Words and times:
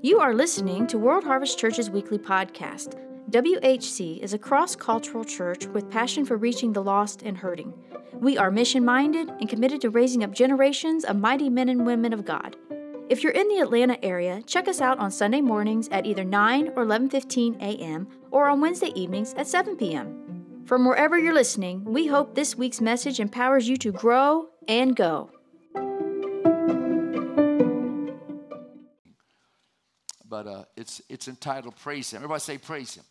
You 0.00 0.20
are 0.20 0.32
listening 0.32 0.86
to 0.86 0.96
World 0.98 1.24
Harvest 1.24 1.58
Church's 1.58 1.90
weekly 1.90 2.16
podcast. 2.16 2.98
WHC 3.30 4.20
is 4.20 4.32
a 4.32 4.38
cross 4.38 4.74
cultural 4.74 5.24
church 5.24 5.66
with 5.66 5.90
passion 5.90 6.24
for 6.24 6.38
reaching 6.38 6.72
the 6.72 6.82
lost 6.82 7.22
and 7.22 7.36
hurting. 7.36 7.74
We 8.14 8.38
are 8.38 8.50
mission 8.50 8.86
minded 8.86 9.28
and 9.28 9.50
committed 9.50 9.82
to 9.82 9.90
raising 9.90 10.24
up 10.24 10.32
generations 10.32 11.04
of 11.04 11.16
mighty 11.16 11.50
men 11.50 11.68
and 11.68 11.84
women 11.84 12.14
of 12.14 12.24
God. 12.24 12.56
If 13.10 13.22
you're 13.22 13.32
in 13.32 13.48
the 13.48 13.58
Atlanta 13.58 14.02
area, 14.02 14.40
check 14.46 14.66
us 14.66 14.80
out 14.80 14.98
on 14.98 15.10
Sunday 15.10 15.42
mornings 15.42 15.90
at 15.90 16.06
either 16.06 16.24
9 16.24 16.68
or 16.74 16.86
11:15 16.86 17.60
a.m. 17.60 18.08
or 18.30 18.48
on 18.48 18.62
Wednesday 18.62 18.92
evenings 18.94 19.34
at 19.34 19.46
7 19.46 19.76
p.m. 19.76 20.62
From 20.64 20.86
wherever 20.86 21.18
you're 21.18 21.34
listening, 21.34 21.84
we 21.84 22.06
hope 22.06 22.34
this 22.34 22.56
week's 22.56 22.80
message 22.80 23.20
empowers 23.20 23.68
you 23.68 23.76
to 23.76 23.92
grow 23.92 24.48
and 24.68 24.94
go. 24.94 25.30
but 30.28 30.46
uh, 30.46 30.64
it's, 30.76 31.02
it's 31.08 31.28
entitled 31.28 31.74
Praise 31.76 32.12
Him. 32.12 32.18
Everybody 32.18 32.40
say, 32.40 32.58
Praise 32.58 32.94
Him. 32.94 33.04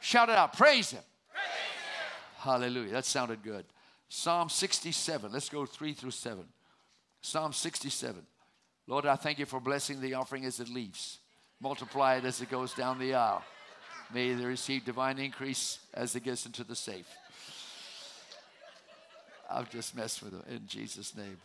Shout 0.00 0.28
it 0.28 0.36
out, 0.36 0.56
Praise 0.56 0.90
Him. 0.92 1.02
Hallelujah. 2.38 2.92
That 2.92 3.04
sounded 3.04 3.42
good. 3.42 3.64
Psalm 4.08 4.48
67. 4.48 5.32
Let's 5.32 5.48
go 5.48 5.66
3 5.66 5.92
through 5.92 6.10
7. 6.12 6.44
Psalm 7.20 7.52
67. 7.52 8.22
Lord, 8.86 9.06
I 9.06 9.16
thank 9.16 9.38
you 9.38 9.46
for 9.46 9.60
blessing 9.60 10.00
the 10.00 10.14
offering 10.14 10.44
as 10.44 10.60
it 10.60 10.68
leaves. 10.68 11.18
Multiply 11.60 12.16
it 12.16 12.24
as 12.24 12.40
it 12.42 12.50
goes 12.50 12.74
down 12.74 12.98
the 12.98 13.14
aisle. 13.14 13.42
May 14.12 14.34
they 14.34 14.44
receive 14.44 14.84
divine 14.84 15.18
increase 15.18 15.78
as 15.94 16.14
it 16.14 16.24
gets 16.24 16.44
into 16.44 16.64
the 16.64 16.76
safe. 16.76 17.06
I've 19.50 19.70
just 19.70 19.96
messed 19.96 20.22
with 20.22 20.32
them 20.32 20.44
in 20.48 20.66
Jesus' 20.66 21.16
name. 21.16 21.38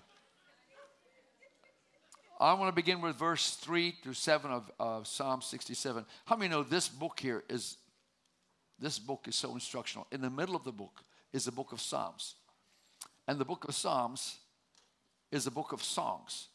I 2.39 2.53
want 2.53 2.69
to 2.69 2.75
begin 2.75 3.01
with 3.01 3.17
verse 3.17 3.55
3 3.55 3.95
through 4.01 4.13
7 4.13 4.49
of, 4.49 4.71
of 4.79 5.07
Psalm 5.07 5.41
67. 5.41 6.05
How 6.25 6.37
many 6.37 6.49
know 6.49 6.63
this 6.63 6.87
book 6.87 7.19
here 7.19 7.43
is 7.49 7.77
this 8.79 8.97
book 8.97 9.25
is 9.27 9.35
so 9.35 9.53
instructional. 9.53 10.07
In 10.11 10.21
the 10.21 10.29
middle 10.29 10.55
of 10.55 10.63
the 10.63 10.71
book 10.71 11.03
is 11.33 11.45
the 11.45 11.51
book 11.51 11.73
of 11.73 11.81
Psalms. 11.81 12.35
And 13.27 13.37
the 13.37 13.45
book 13.45 13.65
of 13.67 13.75
Psalms 13.75 14.37
is 15.31 15.45
a 15.47 15.51
book 15.51 15.73
of 15.73 15.83
songs 15.83 16.47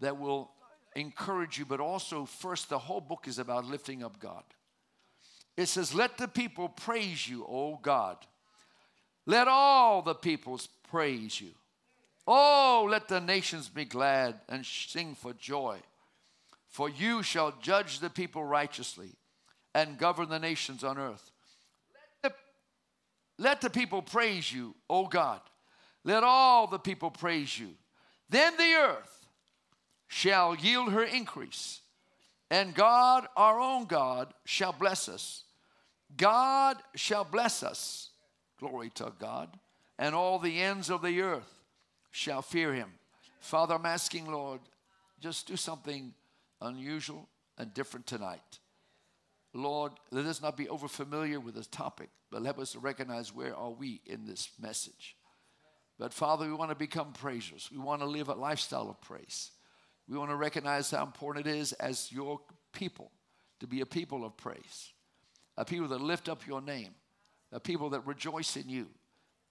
that 0.00 0.18
will 0.18 0.50
encourage 0.96 1.58
you, 1.58 1.66
but 1.66 1.80
also, 1.80 2.24
first, 2.24 2.68
the 2.68 2.78
whole 2.78 3.00
book 3.00 3.28
is 3.28 3.38
about 3.38 3.66
lifting 3.66 4.02
up 4.02 4.18
God. 4.18 4.42
It 5.56 5.66
says, 5.66 5.94
Let 5.94 6.18
the 6.18 6.28
people 6.28 6.68
praise 6.68 7.28
you, 7.28 7.44
O 7.46 7.78
God. 7.80 8.16
Let 9.28 9.46
all 9.46 10.00
the 10.00 10.14
peoples 10.14 10.68
praise 10.90 11.38
you. 11.38 11.50
Oh, 12.26 12.88
let 12.90 13.08
the 13.08 13.20
nations 13.20 13.68
be 13.68 13.84
glad 13.84 14.40
and 14.48 14.64
sing 14.64 15.14
for 15.14 15.34
joy. 15.34 15.80
For 16.70 16.88
you 16.88 17.22
shall 17.22 17.52
judge 17.60 18.00
the 18.00 18.08
people 18.08 18.42
righteously 18.42 19.10
and 19.74 19.98
govern 19.98 20.30
the 20.30 20.38
nations 20.38 20.82
on 20.82 20.96
earth. 20.96 21.30
Let 22.24 22.32
the, 22.32 23.42
let 23.42 23.60
the 23.60 23.68
people 23.68 24.00
praise 24.00 24.50
you, 24.50 24.74
O 24.88 25.06
God. 25.06 25.40
Let 26.04 26.24
all 26.24 26.66
the 26.66 26.78
people 26.78 27.10
praise 27.10 27.58
you. 27.58 27.74
Then 28.30 28.56
the 28.56 28.74
earth 28.80 29.26
shall 30.06 30.54
yield 30.54 30.92
her 30.92 31.04
increase, 31.04 31.80
and 32.50 32.74
God, 32.74 33.26
our 33.36 33.60
own 33.60 33.84
God, 33.84 34.32
shall 34.46 34.72
bless 34.72 35.06
us. 35.06 35.44
God 36.16 36.78
shall 36.94 37.24
bless 37.24 37.62
us. 37.62 38.07
Glory 38.58 38.90
to 38.90 39.12
God. 39.18 39.48
And 39.98 40.14
all 40.14 40.38
the 40.38 40.60
ends 40.60 40.90
of 40.90 41.02
the 41.02 41.20
earth 41.20 41.60
shall 42.10 42.42
fear 42.42 42.72
him. 42.72 42.90
Father, 43.40 43.74
I'm 43.74 43.86
asking, 43.86 44.30
Lord, 44.30 44.60
just 45.20 45.46
do 45.46 45.56
something 45.56 46.12
unusual 46.60 47.28
and 47.56 47.72
different 47.74 48.06
tonight. 48.06 48.58
Lord, 49.54 49.92
let 50.10 50.26
us 50.26 50.42
not 50.42 50.56
be 50.56 50.66
overfamiliar 50.66 51.42
with 51.42 51.54
this 51.54 51.66
topic, 51.66 52.10
but 52.30 52.44
help 52.44 52.58
us 52.58 52.72
to 52.72 52.78
recognize 52.78 53.34
where 53.34 53.56
are 53.56 53.70
we 53.70 54.00
in 54.06 54.26
this 54.26 54.50
message. 54.60 55.16
But 55.98 56.12
Father, 56.12 56.46
we 56.46 56.52
want 56.52 56.70
to 56.70 56.76
become 56.76 57.12
praisers. 57.12 57.68
We 57.72 57.78
want 57.78 58.02
to 58.02 58.06
live 58.06 58.28
a 58.28 58.34
lifestyle 58.34 58.88
of 58.88 59.00
praise. 59.00 59.50
We 60.08 60.16
want 60.16 60.30
to 60.30 60.36
recognize 60.36 60.90
how 60.90 61.04
important 61.04 61.46
it 61.46 61.56
is 61.56 61.72
as 61.74 62.12
your 62.12 62.40
people 62.72 63.10
to 63.60 63.66
be 63.66 63.80
a 63.80 63.86
people 63.86 64.24
of 64.24 64.36
praise, 64.36 64.92
a 65.56 65.64
people 65.64 65.88
that 65.88 66.00
lift 66.00 66.28
up 66.28 66.46
your 66.46 66.60
name, 66.60 66.94
a 67.52 67.60
people 67.60 67.90
that 67.90 68.06
rejoice 68.06 68.56
in 68.56 68.68
you 68.68 68.86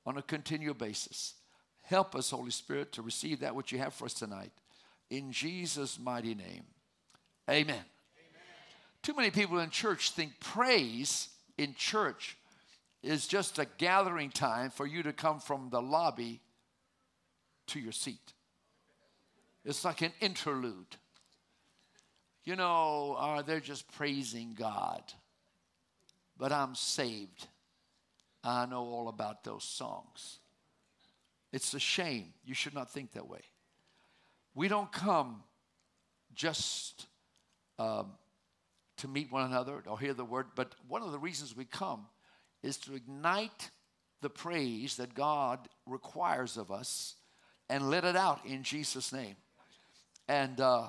on 0.05 0.17
a 0.17 0.21
continual 0.21 0.73
basis. 0.73 1.35
Help 1.81 2.15
us, 2.15 2.31
Holy 2.31 2.51
Spirit, 2.51 2.91
to 2.93 3.01
receive 3.01 3.39
that 3.39 3.55
which 3.55 3.71
you 3.71 3.79
have 3.79 3.93
for 3.93 4.05
us 4.05 4.13
tonight. 4.13 4.51
In 5.09 5.31
Jesus' 5.31 5.97
mighty 5.97 6.35
name. 6.35 6.63
Amen. 7.49 7.75
Amen. 7.75 7.85
Too 9.01 9.13
many 9.15 9.31
people 9.31 9.59
in 9.59 9.69
church 9.69 10.11
think 10.11 10.39
praise 10.39 11.29
in 11.57 11.73
church 11.75 12.37
is 13.03 13.27
just 13.27 13.57
a 13.57 13.67
gathering 13.77 14.29
time 14.29 14.69
for 14.69 14.85
you 14.85 15.03
to 15.03 15.13
come 15.13 15.39
from 15.39 15.69
the 15.69 15.81
lobby 15.81 16.41
to 17.67 17.79
your 17.79 17.93
seat. 17.93 18.33
It's 19.63 19.85
like 19.85 20.01
an 20.01 20.13
interlude. 20.19 20.97
You 22.43 22.55
know, 22.55 23.17
uh, 23.19 23.41
they're 23.41 23.59
just 23.59 23.91
praising 23.93 24.55
God. 24.57 25.03
But 26.37 26.51
I'm 26.51 26.75
saved. 26.75 27.47
I 28.43 28.65
know 28.65 28.83
all 28.83 29.07
about 29.09 29.43
those 29.43 29.63
songs. 29.63 30.39
It's 31.51 31.73
a 31.73 31.79
shame. 31.79 32.33
You 32.45 32.53
should 32.53 32.73
not 32.73 32.91
think 32.91 33.13
that 33.13 33.27
way. 33.27 33.41
We 34.53 34.67
don't 34.67 34.91
come 34.91 35.43
just 36.33 37.07
um, 37.79 38.11
to 38.97 39.07
meet 39.07 39.31
one 39.31 39.45
another 39.45 39.83
or 39.87 39.99
hear 39.99 40.13
the 40.13 40.25
word, 40.25 40.47
but 40.55 40.73
one 40.87 41.01
of 41.01 41.11
the 41.11 41.19
reasons 41.19 41.55
we 41.55 41.65
come 41.65 42.05
is 42.63 42.77
to 42.77 42.95
ignite 42.95 43.69
the 44.21 44.29
praise 44.29 44.97
that 44.97 45.13
God 45.13 45.67
requires 45.85 46.57
of 46.57 46.71
us 46.71 47.15
and 47.69 47.89
let 47.89 48.03
it 48.03 48.15
out 48.15 48.45
in 48.45 48.63
Jesus' 48.63 49.13
name. 49.13 49.35
And 50.27 50.59
uh, 50.59 50.87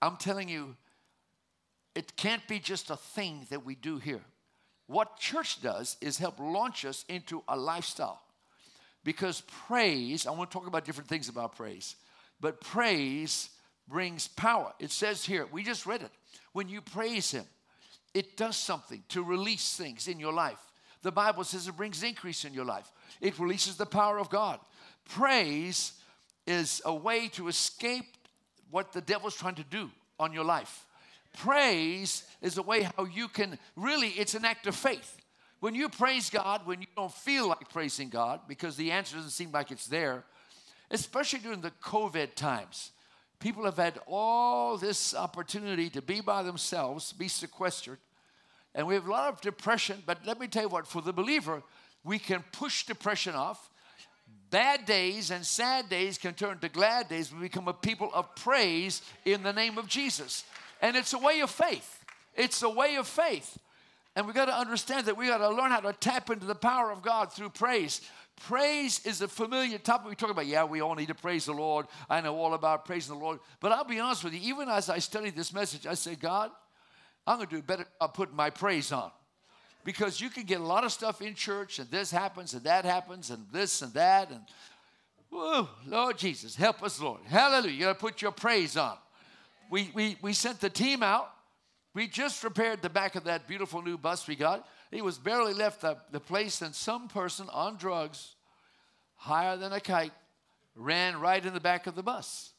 I'm 0.00 0.16
telling 0.16 0.48
you, 0.48 0.76
it 1.94 2.16
can't 2.16 2.46
be 2.46 2.58
just 2.58 2.90
a 2.90 2.96
thing 2.96 3.46
that 3.50 3.64
we 3.64 3.74
do 3.74 3.98
here. 3.98 4.22
What 4.90 5.18
church 5.18 5.62
does 5.62 5.96
is 6.00 6.18
help 6.18 6.40
launch 6.40 6.84
us 6.84 7.04
into 7.08 7.44
a 7.46 7.56
lifestyle. 7.56 8.20
Because 9.04 9.44
praise, 9.68 10.26
I 10.26 10.32
want 10.32 10.50
to 10.50 10.58
talk 10.58 10.66
about 10.66 10.84
different 10.84 11.08
things 11.08 11.28
about 11.28 11.54
praise, 11.54 11.94
but 12.40 12.60
praise 12.60 13.50
brings 13.86 14.26
power. 14.26 14.72
It 14.80 14.90
says 14.90 15.24
here, 15.24 15.46
we 15.52 15.62
just 15.62 15.86
read 15.86 16.02
it. 16.02 16.10
When 16.54 16.68
you 16.68 16.80
praise 16.80 17.30
Him, 17.30 17.44
it 18.14 18.36
does 18.36 18.56
something 18.56 19.04
to 19.10 19.22
release 19.22 19.76
things 19.76 20.08
in 20.08 20.18
your 20.18 20.32
life. 20.32 20.58
The 21.02 21.12
Bible 21.12 21.44
says 21.44 21.68
it 21.68 21.76
brings 21.76 22.02
increase 22.02 22.44
in 22.44 22.52
your 22.52 22.64
life, 22.64 22.90
it 23.20 23.38
releases 23.38 23.76
the 23.76 23.86
power 23.86 24.18
of 24.18 24.28
God. 24.28 24.58
Praise 25.08 25.92
is 26.48 26.82
a 26.84 26.92
way 26.92 27.28
to 27.28 27.46
escape 27.46 28.16
what 28.72 28.92
the 28.92 29.00
devil's 29.00 29.36
trying 29.36 29.54
to 29.54 29.64
do 29.70 29.88
on 30.18 30.32
your 30.32 30.44
life. 30.44 30.84
Praise 31.38 32.24
is 32.42 32.58
a 32.58 32.62
way 32.62 32.82
how 32.96 33.04
you 33.04 33.28
can 33.28 33.58
really, 33.76 34.08
it's 34.08 34.34
an 34.34 34.44
act 34.44 34.66
of 34.66 34.74
faith. 34.74 35.16
When 35.60 35.74
you 35.74 35.88
praise 35.88 36.30
God, 36.30 36.66
when 36.66 36.80
you 36.80 36.86
don't 36.96 37.12
feel 37.12 37.48
like 37.48 37.68
praising 37.68 38.08
God, 38.08 38.40
because 38.48 38.76
the 38.76 38.90
answer 38.92 39.16
doesn't 39.16 39.30
seem 39.30 39.52
like 39.52 39.70
it's 39.70 39.86
there, 39.86 40.24
especially 40.90 41.40
during 41.40 41.60
the 41.60 41.72
COVID 41.82 42.34
times, 42.34 42.92
people 43.38 43.64
have 43.64 43.76
had 43.76 43.98
all 44.06 44.76
this 44.76 45.14
opportunity 45.14 45.90
to 45.90 46.02
be 46.02 46.20
by 46.20 46.42
themselves, 46.42 47.12
be 47.12 47.28
sequestered. 47.28 47.98
And 48.74 48.86
we 48.86 48.94
have 48.94 49.06
a 49.06 49.10
lot 49.10 49.32
of 49.32 49.40
depression, 49.40 50.02
but 50.06 50.18
let 50.26 50.40
me 50.40 50.46
tell 50.46 50.62
you 50.62 50.68
what, 50.68 50.86
for 50.86 51.02
the 51.02 51.12
believer, 51.12 51.62
we 52.04 52.18
can 52.18 52.44
push 52.52 52.86
depression 52.86 53.34
off. 53.34 53.68
Bad 54.50 54.84
days 54.84 55.30
and 55.30 55.44
sad 55.44 55.88
days 55.88 56.18
can 56.18 56.34
turn 56.34 56.58
to 56.58 56.68
glad 56.68 57.08
days. 57.08 57.32
We 57.32 57.40
become 57.40 57.68
a 57.68 57.72
people 57.72 58.10
of 58.12 58.34
praise 58.34 59.02
in 59.24 59.42
the 59.42 59.52
name 59.52 59.78
of 59.78 59.86
Jesus. 59.86 60.44
And 60.80 60.96
it's 60.96 61.12
a 61.12 61.18
way 61.18 61.40
of 61.40 61.50
faith. 61.50 62.04
It's 62.34 62.62
a 62.62 62.70
way 62.70 62.96
of 62.96 63.06
faith. 63.06 63.58
And 64.16 64.26
we 64.26 64.32
got 64.32 64.46
to 64.46 64.56
understand 64.56 65.06
that 65.06 65.16
we 65.16 65.26
got 65.26 65.38
to 65.38 65.50
learn 65.50 65.70
how 65.70 65.80
to 65.80 65.92
tap 65.92 66.30
into 66.30 66.46
the 66.46 66.54
power 66.54 66.90
of 66.90 67.02
God 67.02 67.32
through 67.32 67.50
praise. 67.50 68.00
Praise 68.46 69.04
is 69.04 69.20
a 69.20 69.28
familiar 69.28 69.78
topic 69.78 70.08
we 70.08 70.14
talk 70.14 70.30
about. 70.30 70.46
Yeah, 70.46 70.64
we 70.64 70.80
all 70.80 70.94
need 70.94 71.08
to 71.08 71.14
praise 71.14 71.44
the 71.44 71.52
Lord. 71.52 71.86
I 72.08 72.20
know 72.20 72.36
all 72.36 72.54
about 72.54 72.86
praising 72.86 73.14
the 73.14 73.22
Lord. 73.22 73.38
But 73.60 73.72
I'll 73.72 73.84
be 73.84 74.00
honest 74.00 74.24
with 74.24 74.32
you, 74.32 74.40
even 74.42 74.68
as 74.68 74.88
I 74.88 74.98
studied 74.98 75.36
this 75.36 75.52
message, 75.52 75.86
I 75.86 75.94
said, 75.94 76.18
God, 76.20 76.50
I'm 77.26 77.36
going 77.36 77.48
to 77.48 77.56
do 77.56 77.62
better 77.62 77.82
uh, 77.82 78.02
I'll 78.02 78.08
put 78.08 78.34
my 78.34 78.50
praise 78.50 78.92
on. 78.92 79.10
Because 79.84 80.20
you 80.20 80.28
can 80.28 80.44
get 80.44 80.60
a 80.60 80.64
lot 80.64 80.84
of 80.84 80.92
stuff 80.92 81.22
in 81.22 81.34
church, 81.34 81.78
and 81.78 81.90
this 81.90 82.10
happens, 82.10 82.54
and 82.54 82.64
that 82.64 82.84
happens, 82.84 83.30
and 83.30 83.46
this 83.52 83.82
and 83.82 83.92
that. 83.94 84.30
And, 84.30 84.40
whoa, 85.30 85.68
Lord 85.86 86.18
Jesus, 86.18 86.56
help 86.56 86.82
us, 86.82 87.00
Lord. 87.00 87.20
Hallelujah. 87.26 87.72
You 87.72 87.84
got 87.86 87.92
to 87.94 87.98
put 87.98 88.20
your 88.20 88.32
praise 88.32 88.76
on. 88.76 88.96
We, 89.70 89.90
we, 89.94 90.18
we 90.20 90.32
sent 90.34 90.60
the 90.60 90.68
team 90.68 91.02
out 91.02 91.32
we 91.92 92.06
just 92.06 92.44
repaired 92.44 92.82
the 92.82 92.88
back 92.88 93.16
of 93.16 93.24
that 93.24 93.48
beautiful 93.48 93.82
new 93.82 93.98
bus 93.98 94.28
we 94.28 94.36
got. 94.36 94.66
It 94.92 95.04
was 95.04 95.18
barely 95.18 95.54
left 95.54 95.80
the, 95.80 95.96
the 96.12 96.20
place, 96.20 96.62
and 96.62 96.74
some 96.74 97.08
person 97.08 97.48
on 97.52 97.76
drugs, 97.76 98.36
higher 99.16 99.56
than 99.56 99.72
a 99.72 99.80
kite, 99.80 100.12
ran 100.76 101.18
right 101.18 101.44
in 101.44 101.52
the 101.52 101.60
back 101.60 101.86
of 101.86 101.96
the 101.96 102.02
bus 102.02 102.52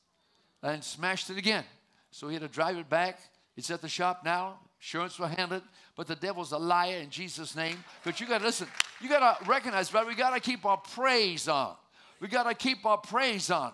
and 0.61 0.83
smashed 0.83 1.29
it 1.29 1.37
again. 1.37 1.63
So 2.11 2.27
he 2.27 2.33
had 2.33 2.41
to 2.41 2.49
drive 2.49 2.77
it 2.77 2.89
back. 2.89 3.19
It's 3.55 3.71
at 3.71 3.81
the 3.81 3.89
shop 3.89 4.23
now. 4.25 4.59
Insurance 4.79 5.17
will 5.17 5.27
handle 5.27 5.57
it. 5.57 5.63
But 5.95 6.07
the 6.07 6.15
devil's 6.15 6.51
a 6.51 6.57
liar 6.57 6.97
in 6.97 7.09
Jesus' 7.09 7.55
name. 7.55 7.83
But 8.03 8.19
you 8.19 8.27
got 8.27 8.39
to 8.39 8.45
listen. 8.45 8.67
You 8.99 9.07
got 9.07 9.39
to 9.39 9.49
recognize, 9.49 9.89
brother, 9.89 10.09
we 10.09 10.15
got 10.15 10.33
to 10.33 10.39
keep 10.39 10.65
our 10.65 10.77
praise 10.77 11.47
on. 11.47 11.75
We 12.19 12.27
got 12.27 12.43
to 12.43 12.53
keep 12.53 12.85
our 12.85 12.97
praise 12.97 13.49
on. 13.49 13.71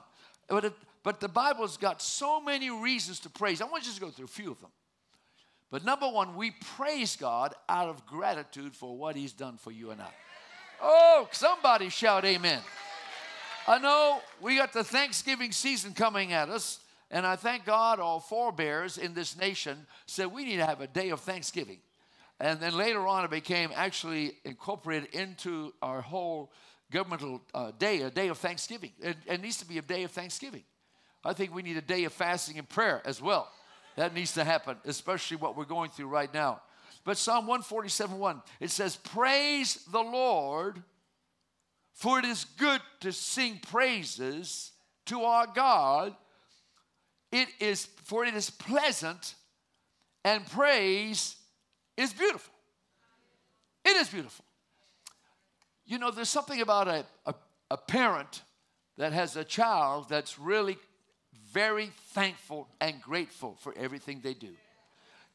But, 0.48 0.66
it, 0.66 0.74
but 1.08 1.22
the 1.22 1.30
Bible's 1.30 1.78
got 1.78 2.02
so 2.02 2.42
many 2.42 2.70
reasons 2.70 3.22
to 3.22 3.30
praise. 3.30 3.62
I 3.62 3.64
want 3.64 3.88
you 3.88 3.94
to 3.94 4.02
go 4.02 4.10
through 4.10 4.26
a 4.26 4.28
few 4.28 4.52
of 4.52 4.60
them. 4.60 4.72
But 5.72 5.86
number 5.86 6.06
one, 6.06 6.36
we 6.36 6.52
praise 6.76 7.16
God 7.16 7.54
out 7.70 7.88
of 7.88 8.06
gratitude 8.06 8.76
for 8.76 8.98
what 8.98 9.16
He's 9.16 9.32
done 9.32 9.56
for 9.56 9.72
you 9.72 9.92
and 9.92 10.02
I. 10.02 10.10
Oh, 10.82 11.30
somebody 11.32 11.88
shout 11.88 12.26
amen. 12.26 12.60
I 13.70 13.78
know 13.78 14.20
we 14.42 14.58
got 14.58 14.74
the 14.74 14.84
Thanksgiving 14.84 15.54
season 15.54 15.94
coming 15.94 16.34
at 16.34 16.50
us, 16.50 16.82
and 17.10 17.26
I 17.26 17.38
thank 17.38 17.64
God 17.64 18.02
our 18.02 18.20
forebears 18.20 18.98
in 18.98 19.14
this 19.14 19.38
nation 19.38 19.88
said 20.08 20.28
we 20.28 20.44
need 20.44 20.58
to 20.58 20.66
have 20.66 20.82
a 20.82 20.88
day 20.88 21.12
of 21.12 21.22
Thanksgiving. 21.22 21.80
And 22.42 22.60
then 22.60 22.76
later 22.76 23.08
on, 23.08 23.24
it 23.24 23.32
became 23.32 23.70
actually 23.74 24.34
incorporated 24.44 25.16
into 25.16 25.74
our 25.82 26.02
whole 26.02 26.52
governmental 26.92 27.42
uh, 27.54 27.72
day, 27.80 28.02
a 28.02 28.10
day 28.10 28.28
of 28.28 28.40
Thanksgiving. 28.40 28.92
It, 29.00 29.16
it 29.26 29.42
needs 29.42 29.56
to 29.60 29.66
be 29.66 29.78
a 29.78 29.82
day 29.82 30.04
of 30.04 30.12
Thanksgiving. 30.12 30.66
I 31.24 31.34
think 31.34 31.54
we 31.54 31.62
need 31.62 31.78
a 31.78 31.82
day 31.82 32.04
of 32.06 32.14
fasting 32.14 32.58
and 32.58 32.68
prayer 32.68 33.02
as 33.06 33.22
well. 33.22 33.52
That 33.96 34.14
needs 34.14 34.34
to 34.34 34.44
happen, 34.44 34.78
especially 34.86 35.38
what 35.38 35.58
we're 35.58 35.66
going 35.66 35.90
through 35.90 36.08
right 36.08 36.32
now. 36.34 36.62
But 37.04 37.18
Psalm 37.18 37.48
147 37.48 38.20
1, 38.20 38.42
it 38.60 38.70
says, 38.70 38.98
Praise 38.98 39.86
the 39.92 40.02
Lord, 40.02 40.84
for 41.94 42.20
it 42.20 42.26
is 42.26 42.46
good 42.58 42.82
to 43.00 43.12
sing 43.12 43.60
praises 43.72 44.72
to 45.08 45.24
our 45.24 45.48
God. 45.48 46.16
It 47.32 47.48
is, 47.60 47.86
for 48.04 48.24
it 48.24 48.36
is 48.36 48.50
pleasant, 48.50 49.36
and 50.24 50.46
praise 50.46 51.36
is 51.98 52.14
beautiful. 52.14 52.54
It 53.84 53.96
is 53.98 54.10
beautiful. 54.10 54.46
You 55.86 55.98
know, 55.98 56.12
there's 56.12 56.30
something 56.30 56.62
about 56.62 56.88
a, 56.88 57.06
a, 57.26 57.34
a 57.72 57.78
parent 57.78 58.42
that 58.98 59.14
has 59.14 59.36
a 59.38 59.44
child 59.44 60.10
that's 60.10 60.38
really 60.38 60.78
very 61.52 61.92
thankful 62.10 62.68
and 62.80 63.02
grateful 63.02 63.56
for 63.60 63.74
everything 63.78 64.22
they 64.24 64.34
do. 64.34 64.54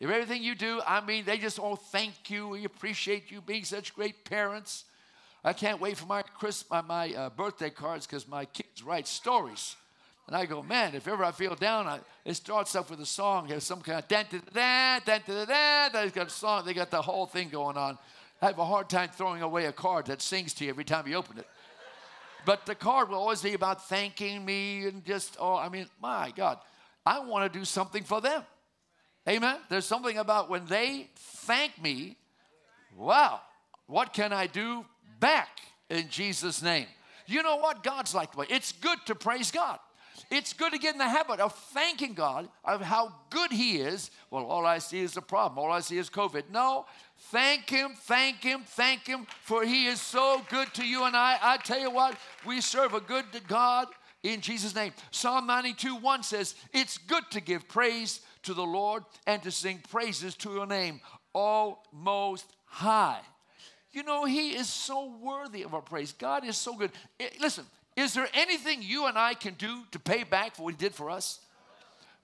If 0.00 0.10
everything 0.10 0.42
you 0.42 0.54
do, 0.54 0.80
I 0.86 1.00
mean, 1.00 1.24
they 1.24 1.38
just 1.38 1.58
all 1.58 1.76
thank 1.76 2.28
you. 2.28 2.48
We 2.48 2.64
appreciate 2.64 3.30
you 3.30 3.40
being 3.40 3.64
such 3.64 3.94
great 3.94 4.24
parents. 4.24 4.84
I 5.44 5.52
can't 5.52 5.80
wait 5.80 5.96
for 5.96 6.06
my 6.06 6.22
Chris, 6.22 6.64
my, 6.70 7.14
uh, 7.14 7.30
birthday 7.30 7.70
cards 7.70 8.06
because 8.06 8.26
my 8.26 8.44
kids 8.44 8.82
write 8.82 9.06
stories. 9.06 9.76
And 10.26 10.36
I 10.36 10.46
go, 10.46 10.62
man, 10.62 10.94
if 10.94 11.08
ever 11.08 11.24
I 11.24 11.32
feel 11.32 11.54
down, 11.54 11.86
I, 11.86 12.00
it 12.24 12.34
starts 12.34 12.76
off 12.76 12.90
with 12.90 13.00
a 13.00 13.06
song. 13.06 13.48
There's 13.48 13.64
some 13.64 13.80
kind 13.80 13.98
of 13.98 14.08
da 14.08 14.22
da 14.22 14.38
da 14.52 15.00
da 15.04 15.18
da 15.18 15.44
da. 15.44 16.00
They've 16.00 16.14
got 16.14 16.28
a 16.28 16.30
song. 16.30 16.64
They 16.64 16.74
got 16.74 16.90
the 16.90 17.02
whole 17.02 17.26
thing 17.26 17.48
going 17.48 17.76
on. 17.76 17.98
I 18.40 18.46
have 18.46 18.58
a 18.58 18.64
hard 18.64 18.88
time 18.88 19.10
throwing 19.12 19.42
away 19.42 19.66
a 19.66 19.72
card 19.72 20.06
that 20.06 20.22
sings 20.22 20.52
to 20.54 20.64
you 20.64 20.70
every 20.70 20.84
time 20.84 21.06
you 21.06 21.16
open 21.16 21.38
it. 21.38 21.46
But 22.44 22.66
the 22.66 22.74
card 22.74 23.08
will 23.08 23.18
always 23.18 23.42
be 23.42 23.54
about 23.54 23.88
thanking 23.88 24.44
me 24.44 24.86
and 24.86 25.04
just, 25.04 25.36
oh, 25.38 25.56
I 25.56 25.68
mean, 25.68 25.86
my 26.00 26.32
God, 26.34 26.58
I 27.06 27.20
want 27.20 27.52
to 27.52 27.58
do 27.58 27.64
something 27.64 28.04
for 28.04 28.20
them. 28.20 28.42
Amen. 29.28 29.58
There's 29.68 29.84
something 29.84 30.18
about 30.18 30.50
when 30.50 30.66
they 30.66 31.08
thank 31.16 31.80
me, 31.80 32.16
wow, 32.96 33.40
what 33.86 34.12
can 34.12 34.32
I 34.32 34.46
do 34.46 34.84
back 35.20 35.60
in 35.88 36.08
Jesus' 36.08 36.62
name? 36.62 36.86
You 37.26 37.42
know 37.42 37.56
what? 37.56 37.84
God's 37.84 38.14
like 38.14 38.32
the 38.32 38.38
way. 38.38 38.46
It's 38.48 38.72
good 38.72 38.98
to 39.06 39.14
praise 39.14 39.50
God. 39.50 39.78
It's 40.30 40.52
good 40.52 40.72
to 40.72 40.78
get 40.78 40.94
in 40.94 40.98
the 40.98 41.08
habit 41.08 41.40
of 41.40 41.54
thanking 41.54 42.14
God 42.14 42.48
of 42.64 42.80
how 42.80 43.14
good 43.30 43.52
He 43.52 43.78
is. 43.78 44.10
Well, 44.30 44.44
all 44.44 44.66
I 44.66 44.78
see 44.78 45.00
is 45.00 45.12
the 45.12 45.22
problem. 45.22 45.58
All 45.58 45.72
I 45.72 45.80
see 45.80 45.98
is 45.98 46.08
COVID. 46.08 46.44
No, 46.50 46.86
thank 47.30 47.68
Him, 47.68 47.92
thank 47.96 48.42
Him, 48.42 48.62
thank 48.66 49.06
Him, 49.06 49.26
for 49.42 49.64
He 49.64 49.86
is 49.86 50.00
so 50.00 50.42
good 50.48 50.72
to 50.74 50.86
you 50.86 51.04
and 51.04 51.16
I. 51.16 51.38
I 51.40 51.56
tell 51.58 51.80
you 51.80 51.90
what, 51.90 52.16
we 52.46 52.60
serve 52.60 52.94
a 52.94 53.00
good 53.00 53.26
God 53.48 53.88
in 54.22 54.40
Jesus' 54.40 54.74
name. 54.74 54.92
Psalm 55.10 55.46
92 55.46 55.96
1 55.96 56.22
says, 56.22 56.54
It's 56.72 56.98
good 56.98 57.24
to 57.30 57.40
give 57.40 57.68
praise 57.68 58.20
to 58.44 58.54
the 58.54 58.64
Lord 58.64 59.04
and 59.26 59.42
to 59.42 59.50
sing 59.50 59.82
praises 59.90 60.34
to 60.36 60.50
your 60.50 60.66
name, 60.66 61.00
O 61.34 61.78
Most 61.92 62.46
High. 62.64 63.20
You 63.92 64.02
know, 64.02 64.24
He 64.24 64.50
is 64.50 64.68
so 64.68 65.14
worthy 65.20 65.62
of 65.62 65.74
our 65.74 65.82
praise. 65.82 66.12
God 66.12 66.44
is 66.44 66.56
so 66.56 66.74
good. 66.76 66.92
Eh, 67.20 67.28
listen, 67.40 67.64
is 67.96 68.14
there 68.14 68.28
anything 68.34 68.82
you 68.82 69.06
and 69.06 69.18
I 69.18 69.34
can 69.34 69.54
do 69.54 69.84
to 69.90 69.98
pay 69.98 70.24
back 70.24 70.56
for 70.56 70.64
what 70.64 70.74
He 70.74 70.78
did 70.78 70.94
for 70.94 71.10
us? 71.10 71.40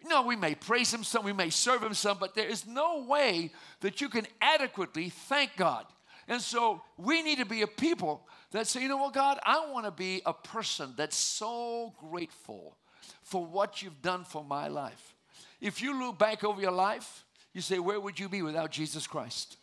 No, 0.06 0.22
we 0.22 0.36
may 0.36 0.54
praise 0.54 0.92
Him 0.92 1.04
some, 1.04 1.24
we 1.24 1.32
may 1.32 1.50
serve 1.50 1.82
Him 1.82 1.94
some, 1.94 2.18
but 2.18 2.34
there 2.34 2.48
is 2.48 2.66
no 2.66 3.04
way 3.04 3.50
that 3.80 4.00
you 4.00 4.08
can 4.08 4.26
adequately 4.40 5.10
thank 5.10 5.56
God. 5.56 5.84
And 6.28 6.40
so 6.40 6.82
we 6.96 7.22
need 7.22 7.38
to 7.38 7.46
be 7.46 7.62
a 7.62 7.66
people 7.66 8.26
that 8.52 8.66
say, 8.66 8.82
you 8.82 8.88
know 8.88 8.98
what, 8.98 9.14
God, 9.14 9.38
I 9.44 9.70
want 9.70 9.86
to 9.86 9.90
be 9.90 10.22
a 10.24 10.32
person 10.32 10.94
that's 10.96 11.16
so 11.16 11.94
grateful 11.98 12.76
for 13.22 13.44
what 13.44 13.82
you've 13.82 14.00
done 14.02 14.24
for 14.24 14.44
my 14.44 14.68
life. 14.68 15.14
If 15.60 15.82
you 15.82 15.98
look 15.98 16.18
back 16.18 16.44
over 16.44 16.60
your 16.60 16.72
life, 16.72 17.24
you 17.52 17.60
say, 17.60 17.78
where 17.78 18.00
would 18.00 18.18
you 18.18 18.28
be 18.28 18.42
without 18.42 18.70
Jesus 18.70 19.06
Christ? 19.06 19.56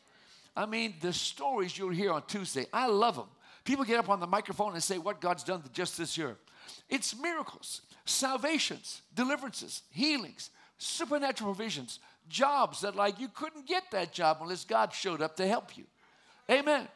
I 0.56 0.66
mean, 0.66 0.96
the 1.02 1.14
stories 1.14 1.78
you'll 1.78 1.90
hear 1.90 2.12
on 2.12 2.24
Tuesday, 2.28 2.66
I 2.74 2.88
love 2.88 3.16
them. 3.16 3.28
People 3.66 3.84
get 3.84 4.00
up 4.00 4.10
on 4.10 4.20
the 4.20 4.28
microphone 4.28 4.74
and 4.74 4.84
say 4.84 4.98
what 4.98 5.20
God's 5.20 5.44
done 5.44 5.62
just 5.74 5.98
this 5.98 6.18
year. 6.18 6.38
It's 6.90 7.20
miracles, 7.20 7.82
salvations, 8.06 9.02
deliverances, 9.14 9.82
healings, 9.90 10.52
supernatural 10.78 11.54
provisions, 11.54 12.00
jobs 12.30 12.82
that, 12.82 12.96
like, 12.96 13.20
you 13.20 13.28
couldn't 13.28 13.68
get 13.68 13.84
that 13.92 14.14
job 14.14 14.38
unless 14.42 14.64
God 14.66 14.94
showed 14.94 15.22
up 15.22 15.36
to 15.38 15.48
help 15.48 15.78
you. 15.78 15.84
Amen. 16.50 16.88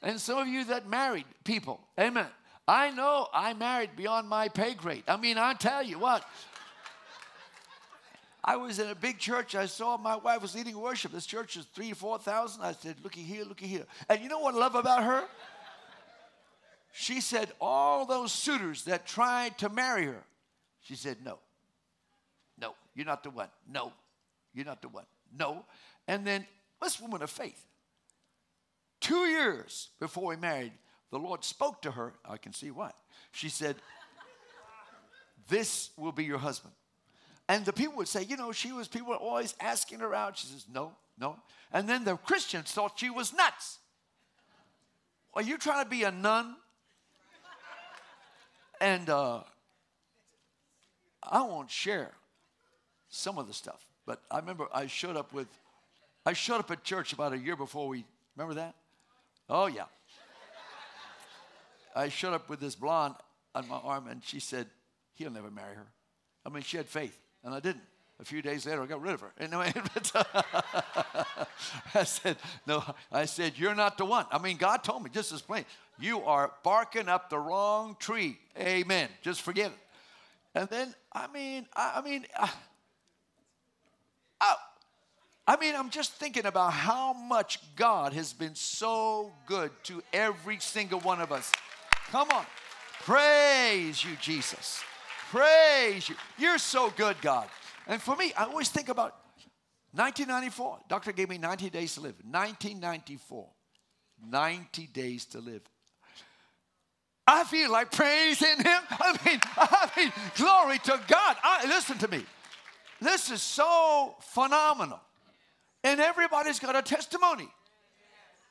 And 0.00 0.20
some 0.20 0.38
of 0.38 0.48
you 0.48 0.64
that 0.66 0.88
married 0.88 1.26
people, 1.44 1.80
amen. 1.98 2.26
I 2.66 2.90
know 2.90 3.28
I 3.34 3.54
married 3.54 3.90
beyond 3.96 4.28
my 4.28 4.48
pay 4.48 4.74
grade. 4.74 5.02
I 5.08 5.16
mean, 5.16 5.38
I 5.38 5.54
tell 5.54 5.82
you 5.82 5.98
what, 5.98 6.24
I 8.44 8.56
was 8.56 8.78
in 8.78 8.88
a 8.88 8.94
big 8.94 9.18
church. 9.18 9.54
I 9.54 9.66
saw 9.66 9.96
my 9.96 10.16
wife 10.16 10.42
was 10.42 10.54
leading 10.54 10.78
worship. 10.78 11.12
This 11.12 11.26
church 11.26 11.56
is 11.56 11.64
three, 11.66 11.92
four 11.92 12.18
thousand. 12.18 12.62
I 12.62 12.72
said, 12.72 12.96
"Looky 13.02 13.22
here, 13.22 13.44
looky 13.44 13.68
here." 13.68 13.86
And 14.08 14.20
you 14.20 14.28
know 14.28 14.40
what 14.40 14.54
I 14.54 14.58
love 14.58 14.74
about 14.74 15.04
her? 15.04 15.24
She 16.92 17.20
said, 17.20 17.50
All 17.60 18.06
those 18.06 18.32
suitors 18.32 18.84
that 18.84 19.06
tried 19.06 19.58
to 19.58 19.68
marry 19.68 20.04
her, 20.04 20.24
she 20.80 20.94
said, 20.94 21.18
No. 21.24 21.38
No, 22.58 22.74
you're 22.94 23.06
not 23.06 23.22
the 23.22 23.30
one. 23.30 23.48
No, 23.68 23.92
you're 24.54 24.66
not 24.66 24.82
the 24.82 24.88
one. 24.88 25.06
No. 25.36 25.64
And 26.06 26.26
then, 26.26 26.46
this 26.80 27.00
woman 27.00 27.22
of 27.22 27.30
faith, 27.30 27.66
two 29.00 29.26
years 29.26 29.88
before 29.98 30.26
we 30.26 30.36
married, 30.36 30.72
the 31.10 31.18
Lord 31.18 31.44
spoke 31.44 31.82
to 31.82 31.92
her. 31.92 32.12
I 32.24 32.36
can 32.36 32.52
see 32.52 32.70
why. 32.70 32.90
She 33.32 33.48
said, 33.48 33.76
This 35.48 35.90
will 35.96 36.12
be 36.12 36.24
your 36.24 36.38
husband. 36.38 36.74
And 37.48 37.64
the 37.64 37.72
people 37.72 37.96
would 37.96 38.08
say, 38.08 38.22
you 38.22 38.36
know, 38.36 38.52
she 38.52 38.72
was, 38.72 38.88
people 38.88 39.08
were 39.08 39.16
always 39.16 39.54
asking 39.60 39.98
her 39.98 40.14
out. 40.14 40.38
She 40.38 40.46
says, 40.46 40.64
no, 40.72 40.92
no. 41.18 41.36
And 41.72 41.88
then 41.88 42.04
the 42.04 42.16
Christians 42.16 42.70
thought 42.70 42.98
she 42.98 43.10
was 43.10 43.34
nuts. 43.34 43.78
Are 45.34 45.42
you 45.42 45.58
trying 45.58 45.84
to 45.84 45.90
be 45.90 46.04
a 46.04 46.10
nun 46.10 46.56
and 48.82 49.08
uh, 49.08 49.40
I 51.22 51.42
won't 51.42 51.70
share 51.70 52.10
some 53.08 53.38
of 53.38 53.46
the 53.46 53.54
stuff, 53.54 53.86
but 54.04 54.20
I 54.28 54.40
remember 54.40 54.66
I 54.74 54.88
showed 54.88 55.16
up 55.16 55.32
with, 55.32 55.46
I 56.26 56.32
showed 56.32 56.58
up 56.58 56.70
at 56.72 56.82
church 56.82 57.12
about 57.12 57.32
a 57.32 57.38
year 57.38 57.54
before 57.54 57.86
we, 57.86 58.04
remember 58.36 58.54
that? 58.54 58.74
Oh, 59.48 59.66
yeah. 59.66 59.84
I 61.94 62.08
showed 62.08 62.32
up 62.32 62.48
with 62.48 62.58
this 62.58 62.74
blonde 62.74 63.14
on 63.54 63.68
my 63.68 63.76
arm, 63.76 64.08
and 64.08 64.24
she 64.24 64.40
said, 64.40 64.66
He'll 65.14 65.30
never 65.30 65.50
marry 65.50 65.76
her. 65.76 65.86
I 66.44 66.48
mean, 66.48 66.62
she 66.64 66.76
had 66.76 66.86
faith, 66.86 67.16
and 67.44 67.54
I 67.54 67.60
didn't. 67.60 67.84
A 68.22 68.24
few 68.24 68.40
days 68.40 68.66
later, 68.66 68.80
I 68.80 68.86
got 68.86 69.02
rid 69.02 69.14
of 69.14 69.20
her. 69.20 69.32
Anyway, 69.40 69.72
uh, 70.14 70.24
I 71.94 72.04
said, 72.04 72.36
No, 72.68 72.84
I 73.10 73.24
said, 73.24 73.54
You're 73.56 73.74
not 73.74 73.98
the 73.98 74.04
one. 74.04 74.26
I 74.30 74.38
mean, 74.38 74.58
God 74.58 74.84
told 74.84 75.02
me 75.02 75.10
just 75.12 75.32
as 75.32 75.42
plain. 75.42 75.64
You 75.98 76.22
are 76.22 76.52
barking 76.62 77.08
up 77.08 77.30
the 77.30 77.38
wrong 77.38 77.96
tree. 77.98 78.38
Amen. 78.56 79.08
Just 79.22 79.42
forget 79.42 79.72
it. 79.72 79.78
And 80.54 80.68
then, 80.68 80.94
I 81.12 81.26
mean, 81.26 81.66
I, 81.74 81.94
I 81.96 82.08
mean, 82.08 82.24
I, 82.36 82.50
I, 84.40 84.54
I 85.48 85.56
mean, 85.56 85.74
I'm 85.74 85.90
just 85.90 86.12
thinking 86.12 86.46
about 86.46 86.72
how 86.72 87.12
much 87.12 87.58
God 87.74 88.12
has 88.12 88.32
been 88.32 88.54
so 88.54 89.32
good 89.46 89.72
to 89.84 90.00
every 90.12 90.60
single 90.60 91.00
one 91.00 91.20
of 91.20 91.32
us. 91.32 91.50
Come 92.10 92.30
on. 92.30 92.46
Praise 93.00 94.04
you, 94.04 94.16
Jesus. 94.20 94.80
Praise 95.30 96.08
you. 96.08 96.14
You're 96.38 96.58
so 96.58 96.90
good, 96.90 97.16
God. 97.20 97.48
And 97.86 98.00
for 98.00 98.16
me, 98.16 98.32
I 98.36 98.44
always 98.44 98.68
think 98.68 98.88
about 98.88 99.14
1994. 99.92 100.80
Doctor 100.88 101.12
gave 101.12 101.28
me 101.28 101.38
90 101.38 101.70
days 101.70 101.94
to 101.94 102.00
live. 102.00 102.14
1994. 102.24 103.48
90 104.24 104.86
days 104.86 105.24
to 105.26 105.40
live. 105.40 105.62
I 107.26 107.44
feel 107.44 107.70
like 107.70 107.92
praising 107.92 108.56
him. 108.56 108.80
I 108.90 109.18
mean, 109.24 109.40
I 109.56 109.90
mean, 109.96 110.12
glory 110.36 110.78
to 110.78 111.00
God. 111.06 111.36
I, 111.42 111.66
listen 111.66 111.98
to 111.98 112.08
me. 112.08 112.24
This 113.00 113.30
is 113.30 113.42
so 113.42 114.14
phenomenal. 114.20 115.00
And 115.84 116.00
everybody's 116.00 116.60
got 116.60 116.76
a 116.76 116.82
testimony. 116.82 117.48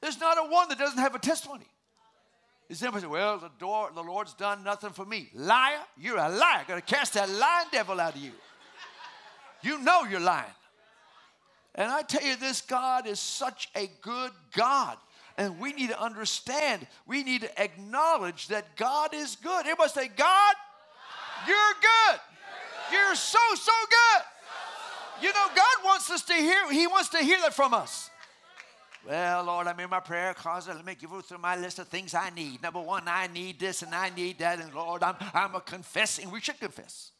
There's 0.01 0.19
not 0.19 0.37
a 0.37 0.49
one 0.49 0.67
that 0.69 0.77
doesn't 0.77 0.99
have 0.99 1.15
a 1.15 1.19
testimony. 1.19 1.65
Is 2.69 2.79
say, 2.79 2.87
well, 2.87 3.37
the, 3.37 3.51
door, 3.59 3.89
the 3.93 4.01
Lord's 4.01 4.33
done 4.33 4.63
nothing 4.63 4.91
for 4.91 5.05
me? 5.05 5.29
Liar, 5.33 5.79
you're 5.97 6.17
a 6.17 6.29
liar. 6.29 6.63
Got 6.67 6.75
to 6.75 6.81
cast 6.81 7.13
that 7.15 7.29
lying 7.29 7.67
devil 7.71 7.99
out 7.99 8.15
of 8.15 8.21
you. 8.21 8.31
You 9.63 9.79
know 9.79 10.03
you're 10.03 10.19
lying. 10.19 10.45
And 11.75 11.89
I 11.89 12.01
tell 12.01 12.23
you, 12.23 12.35
this 12.35 12.61
God 12.61 13.07
is 13.07 13.19
such 13.19 13.69
a 13.75 13.89
good 14.01 14.31
God. 14.53 14.97
And 15.37 15.59
we 15.59 15.73
need 15.73 15.89
to 15.89 16.01
understand, 16.01 16.85
we 17.07 17.23
need 17.23 17.41
to 17.41 17.61
acknowledge 17.61 18.47
that 18.49 18.75
God 18.75 19.13
is 19.13 19.37
good. 19.37 19.61
Everybody 19.61 19.89
say, 19.89 20.07
God, 20.09 20.55
you're 21.47 21.55
good. 21.81 22.19
You're 22.91 23.15
so, 23.15 23.39
so 23.55 23.71
good. 23.89 24.23
You 25.21 25.29
know, 25.29 25.47
God 25.55 25.85
wants 25.85 26.09
us 26.09 26.23
to 26.23 26.33
hear, 26.33 26.71
He 26.71 26.87
wants 26.87 27.09
to 27.09 27.19
hear 27.19 27.39
that 27.41 27.53
from 27.53 27.73
us. 27.73 28.09
Well, 29.07 29.45
Lord, 29.45 29.67
I'm 29.67 29.79
in 29.79 29.89
my 29.89 29.99
prayer 29.99 30.33
closet. 30.33 30.75
Let 30.75 30.85
me 30.85 30.95
go 30.95 31.21
through 31.21 31.39
my 31.39 31.55
list 31.55 31.79
of 31.79 31.87
things 31.87 32.13
I 32.13 32.29
need. 32.29 32.61
Number 32.61 32.81
one, 32.81 33.03
I 33.07 33.27
need 33.27 33.59
this 33.59 33.81
and 33.81 33.95
I 33.95 34.09
need 34.09 34.37
that. 34.39 34.59
And 34.59 34.73
Lord, 34.73 35.01
I'm, 35.01 35.15
I'm 35.33 35.55
a 35.55 35.61
confessing. 35.61 36.29
We 36.29 36.41
should 36.41 36.59
confess. 36.59 37.11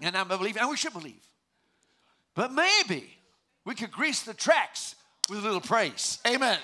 And 0.00 0.16
I'm 0.16 0.30
a 0.30 0.38
believer, 0.38 0.60
and 0.60 0.70
we 0.70 0.76
should 0.76 0.92
believe. 0.92 1.20
But 2.36 2.52
maybe 2.52 3.08
we 3.64 3.74
could 3.74 3.90
grease 3.90 4.22
the 4.22 4.34
tracks 4.34 4.94
with 5.28 5.40
a 5.40 5.42
little 5.42 5.60
praise. 5.60 6.20
Amen. 6.26 6.58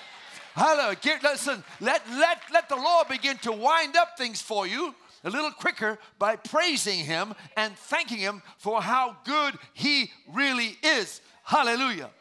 Hallelujah. 0.53 1.19
Listen, 1.23 1.63
let, 1.81 2.01
let, 2.11 2.37
let 2.53 2.69
the 2.69 2.75
Lord 2.75 3.07
begin 3.09 3.37
to 3.39 3.51
wind 3.51 3.97
up 3.97 4.17
things 4.17 4.41
for 4.41 4.67
you 4.67 4.93
a 5.23 5.29
little 5.29 5.51
quicker 5.51 5.97
by 6.19 6.35
praising 6.35 6.99
Him 6.99 7.33
and 7.57 7.75
thanking 7.75 8.19
Him 8.19 8.43
for 8.59 8.81
how 8.81 9.17
good 9.25 9.55
He 9.73 10.11
really 10.31 10.77
is. 10.83 11.21
Hallelujah. 11.43 12.11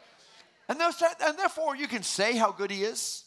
And, 0.69 0.81
and 0.81 1.39
therefore, 1.39 1.77
you 1.77 1.89
can 1.89 2.03
say 2.03 2.37
how 2.37 2.53
good 2.53 2.71
He 2.71 2.85
is, 2.85 3.25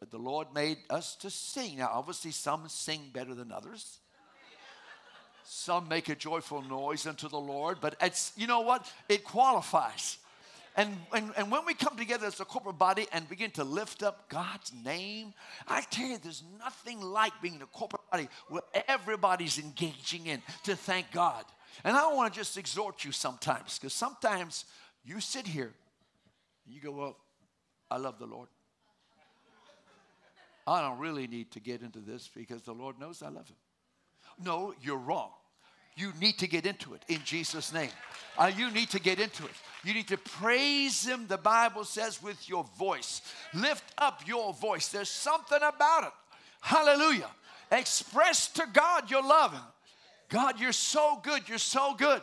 but 0.00 0.10
the 0.10 0.18
Lord 0.18 0.48
made 0.52 0.78
us 0.88 1.14
to 1.16 1.30
sing. 1.30 1.78
Now, 1.78 1.90
obviously, 1.92 2.32
some 2.32 2.68
sing 2.68 3.10
better 3.12 3.34
than 3.34 3.52
others. 3.52 3.99
Some 5.52 5.88
make 5.88 6.08
a 6.08 6.14
joyful 6.14 6.62
noise 6.62 7.08
unto 7.08 7.28
the 7.28 7.40
Lord, 7.40 7.78
but 7.80 7.96
it's, 8.00 8.32
you 8.36 8.46
know 8.46 8.60
what? 8.60 8.86
It 9.08 9.24
qualifies. 9.24 10.18
And, 10.76 10.96
and, 11.12 11.32
and 11.36 11.50
when 11.50 11.66
we 11.66 11.74
come 11.74 11.96
together 11.96 12.28
as 12.28 12.38
a 12.38 12.44
corporate 12.44 12.78
body 12.78 13.08
and 13.12 13.28
begin 13.28 13.50
to 13.52 13.64
lift 13.64 14.04
up 14.04 14.28
God's 14.28 14.72
name, 14.84 15.34
I 15.66 15.80
tell 15.90 16.06
you, 16.06 16.18
there's 16.18 16.44
nothing 16.60 17.00
like 17.00 17.32
being 17.42 17.56
in 17.56 17.62
a 17.62 17.66
corporate 17.66 18.08
body 18.12 18.28
where 18.48 18.62
everybody's 18.86 19.58
engaging 19.58 20.28
in 20.28 20.40
to 20.62 20.76
thank 20.76 21.10
God. 21.10 21.44
And 21.82 21.96
I 21.96 22.12
want 22.14 22.32
to 22.32 22.38
just 22.38 22.56
exhort 22.56 23.04
you 23.04 23.10
sometimes, 23.10 23.76
because 23.76 23.92
sometimes 23.92 24.66
you 25.04 25.18
sit 25.18 25.48
here 25.48 25.72
and 26.64 26.72
you 26.72 26.80
go, 26.80 26.92
Well, 26.92 27.16
I 27.90 27.96
love 27.96 28.20
the 28.20 28.26
Lord. 28.26 28.46
I 30.64 30.80
don't 30.80 31.00
really 31.00 31.26
need 31.26 31.50
to 31.50 31.60
get 31.60 31.82
into 31.82 31.98
this 31.98 32.30
because 32.32 32.62
the 32.62 32.72
Lord 32.72 33.00
knows 33.00 33.20
I 33.20 33.30
love 33.30 33.48
him. 33.48 33.56
No, 34.42 34.74
you're 34.80 34.96
wrong. 34.96 35.30
You 35.96 36.12
need 36.20 36.38
to 36.38 36.46
get 36.46 36.66
into 36.66 36.94
it 36.94 37.02
in 37.08 37.20
Jesus' 37.24 37.72
name. 37.72 37.90
Uh, 38.38 38.50
you 38.56 38.70
need 38.70 38.90
to 38.90 39.00
get 39.00 39.20
into 39.20 39.44
it. 39.44 39.52
You 39.84 39.94
need 39.94 40.08
to 40.08 40.16
praise 40.16 41.06
Him, 41.06 41.26
the 41.26 41.38
Bible 41.38 41.84
says, 41.84 42.22
with 42.22 42.48
your 42.48 42.64
voice. 42.78 43.22
Lift 43.54 43.84
up 43.98 44.26
your 44.26 44.52
voice. 44.54 44.88
There's 44.88 45.08
something 45.08 45.58
about 45.62 46.04
it. 46.04 46.12
Hallelujah. 46.60 47.28
Express 47.70 48.48
to 48.48 48.66
God 48.72 49.10
your 49.10 49.22
love. 49.22 49.54
God, 50.28 50.60
you're 50.60 50.72
so 50.72 51.20
good. 51.22 51.48
You're 51.48 51.58
so 51.58 51.94
good. 51.94 52.20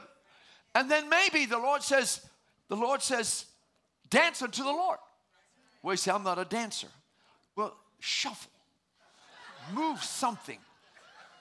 And 0.75 0.89
then 0.89 1.09
maybe 1.09 1.45
the 1.45 1.57
Lord 1.57 1.83
says, 1.83 2.21
the 2.69 2.75
Lord 2.75 3.01
says, 3.01 3.45
dance 4.09 4.41
unto 4.41 4.63
the 4.63 4.71
Lord. 4.71 4.99
Well, 5.81 5.93
you 5.93 5.97
say, 5.97 6.11
I'm 6.11 6.23
not 6.23 6.39
a 6.39 6.45
dancer. 6.45 6.87
Well, 7.55 7.75
shuffle, 7.99 8.51
move 9.73 10.03
something 10.03 10.59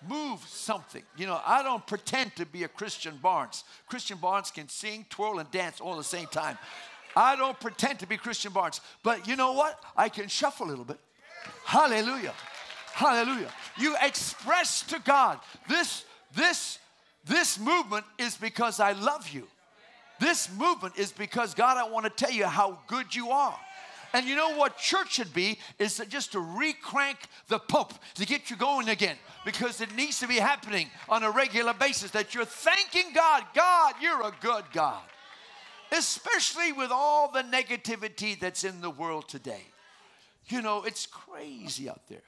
move 0.09 0.41
something. 0.47 1.03
You 1.17 1.27
know, 1.27 1.41
I 1.45 1.63
don't 1.63 1.87
pretend 1.87 2.37
to 2.37 2.47
be 2.47 2.65
a 2.65 2.69
Christian 2.69 3.17
Barnes. 3.23 3.65
Christian 3.87 4.19
Barnes 4.19 4.51
can 4.51 4.69
sing, 4.69 5.07
twirl, 5.09 5.39
and 5.39 5.51
dance 5.51 5.81
all 5.81 5.93
at 5.93 5.99
the 5.99 6.05
same 6.05 6.27
time. 6.27 6.59
I 7.15 7.35
don't 7.35 7.59
pretend 7.59 8.01
to 8.01 8.07
be 8.07 8.17
Christian 8.17 8.53
Barnes. 8.53 8.81
But 9.03 9.27
you 9.27 9.37
know 9.37 9.53
what? 9.53 9.81
I 9.97 10.09
can 10.09 10.29
shuffle 10.29 10.67
a 10.67 10.69
little 10.69 10.85
bit. 10.85 10.99
Hallelujah. 11.65 12.35
Hallelujah. 12.93 13.51
You 13.79 13.97
express 14.03 14.83
to 14.85 14.99
God 15.01 15.39
this, 15.69 16.05
this, 16.35 16.79
this 17.25 17.59
movement 17.59 18.05
is 18.19 18.37
because 18.37 18.81
I 18.81 18.93
love 18.93 19.29
you. 19.29 19.47
This 20.19 20.51
movement 20.51 20.97
is 20.97 21.13
because 21.13 21.55
God, 21.55 21.77
I 21.77 21.89
want 21.89 22.05
to 22.05 22.11
tell 22.11 22.33
you 22.33 22.47
how 22.47 22.79
good 22.87 23.15
you 23.15 23.31
are. 23.31 23.59
And 24.17 24.27
you 24.27 24.35
know 24.35 24.57
what 24.57 24.79
church 24.79 25.13
should 25.13 25.35
be 25.35 25.59
is 25.79 26.03
just 26.09 26.33
to 26.33 26.39
recrank 26.39 27.17
the 27.49 27.59
pump 27.59 27.93
to 28.15 28.25
get 28.25 28.49
you 28.49 28.57
going 28.57 28.89
again 28.89 29.19
because 29.45 29.83
it 29.83 29.95
needs 29.95 30.21
to 30.21 30.27
be 30.27 30.37
happening 30.37 30.89
on 31.11 31.23
a 31.23 31.31
regular 31.31 31.75
basis 31.75 32.13
that 32.13 32.35
you're 32.35 32.47
thanking 32.47 33.13
God. 33.15 33.45
God, 33.55 33.93
you're 34.01 34.23
a 34.23 34.33
good 34.41 34.65
God. 34.73 35.03
Especially 35.93 36.73
with 36.73 36.91
all 36.91 37.31
the 37.31 37.43
negativity 37.43 38.41
that's 38.41 38.65
in 38.65 38.81
the 38.81 38.89
world 38.89 39.29
today. 39.29 39.67
You 40.47 40.63
know, 40.63 40.85
it's 40.85 41.05
crazy 41.05 41.87
out 41.87 42.09
there. 42.09 42.25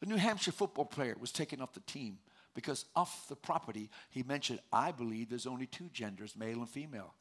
The 0.00 0.06
New 0.06 0.16
Hampshire 0.16 0.50
football 0.50 0.86
player 0.86 1.14
was 1.20 1.30
taken 1.30 1.60
off 1.60 1.72
the 1.72 1.80
team 1.86 2.18
because 2.52 2.84
off 2.96 3.28
the 3.28 3.36
property 3.36 3.90
he 4.10 4.24
mentioned, 4.24 4.58
I 4.72 4.90
believe 4.90 5.28
there's 5.28 5.46
only 5.46 5.66
two 5.66 5.88
genders, 5.92 6.34
male 6.36 6.58
and 6.58 6.68
female 6.68 7.14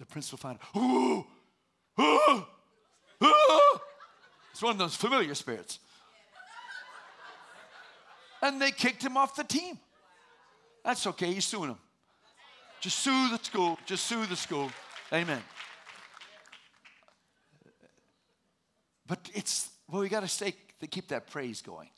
the 0.00 0.06
prince 0.06 0.30
will 0.32 0.38
find, 0.38 0.58
ooh, 0.74 1.26
ooh, 2.00 2.44
ooh. 3.22 3.80
It's 4.50 4.62
one 4.62 4.72
of 4.72 4.78
those 4.78 4.96
familiar 4.96 5.34
spirits. 5.34 5.78
And 8.42 8.60
they 8.60 8.70
kicked 8.70 9.04
him 9.04 9.18
off 9.18 9.36
the 9.36 9.44
team. 9.44 9.78
That's 10.82 11.06
okay, 11.06 11.30
he's 11.32 11.44
suing 11.44 11.68
them. 11.68 11.78
Just 12.80 13.00
sue 13.00 13.28
the 13.28 13.38
school, 13.42 13.78
just 13.84 14.06
sue 14.06 14.24
the 14.24 14.36
school. 14.36 14.70
Amen. 15.12 15.42
But 19.06 19.18
it's, 19.34 19.68
well, 19.86 20.00
we 20.00 20.08
got 20.08 20.20
to 20.20 20.28
stay, 20.28 20.54
to 20.80 20.86
keep 20.86 21.08
that 21.08 21.28
praise 21.28 21.60
going. 21.60 21.90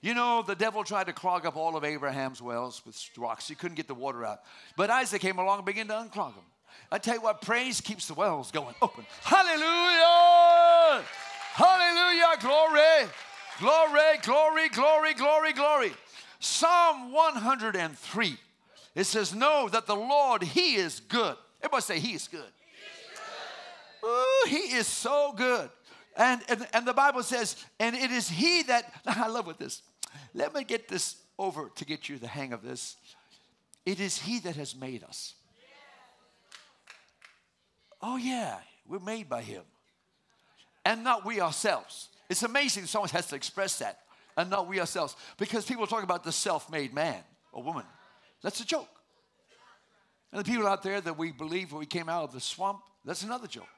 You 0.00 0.14
know, 0.14 0.44
the 0.46 0.54
devil 0.54 0.84
tried 0.84 1.08
to 1.08 1.12
clog 1.12 1.44
up 1.44 1.56
all 1.56 1.76
of 1.76 1.82
Abraham's 1.82 2.40
wells 2.40 2.82
with 2.86 2.96
rocks. 3.16 3.48
He 3.48 3.56
couldn't 3.56 3.74
get 3.74 3.88
the 3.88 3.94
water 3.94 4.24
out. 4.24 4.42
But 4.76 4.90
Isaac 4.90 5.20
came 5.20 5.40
along 5.40 5.58
and 5.58 5.66
began 5.66 5.88
to 5.88 5.94
unclog 5.94 6.36
them. 6.36 6.44
I 6.90 6.98
tell 6.98 7.14
you 7.14 7.22
what, 7.22 7.42
praise 7.42 7.80
keeps 7.80 8.06
the 8.06 8.14
wells 8.14 8.50
going 8.50 8.74
open. 8.80 9.04
Hallelujah! 9.22 11.04
Hallelujah! 11.52 12.36
Glory! 12.40 13.10
Glory, 13.60 14.18
glory, 14.22 14.68
glory, 14.68 15.14
glory, 15.14 15.52
glory. 15.52 15.92
Psalm 16.38 17.12
103. 17.12 18.36
It 18.94 19.04
says, 19.04 19.34
Know 19.34 19.68
that 19.70 19.86
the 19.86 19.96
Lord, 19.96 20.42
He 20.42 20.76
is 20.76 21.00
good. 21.00 21.36
Everybody 21.60 21.82
say, 21.82 21.98
He 21.98 22.14
is 22.14 22.28
good. 22.28 22.52
Ooh, 24.04 24.48
he 24.48 24.74
is 24.74 24.86
so 24.86 25.32
good. 25.36 25.70
And, 26.16 26.40
and, 26.48 26.66
and 26.72 26.86
the 26.86 26.92
Bible 26.92 27.22
says, 27.22 27.64
and 27.78 27.94
it 27.94 28.10
is 28.10 28.28
He 28.28 28.62
that, 28.64 28.92
I 29.06 29.28
love 29.28 29.46
with 29.46 29.58
this. 29.58 29.82
Let 30.34 30.54
me 30.54 30.64
get 30.64 30.88
this 30.88 31.16
over 31.38 31.70
to 31.74 31.84
get 31.84 32.08
you 32.08 32.18
the 32.18 32.26
hang 32.26 32.52
of 32.52 32.62
this. 32.62 32.96
It 33.86 34.00
is 34.00 34.18
He 34.18 34.40
that 34.40 34.56
has 34.56 34.74
made 34.74 35.04
us. 35.04 35.34
Oh, 38.00 38.16
yeah, 38.16 38.56
we're 38.86 38.98
made 38.98 39.28
by 39.28 39.42
Him. 39.42 39.62
And 40.84 41.04
not 41.04 41.24
we 41.24 41.40
ourselves. 41.40 42.08
It's 42.28 42.42
amazing 42.42 42.86
someone 42.86 43.10
has 43.10 43.26
to 43.28 43.36
express 43.36 43.78
that, 43.78 43.98
and 44.36 44.50
not 44.50 44.68
we 44.68 44.80
ourselves. 44.80 45.16
Because 45.38 45.64
people 45.64 45.86
talk 45.86 46.02
about 46.02 46.24
the 46.24 46.32
self 46.32 46.70
made 46.70 46.94
man 46.94 47.22
or 47.52 47.62
woman. 47.62 47.84
That's 48.42 48.60
a 48.60 48.66
joke. 48.66 48.88
And 50.32 50.40
the 50.40 50.44
people 50.44 50.66
out 50.66 50.82
there 50.82 51.00
that 51.00 51.16
we 51.16 51.32
believe 51.32 51.72
we 51.72 51.86
came 51.86 52.08
out 52.08 52.24
of 52.24 52.32
the 52.32 52.40
swamp, 52.40 52.80
that's 53.04 53.22
another 53.22 53.46
joke. 53.46 53.68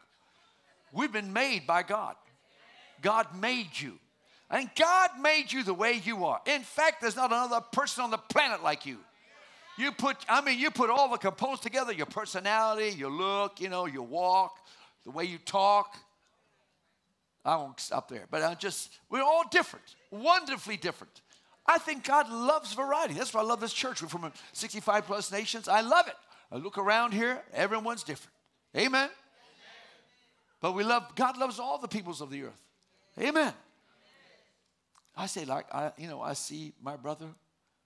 We've 0.93 1.13
been 1.13 1.33
made 1.33 1.67
by 1.67 1.83
God. 1.85 2.17
God 3.01 3.27
made 3.39 3.69
you. 3.75 3.99
And 4.51 4.69
God 4.77 5.11
made 5.21 5.53
you 5.53 5.63
the 5.63 5.73
way 5.75 6.01
you 6.05 6.25
are. 6.25 6.41
In 6.45 6.63
fact, 6.63 7.01
there's 7.01 7.15
not 7.15 7.31
another 7.31 7.61
person 7.73 8.03
on 8.03 8.11
the 8.11 8.19
planet 8.19 8.65
like 8.65 8.85
you. 8.85 8.99
You 9.77 9.93
put, 9.93 10.17
I 10.29 10.41
mean, 10.41 10.59
you 10.59 10.71
put 10.71 10.91
all 10.91 11.11
the 11.11 11.19
components 11.19 11.63
together 11.63 11.93
your 11.93 12.07
personality, 12.07 12.91
your 12.97 13.11
look, 13.11 13.61
you 13.61 13.69
know, 13.69 13.87
your 13.87 14.03
walk, 14.03 14.59
the 15.05 15.11
way 15.11 15.25
you 15.25 15.39
talk. 15.39 15.97
I 17.45 17.57
won't 17.57 17.81
stop 17.81 18.09
there, 18.09 18.27
but 18.31 18.43
I 18.43 18.55
just, 18.55 18.91
we're 19.09 19.23
all 19.23 19.45
different, 19.51 19.85
wonderfully 20.11 20.77
different. 20.77 21.23
I 21.67 21.79
think 21.79 22.05
God 22.05 22.29
loves 22.29 22.75
variety. 22.75 23.15
That's 23.15 23.33
why 23.33 23.41
I 23.41 23.45
love 23.45 23.61
this 23.61 23.73
church. 23.73 24.03
We're 24.03 24.09
from 24.09 24.31
65 24.53 25.07
plus 25.07 25.33
nations. 25.33 25.69
I 25.69 25.81
love 25.81 26.07
it. 26.09 26.17
I 26.53 26.57
look 26.57 26.79
around 26.79 27.13
here, 27.13 27.43
everyone's 27.55 28.03
different. 28.03 28.35
Amen. 28.77 28.87
Amen. 28.89 29.11
But 30.61 30.73
we 30.73 30.85
love, 30.85 31.15
God 31.15 31.39
loves 31.39 31.59
all 31.59 31.79
the 31.79 31.89
peoples 31.89 32.21
of 32.21 32.31
the 32.31 32.43
earth. 32.43 32.61
Amen. 33.19 33.53
I 35.17 35.27
say, 35.27 35.45
like, 35.45 35.73
I, 35.73 35.93
you 35.97 36.09
know, 36.09 36.21
I 36.21 36.33
see 36.33 36.73
my 36.83 36.97
brother, 36.97 37.27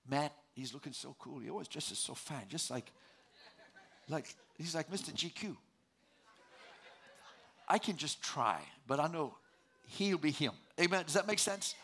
Matt, 0.09 0.33
he's 0.55 0.73
looking 0.73 0.93
so 0.93 1.15
cool. 1.19 1.41
He 1.41 1.51
always 1.51 1.69
dresses 1.69 1.99
so 1.99 2.15
fine, 2.15 2.47
just 2.49 2.71
like, 2.71 2.91
like, 4.09 4.35
he's 4.57 4.75
like 4.75 4.91
Mr. 4.91 5.13
GQ. 5.13 5.57
I 7.69 7.79
can 7.79 7.97
just 7.97 8.23
try, 8.23 8.61
but 8.87 9.01
I 9.01 9.09
know 9.09 9.37
he'll 9.87 10.19
be 10.19 10.31
him. 10.31 10.53
Amen. 10.81 11.05
Does 11.05 11.15
that 11.15 11.27
make 11.27 11.39
sense? 11.39 11.75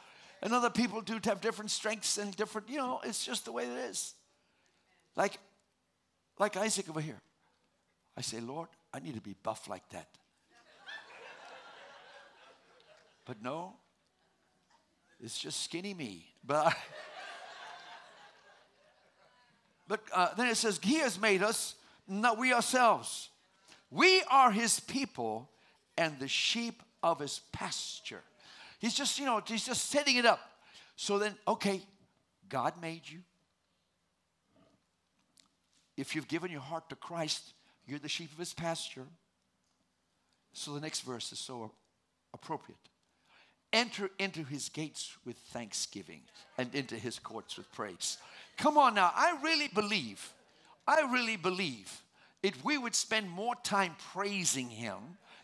And 0.43 0.53
other 0.53 0.71
people 0.71 1.00
do 1.00 1.19
have 1.25 1.41
different 1.41 1.71
strengths 1.71 2.19
and 2.19 2.35
different, 2.37 2.69
you 2.69 2.79
know, 2.79 3.00
it's 3.05 3.25
just 3.25 3.45
the 3.45 3.53
way 3.53 3.65
it 3.65 3.91
is. 3.91 4.15
Like, 5.17 5.39
like 6.39 6.57
Isaac 6.57 6.89
over 6.89 7.00
here. 7.00 7.21
I 8.17 8.23
say, 8.23 8.41
Lord, 8.41 8.69
I 8.93 9.00
need 9.00 9.15
to 9.15 9.21
be 9.21 9.35
buff 9.43 9.69
like 9.69 9.89
that. 9.91 10.09
but 13.27 13.43
no, 13.43 13.75
it's 15.23 15.39
just 15.39 15.62
skinny 15.62 15.95
me. 15.95 16.27
But 16.45 16.67
I, 16.67 16.75
but 19.91 20.01
uh, 20.15 20.29
then 20.37 20.47
it 20.47 20.57
says, 20.57 20.79
He 20.81 21.01
has 21.01 21.21
made 21.21 21.43
us, 21.43 21.75
not 22.07 22.39
we 22.39 22.53
ourselves. 22.53 23.29
We 23.91 24.23
are 24.31 24.53
His 24.53 24.79
people 24.79 25.51
and 25.99 26.17
the 26.21 26.29
sheep 26.29 26.81
of 27.03 27.19
His 27.19 27.41
pasture. 27.51 28.23
He's 28.79 28.95
just, 28.95 29.19
you 29.19 29.27
know, 29.27 29.43
he's 29.45 29.67
just 29.67 29.91
setting 29.91 30.15
it 30.15 30.25
up. 30.25 30.41
So 30.95 31.19
then, 31.19 31.35
okay, 31.49 31.83
God 32.49 32.75
made 32.81 33.03
you. 33.05 33.19
If 35.97 36.15
you've 36.15 36.29
given 36.29 36.53
your 36.53 36.61
heart 36.61 36.89
to 36.91 36.97
Christ, 36.97 37.53
you're 37.85 37.99
the 37.99 38.09
sheep 38.09 38.33
of 38.33 38.39
his 38.39 38.55
pasture. 38.55 39.07
So 40.53 40.73
the 40.73 40.81
next 40.81 41.01
verse 41.01 41.33
is 41.33 41.41
so 41.41 41.73
appropriate. 42.33 42.79
Enter 43.73 44.09
into 44.19 44.45
his 44.45 44.69
gates 44.69 45.17
with 45.27 45.37
thanksgiving 45.37 46.23
and 46.57 46.75
into 46.75 46.97
his 46.97 47.19
courts 47.19 47.57
with 47.57 47.71
praise. 47.73 48.17
Come 48.61 48.76
on 48.76 48.95
now, 48.95 49.11
I 49.17 49.38
really 49.43 49.69
believe, 49.69 50.35
I 50.87 51.00
really 51.11 51.37
believe 51.37 52.02
if 52.43 52.62
we 52.62 52.76
would 52.76 52.95
spend 52.95 53.31
more 53.31 53.55
time 53.64 53.97
praising 54.12 54.69
him, 54.69 54.99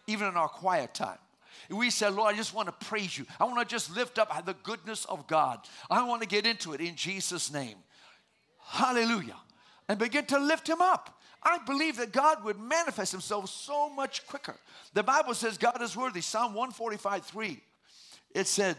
even 0.06 0.28
in 0.28 0.36
our 0.36 0.48
quiet 0.48 0.92
time, 0.92 1.18
we 1.70 1.88
said, 1.88 2.12
Lord, 2.12 2.34
I 2.34 2.36
just 2.36 2.52
want 2.52 2.68
to 2.68 2.86
praise 2.86 3.16
you. 3.16 3.24
I 3.40 3.44
want 3.44 3.66
to 3.66 3.74
just 3.74 3.96
lift 3.96 4.18
up 4.18 4.44
the 4.44 4.54
goodness 4.62 5.06
of 5.06 5.26
God. 5.26 5.60
I 5.90 6.06
want 6.06 6.20
to 6.22 6.28
get 6.28 6.46
into 6.46 6.74
it 6.74 6.82
in 6.82 6.94
Jesus' 6.94 7.50
name. 7.50 7.76
Hallelujah. 8.62 9.36
And 9.88 9.98
begin 9.98 10.26
to 10.26 10.38
lift 10.38 10.68
him 10.68 10.82
up. 10.82 11.18
I 11.42 11.58
believe 11.64 11.96
that 11.96 12.12
God 12.12 12.44
would 12.44 12.60
manifest 12.60 13.12
himself 13.12 13.48
so 13.48 13.88
much 13.88 14.26
quicker. 14.26 14.56
The 14.92 15.02
Bible 15.02 15.32
says 15.32 15.56
God 15.56 15.80
is 15.80 15.96
worthy. 15.96 16.20
Psalm 16.20 16.52
145 16.52 17.24
3. 17.24 17.62
It 18.34 18.46
said, 18.46 18.76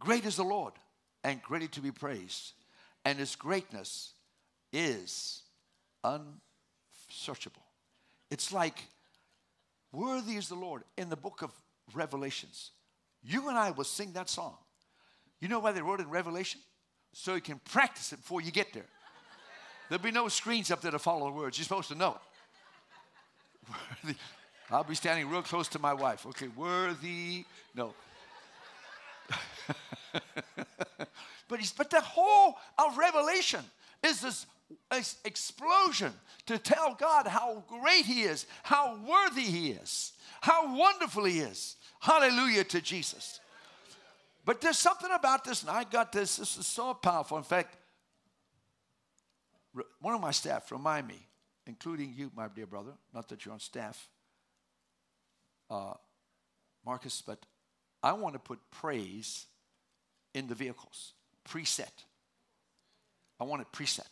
Great 0.00 0.26
is 0.26 0.34
the 0.34 0.42
Lord 0.42 0.72
and 1.24 1.42
greatly 1.42 1.68
to 1.68 1.80
be 1.80 1.92
praised, 1.92 2.52
and 3.04 3.18
his 3.18 3.36
greatness 3.36 4.14
is 4.72 5.42
unsearchable. 6.04 7.62
It's 8.30 8.52
like 8.52 8.84
Worthy 9.92 10.36
is 10.36 10.48
the 10.48 10.54
Lord 10.54 10.82
in 10.96 11.08
the 11.08 11.16
book 11.16 11.42
of 11.42 11.50
Revelations. 11.94 12.70
You 13.22 13.48
and 13.48 13.58
I 13.58 13.70
will 13.70 13.84
sing 13.84 14.12
that 14.12 14.30
song. 14.30 14.56
You 15.40 15.48
know 15.48 15.58
why 15.58 15.72
they 15.72 15.82
wrote 15.82 16.00
it 16.00 16.04
in 16.04 16.10
Revelation? 16.10 16.60
So 17.12 17.34
you 17.34 17.40
can 17.40 17.60
practice 17.64 18.12
it 18.12 18.16
before 18.16 18.40
you 18.40 18.52
get 18.52 18.72
there. 18.72 18.86
There'll 19.88 20.02
be 20.02 20.12
no 20.12 20.28
screens 20.28 20.70
up 20.70 20.80
there 20.80 20.92
to 20.92 20.98
follow 20.98 21.26
the 21.26 21.32
words. 21.32 21.58
You're 21.58 21.64
supposed 21.64 21.88
to 21.88 21.96
know. 21.96 22.18
Worthy. 23.68 24.16
I'll 24.70 24.84
be 24.84 24.94
standing 24.94 25.28
real 25.28 25.42
close 25.42 25.66
to 25.68 25.80
my 25.80 25.92
wife. 25.92 26.24
Okay, 26.26 26.46
worthy. 26.48 27.44
No. 27.74 27.92
but, 31.48 31.58
he's, 31.58 31.72
but 31.72 31.90
the 31.90 32.00
whole 32.00 32.56
of 32.78 32.96
Revelation 32.96 33.60
is 34.02 34.20
this 34.20 34.46
explosion 35.24 36.12
to 36.46 36.58
tell 36.58 36.94
God 36.94 37.26
how 37.26 37.64
great 37.68 38.04
He 38.04 38.22
is, 38.22 38.46
how 38.62 38.98
worthy 39.06 39.42
He 39.42 39.70
is, 39.70 40.12
how 40.40 40.76
wonderful 40.76 41.24
He 41.24 41.40
is. 41.40 41.76
Hallelujah 42.00 42.64
to 42.64 42.80
Jesus. 42.80 43.40
But 44.44 44.60
there's 44.60 44.78
something 44.78 45.10
about 45.12 45.44
this, 45.44 45.62
and 45.62 45.70
I 45.70 45.84
got 45.84 46.12
this. 46.12 46.36
This 46.36 46.56
is 46.56 46.66
so 46.66 46.94
powerful. 46.94 47.36
In 47.36 47.44
fact, 47.44 47.76
one 50.00 50.14
of 50.14 50.20
my 50.20 50.30
staff 50.30 50.72
remind 50.72 51.06
me, 51.06 51.26
including 51.66 52.14
you, 52.16 52.30
my 52.34 52.48
dear 52.48 52.66
brother, 52.66 52.92
not 53.14 53.28
that 53.28 53.44
you're 53.44 53.52
on 53.52 53.60
staff, 53.60 54.08
uh, 55.70 55.94
Marcus, 56.84 57.22
but 57.24 57.44
I 58.02 58.12
want 58.14 58.34
to 58.34 58.38
put 58.38 58.58
praise 58.70 59.46
in 60.34 60.46
the 60.46 60.54
vehicles, 60.54 61.12
preset. 61.48 61.90
I 63.38 63.44
want 63.44 63.62
it 63.62 63.68
preset. 63.72 64.06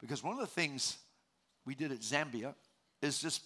Because 0.00 0.22
one 0.22 0.34
of 0.34 0.40
the 0.40 0.46
things 0.46 0.98
we 1.64 1.74
did 1.74 1.92
at 1.92 2.00
Zambia 2.00 2.54
is 3.00 3.18
just 3.18 3.42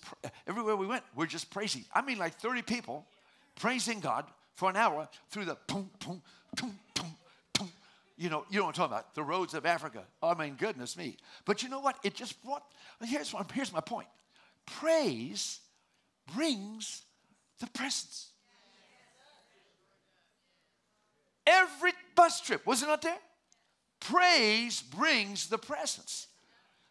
everywhere 0.46 0.77
we 0.77 0.87
went, 0.87 1.05
we're 1.14 1.27
just 1.27 1.51
praising. 1.51 1.85
I 1.94 2.03
mean, 2.03 2.18
like 2.18 2.35
30 2.35 2.62
people 2.62 3.07
praising 3.55 4.01
God 4.01 4.24
for 4.55 4.70
an 4.70 4.77
hour 4.77 5.09
through 5.31 5.44
the 5.44 5.57
boom, 5.66 5.90
boom, 6.05 6.20
boom, 6.57 6.79
boom, 6.94 7.16
boom. 7.57 7.70
You 8.16 8.29
know, 8.29 8.44
you 8.51 8.59
know 8.59 8.64
what 8.64 8.70
I'm 8.70 8.88
talking 8.88 8.94
about. 8.96 9.14
The 9.14 9.22
roads 9.22 9.55
of 9.55 9.66
Africa. 9.66 10.03
Oh, 10.22 10.31
I 10.31 10.35
mean, 10.35 10.57
goodness 10.59 10.96
me. 10.96 11.16
But 11.44 11.62
you 11.62 11.68
know 11.68 11.81
what? 11.81 11.96
It 12.03 12.14
just 12.14 12.42
brought, 12.44 12.64
here's, 13.05 13.33
what, 13.33 13.51
here's 13.53 13.72
my 13.72 13.81
point. 13.81 14.09
Praise 14.66 15.61
brings 16.35 17.03
the 17.61 17.68
presence. 17.68 18.33
Every 21.48 21.92
bus 22.14 22.40
trip, 22.40 22.66
was 22.66 22.82
it 22.82 22.87
not 22.87 23.00
there? 23.00 23.16
Praise 24.00 24.82
brings 24.82 25.48
the 25.48 25.58
presence. 25.58 26.26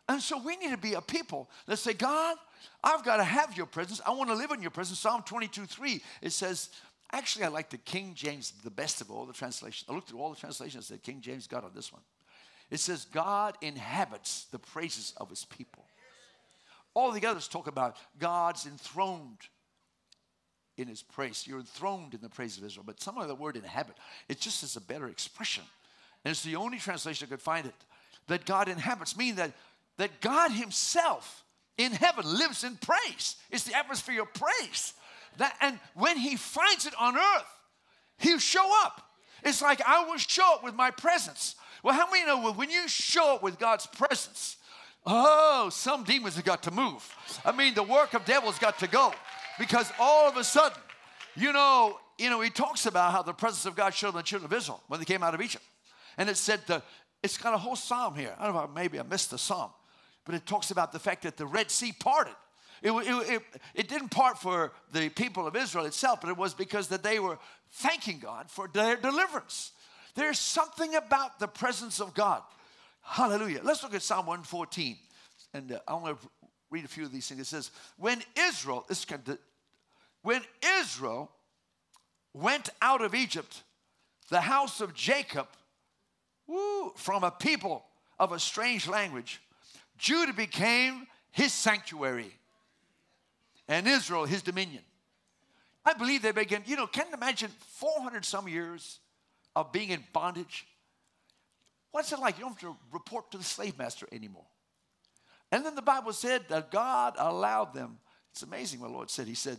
And 0.09 0.21
so 0.21 0.41
we 0.41 0.55
need 0.57 0.71
to 0.71 0.77
be 0.77 0.93
a 0.93 1.01
people 1.01 1.49
that 1.67 1.77
say, 1.77 1.93
God, 1.93 2.37
I've 2.83 3.05
got 3.05 3.17
to 3.17 3.23
have 3.23 3.55
your 3.55 3.65
presence. 3.65 4.01
I 4.05 4.11
want 4.11 4.29
to 4.29 4.35
live 4.35 4.51
in 4.51 4.61
your 4.61 4.71
presence. 4.71 4.99
Psalm 4.99 5.21
22 5.23 5.65
3, 5.65 6.01
it 6.21 6.31
says, 6.31 6.69
actually, 7.11 7.45
I 7.45 7.49
like 7.49 7.69
the 7.69 7.77
King 7.77 8.13
James 8.15 8.53
the 8.63 8.71
best 8.71 9.01
of 9.01 9.11
all 9.11 9.25
the 9.25 9.33
translations. 9.33 9.85
I 9.89 9.93
looked 9.93 10.09
through 10.09 10.19
all 10.19 10.29
the 10.31 10.39
translations 10.39 10.87
that 10.87 11.03
King 11.03 11.21
James 11.21 11.45
got 11.45 11.63
on 11.63 11.71
this 11.75 11.93
one. 11.93 12.01
It 12.71 12.79
says, 12.79 13.05
God 13.05 13.55
inhabits 13.61 14.45
the 14.51 14.59
praises 14.59 15.13
of 15.17 15.29
his 15.29 15.45
people. 15.45 15.85
All 16.93 17.11
the 17.11 17.25
others 17.27 17.47
talk 17.47 17.67
about 17.67 17.95
God's 18.17 18.65
enthroned 18.65 19.37
in 20.77 20.87
his 20.87 21.01
praise. 21.01 21.45
You're 21.47 21.59
enthroned 21.59 22.13
in 22.13 22.21
the 22.21 22.29
praise 22.29 22.57
of 22.57 22.63
Israel. 22.63 22.83
But 22.85 23.01
some 23.01 23.17
of 23.17 23.27
the 23.27 23.35
word 23.35 23.55
inhabit, 23.55 23.95
it 24.29 24.39
just 24.39 24.63
is 24.63 24.75
a 24.75 24.81
better 24.81 25.07
expression. 25.07 25.63
And 26.23 26.31
it's 26.31 26.43
the 26.43 26.55
only 26.55 26.77
translation 26.77 27.27
I 27.27 27.29
could 27.29 27.41
find 27.41 27.65
it. 27.65 27.73
That 28.27 28.45
God 28.45 28.67
inhabits, 28.67 29.15
meaning 29.15 29.35
that 29.35 29.53
that 29.97 30.21
God 30.21 30.51
Himself 30.51 31.43
in 31.77 31.91
heaven 31.91 32.25
lives 32.25 32.63
in 32.63 32.77
praise. 32.77 33.35
It's 33.51 33.63
the 33.63 33.75
atmosphere 33.75 34.21
of 34.21 34.33
praise. 34.33 34.93
That, 35.37 35.55
and 35.61 35.79
when 35.95 36.17
He 36.17 36.35
finds 36.35 36.85
it 36.85 36.93
on 36.99 37.15
earth, 37.15 37.59
He'll 38.19 38.39
show 38.39 38.69
up. 38.83 39.01
It's 39.43 39.61
like 39.61 39.81
I 39.85 40.05
will 40.05 40.17
show 40.17 40.55
up 40.55 40.63
with 40.63 40.73
my 40.73 40.91
presence. 40.91 41.55
Well, 41.83 41.93
how 41.93 42.09
many 42.09 42.25
know 42.25 42.51
when 42.53 42.71
you 42.71 42.87
show 42.87 43.35
up 43.35 43.43
with 43.43 43.59
God's 43.59 43.85
presence, 43.85 44.57
oh, 45.05 45.69
some 45.71 46.03
demons 46.03 46.35
have 46.35 46.45
got 46.45 46.63
to 46.63 46.71
move. 46.71 47.07
I 47.45 47.51
mean, 47.51 47.75
the 47.75 47.83
work 47.83 48.13
of 48.13 48.25
devils 48.25 48.57
got 48.57 48.79
to 48.79 48.87
go 48.87 49.13
because 49.59 49.91
all 49.99 50.27
of 50.27 50.37
a 50.37 50.43
sudden, 50.43 50.77
you 51.35 51.53
know, 51.53 51.99
you 52.17 52.29
know, 52.29 52.41
he 52.41 52.49
talks 52.49 52.85
about 52.85 53.11
how 53.11 53.21
the 53.21 53.33
presence 53.33 53.65
of 53.65 53.75
God 53.75 53.93
showed 53.93 54.13
the 54.13 54.21
children 54.21 54.51
of 54.51 54.57
Israel 54.57 54.81
when 54.87 54.99
they 54.99 55.05
came 55.05 55.23
out 55.23 55.33
of 55.33 55.41
Egypt. 55.41 55.63
And 56.17 56.29
it 56.29 56.37
said, 56.37 56.61
the, 56.67 56.81
it's 57.21 57.37
got 57.37 57.53
a 57.53 57.57
whole 57.57 57.75
psalm 57.75 58.15
here. 58.15 58.35
I 58.39 58.45
don't 58.45 58.55
know, 58.55 58.69
maybe 58.73 58.99
I 58.99 59.03
missed 59.03 59.31
the 59.31 59.37
psalm 59.37 59.69
but 60.27 60.35
it 60.35 60.45
talks 60.45 60.71
about 60.71 60.91
the 60.91 60.99
fact 60.99 61.23
that 61.23 61.37
the 61.37 61.45
Red 61.45 61.71
Sea 61.71 61.93
parted. 61.97 62.35
It, 62.83 62.91
it, 62.91 63.29
it, 63.29 63.41
it, 63.73 63.87
didn't 63.87 64.09
part 64.09 64.37
for 64.37 64.73
the 64.91 65.07
people 65.09 65.47
of 65.47 65.55
Israel 65.55 65.85
itself, 65.85 66.19
but 66.21 66.29
it 66.29 66.37
was 66.37 66.53
because 66.53 66.89
that 66.89 67.01
they 67.01 67.17
were 67.17 67.39
thanking 67.71 68.19
God 68.19 68.51
for 68.51 68.67
their 68.67 68.97
deliverance. 68.97 69.71
There's 70.15 70.37
something 70.37 70.93
about 70.95 71.39
the 71.39 71.47
presence 71.47 72.01
of 72.01 72.13
God. 72.13 72.43
Hallelujah. 73.01 73.61
Let's 73.63 73.81
look 73.83 73.95
at 73.95 74.01
Psalm 74.01 74.25
114. 74.25 74.97
And 75.53 75.71
uh, 75.71 75.79
I 75.87 75.93
want 75.93 76.19
to 76.21 76.27
read 76.69 76.85
a 76.85 76.87
few 76.87 77.03
of 77.03 77.11
these 77.11 77.27
things. 77.27 77.41
It 77.41 77.45
says, 77.45 77.71
When 77.97 78.21
Israel, 78.37 78.85
this 78.87 79.05
kind 79.05 79.27
of, 79.27 79.37
when 80.21 80.41
Israel 80.79 81.31
went 82.33 82.69
out 82.81 83.01
of 83.01 83.15
Egypt, 83.15 83.63
the 84.29 84.41
house 84.41 84.81
of 84.81 84.93
Jacob, 84.93 85.47
woo, 86.47 86.91
from 86.95 87.23
a 87.23 87.31
people 87.31 87.85
of 88.19 88.31
a 88.31 88.39
strange 88.39 88.87
language, 88.87 89.41
Judah 89.97 90.33
became 90.33 91.07
his 91.31 91.53
sanctuary 91.53 92.33
and 93.67 93.87
Israel 93.87 94.25
his 94.25 94.41
dominion. 94.41 94.83
I 95.85 95.93
believe 95.93 96.21
they 96.21 96.31
began, 96.31 96.63
you 96.65 96.75
know, 96.75 96.87
can 96.87 97.07
you 97.07 97.13
imagine 97.13 97.49
400 97.79 98.25
some 98.25 98.47
years 98.47 98.99
of 99.55 99.71
being 99.71 99.89
in 99.89 100.03
bondage? 100.11 100.67
What's 101.91 102.11
it 102.11 102.19
like? 102.19 102.37
You 102.37 102.41
don't 102.43 102.51
have 102.51 102.59
to 102.61 102.75
report 102.91 103.31
to 103.31 103.37
the 103.37 103.43
slave 103.43 103.77
master 103.77 104.05
anymore. 104.11 104.45
And 105.51 105.65
then 105.65 105.75
the 105.75 105.81
Bible 105.81 106.13
said 106.13 106.43
that 106.49 106.71
God 106.71 107.15
allowed 107.17 107.73
them. 107.73 107.99
It's 108.31 108.43
amazing 108.43 108.79
what 108.79 108.87
the 108.87 108.93
Lord 108.93 109.09
said. 109.09 109.27
He 109.27 109.35
said, 109.35 109.57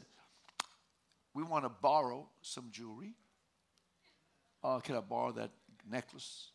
We 1.35 1.43
want 1.43 1.65
to 1.65 1.71
borrow 1.71 2.29
some 2.43 2.69
jewelry 2.71 3.15
Oh, 4.63 4.81
can 4.81 4.97
I 4.97 5.01
borrow 5.01 5.33
that 5.33 5.51
necklace? 5.91 6.49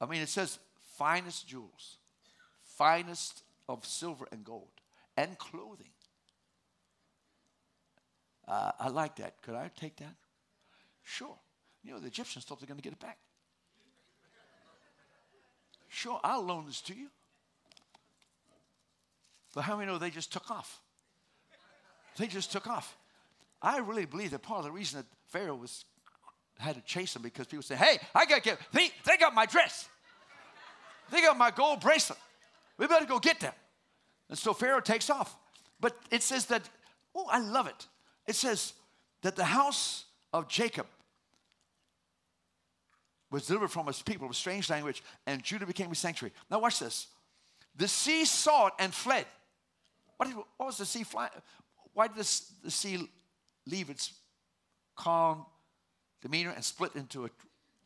I 0.00 0.06
mean, 0.06 0.22
it 0.22 0.28
says 0.28 0.58
finest 0.96 1.46
jewels, 1.46 1.98
finest 2.64 3.42
of 3.68 3.86
silver 3.86 4.26
and 4.32 4.44
gold, 4.44 4.68
and 5.16 5.38
clothing. 5.38 5.90
Uh, 8.46 8.72
I 8.78 8.88
like 8.88 9.16
that. 9.16 9.40
Could 9.42 9.54
I 9.54 9.70
take 9.76 9.96
that? 9.96 10.14
Sure. 11.04 11.36
You 11.84 11.92
know, 11.92 12.00
the 12.00 12.08
Egyptians 12.08 12.44
thought 12.44 12.60
they're 12.60 12.66
going 12.66 12.80
to 12.80 12.82
get 12.82 12.92
it 12.92 13.00
back. 13.00 13.18
Sure, 15.88 16.18
I'll 16.24 16.42
loan 16.42 16.66
this 16.66 16.80
to 16.82 16.94
you. 16.94 17.08
But 19.54 19.62
how 19.62 19.76
many 19.76 19.90
know 19.90 19.98
they 19.98 20.10
just 20.10 20.32
took 20.32 20.50
off? 20.50 20.80
They 22.16 22.26
just 22.26 22.52
took 22.52 22.66
off. 22.66 22.96
I 23.60 23.78
really 23.78 24.06
believe 24.06 24.30
that 24.32 24.42
part 24.42 24.58
of 24.58 24.64
the 24.64 24.72
reason 24.72 25.00
that 25.00 25.06
Pharaoh 25.28 25.56
was 25.56 25.84
had 26.58 26.74
to 26.76 26.82
chase 26.82 27.12
them 27.14 27.22
because 27.22 27.46
people 27.46 27.62
say, 27.62 27.76
"Hey, 27.76 27.98
I 28.14 28.26
got 28.26 28.36
to 28.36 28.40
get 28.42 28.58
they, 28.72 28.90
they 29.04 29.16
got 29.16 29.34
my 29.34 29.46
dress, 29.46 29.88
they 31.10 31.20
got 31.20 31.36
my 31.38 31.50
gold 31.50 31.80
bracelet. 31.80 32.18
We 32.78 32.86
better 32.86 33.06
go 33.06 33.18
get 33.18 33.40
them." 33.40 33.54
And 34.28 34.38
so 34.38 34.52
Pharaoh 34.54 34.80
takes 34.80 35.10
off. 35.10 35.36
But 35.80 35.96
it 36.10 36.22
says 36.22 36.46
that, 36.46 36.62
oh, 37.14 37.26
I 37.28 37.40
love 37.40 37.66
it. 37.66 37.86
It 38.26 38.36
says 38.36 38.72
that 39.22 39.36
the 39.36 39.44
house 39.44 40.04
of 40.32 40.48
Jacob 40.48 40.86
was 43.30 43.46
delivered 43.46 43.68
from 43.68 43.88
his 43.88 44.00
people 44.00 44.28
of 44.28 44.36
strange 44.36 44.70
language, 44.70 45.02
and 45.26 45.42
Judah 45.42 45.66
became 45.66 45.90
a 45.90 45.94
sanctuary. 45.94 46.32
Now, 46.50 46.60
watch 46.60 46.78
this. 46.78 47.08
The 47.76 47.88
sea 47.88 48.24
saw 48.24 48.68
it 48.68 48.74
and 48.78 48.94
fled. 48.94 49.26
What, 50.22 50.28
did, 50.28 50.36
what 50.56 50.66
was 50.66 50.78
the 50.78 50.86
sea 50.86 51.02
fly? 51.02 51.28
Why 51.94 52.06
did 52.06 52.16
this, 52.16 52.52
the 52.62 52.70
sea 52.70 53.08
leave 53.66 53.90
its 53.90 54.12
calm 54.94 55.46
demeanor 56.20 56.50
and 56.50 56.64
split 56.64 56.94
into 56.94 57.24
a, 57.24 57.30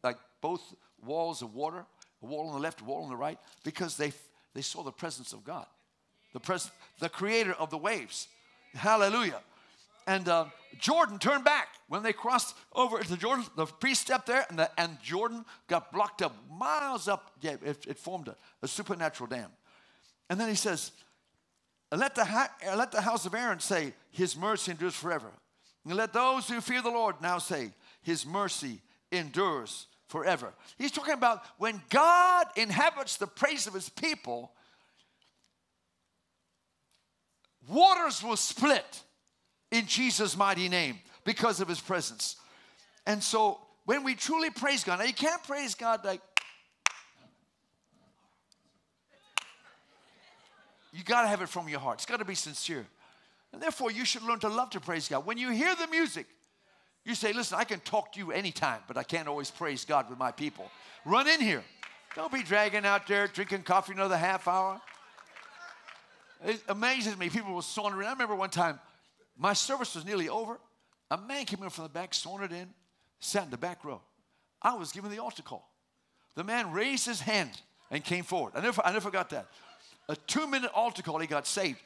like 0.03 0.19
both 0.43 0.75
walls 1.03 1.41
of 1.41 1.55
water, 1.55 1.87
a 2.23 2.27
wall 2.27 2.49
on 2.49 2.55
the 2.55 2.61
left, 2.61 2.83
a 2.83 2.85
wall 2.85 3.05
on 3.05 3.09
the 3.09 3.17
right? 3.17 3.39
Because 3.65 3.97
they, 3.97 4.13
they 4.53 4.61
saw 4.61 4.83
the 4.83 4.93
presence 4.93 5.33
of 5.33 5.45
God, 5.45 5.65
the, 6.35 6.41
pres- 6.41 6.71
the 6.99 7.09
creator 7.09 7.55
of 7.55 7.71
the 7.71 7.79
waves. 7.79 8.29
Hallelujah. 8.75 9.41
And 10.07 10.29
uh, 10.29 10.45
Jordan 10.79 11.19
turned 11.19 11.45
back 11.45 11.69
when 11.89 12.03
they 12.03 12.13
crossed 12.13 12.55
over 12.75 13.03
the 13.03 13.17
Jordan. 13.17 13.47
The 13.57 13.65
priest 13.65 14.03
stepped 14.03 14.27
there, 14.27 14.45
and, 14.51 14.59
the, 14.59 14.71
and 14.77 14.99
Jordan 15.03 15.47
got 15.69 15.91
blocked 15.91 16.21
up 16.21 16.37
miles 16.51 17.09
up. 17.09 17.33
Yeah, 17.41 17.57
it, 17.65 17.87
it 17.89 17.99
formed 17.99 18.29
a, 18.29 18.37
a, 18.63 18.69
supernatural 18.69 19.27
dam. 19.27 19.49
And 20.29 20.39
then 20.39 20.51
he 20.51 20.55
says, 20.55 20.93
let 21.93 22.15
the, 22.15 22.49
let 22.75 22.93
the 22.93 23.01
house 23.01 23.27
of 23.27 23.35
Aaron 23.35 23.61
say, 23.61 23.93
His 24.11 24.37
mercy 24.37 24.73
endures 24.73 24.95
forever. 24.95 25.31
And 25.85 25.95
let 25.95 26.13
those 26.13 26.49
who 26.49 26.61
fear 26.61 26.83
the 26.83 26.91
Lord 26.91 27.17
now 27.23 27.39
say, 27.39 27.71
His 28.03 28.27
mercy 28.27 28.81
endures 29.13 29.87
forever. 30.09 30.53
He's 30.79 30.93
talking 30.93 31.15
about 31.15 31.43
when 31.59 31.81
God 31.91 32.47
inhabits 32.57 33.17
the 33.17 33.27
praise 33.27 33.67
of 33.67 33.75
His 33.75 33.89
people, 33.89 34.53
waters 37.69 38.23
will 38.23 38.37
split 38.37 39.03
in 39.71 39.87
Jesus' 39.87 40.37
mighty 40.37 40.69
name 40.69 40.99
because 41.25 41.61
of 41.61 41.69
his 41.69 41.81
presence. 41.81 42.37
And 43.07 43.23
so 43.23 43.61
when 43.85 44.05
we 44.05 44.15
truly 44.15 44.51
praise 44.51 44.85
God, 44.85 44.99
now 44.99 45.05
you 45.05 45.13
can't 45.13 45.43
praise 45.43 45.75
God 45.75 46.05
like, 46.05 46.21
you 50.97 51.05
got 51.05 51.23
to 51.23 51.29
have 51.29 51.43
it 51.43 51.51
from 51.51 51.69
your 51.69 51.79
heart. 51.79 51.99
It's 51.99 52.07
got 52.07 52.21
to 52.21 52.25
be 52.25 52.35
sincere. 52.35 52.87
And 53.53 53.61
therefore, 53.61 53.91
you 53.91 54.07
should 54.07 54.23
learn 54.23 54.39
to 54.41 54.49
love 54.49 54.71
to 54.71 54.81
praise 54.81 55.09
God. 55.09 55.27
When 55.27 55.37
you 55.37 55.51
hear 55.51 55.75
the 55.77 55.87
music, 55.89 56.27
you 57.05 57.15
say, 57.15 57.35
Listen, 57.35 57.59
I 57.59 57.65
can 57.65 57.81
talk 57.81 58.13
to 58.13 58.19
you 58.19 58.33
anytime, 58.33 58.81
but 58.89 58.97
I 58.97 59.03
can't 59.03 59.29
always 59.29 59.51
praise 59.51 59.85
God 59.85 60.09
with 60.09 60.19
my 60.19 60.33
people. 60.33 60.71
Run 61.05 61.29
in 61.29 61.41
here. 61.41 61.63
Don't 62.15 62.33
be 62.33 62.43
dragging 62.43 62.87
out 62.87 63.07
there 63.07 63.27
drinking 63.27 63.63
coffee 63.63 63.93
another 63.93 64.17
half 64.17 64.49
hour. 64.49 64.81
It 66.47 66.63
amazes 66.67 67.19
me. 67.19 67.29
People 67.29 67.53
will 67.53 67.63
sauntering. 67.63 68.07
I 68.07 68.13
remember 68.13 68.35
one 68.35 68.51
time 68.51 68.81
my 69.37 69.53
service 69.53 69.95
was 69.95 70.07
nearly 70.07 70.31
over. 70.31 70.59
A 71.11 71.19
man 71.19 71.45
came 71.45 71.63
in 71.63 71.69
from 71.69 71.85
the 71.85 71.91
back, 71.91 72.15
sauntered 72.15 72.53
in, 72.53 72.69
sat 73.21 73.45
in 73.45 73.51
the 73.51 73.59
back 73.59 73.85
row. 73.85 74.01
I 74.63 74.75
was 74.75 74.93
given 74.93 75.11
the 75.11 75.19
altar 75.19 75.43
call. 75.43 75.71
The 76.37 76.45
man 76.45 76.73
raised 76.73 77.05
his 77.05 77.21
hand 77.21 77.51
and 77.91 78.03
came 78.03 78.25
forward. 78.25 78.55
I 78.57 78.63
never, 78.63 78.85
I 78.85 78.93
never 78.93 79.03
forgot 79.03 79.29
that. 79.31 79.47
A 80.09 80.17
two 80.17 80.47
minute 80.47 80.71
altar 80.75 81.03
call, 81.03 81.19
he 81.19 81.27
got 81.27 81.47
saved. 81.47 81.81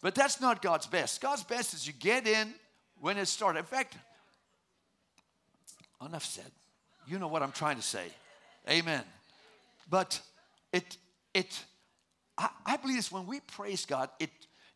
But 0.00 0.14
that's 0.14 0.40
not 0.40 0.62
God's 0.62 0.86
best. 0.86 1.20
God's 1.20 1.44
best 1.44 1.74
is 1.74 1.86
you 1.86 1.92
get 1.92 2.26
in 2.26 2.52
when 3.00 3.18
it 3.18 3.26
started. 3.26 3.60
In 3.60 3.64
fact, 3.64 3.96
enough 6.04 6.24
said. 6.24 6.50
You 7.06 7.18
know 7.18 7.28
what 7.28 7.42
I'm 7.42 7.52
trying 7.52 7.76
to 7.76 7.82
say. 7.82 8.06
Amen. 8.68 9.02
But 9.88 10.20
it, 10.72 10.96
it, 11.34 11.64
I, 12.36 12.48
I 12.66 12.76
believe 12.76 12.96
this 12.96 13.12
when 13.12 13.26
we 13.26 13.40
praise 13.40 13.84
God, 13.84 14.08
it 14.18 14.30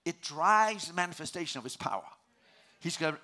it 0.07 0.23
drives 0.23 0.87
the 0.87 0.95
manifestation 0.95 1.59
of 1.59 1.65
his 1.65 1.77
power. 1.77 2.05
He's 2.79 2.97
going, 2.97 3.17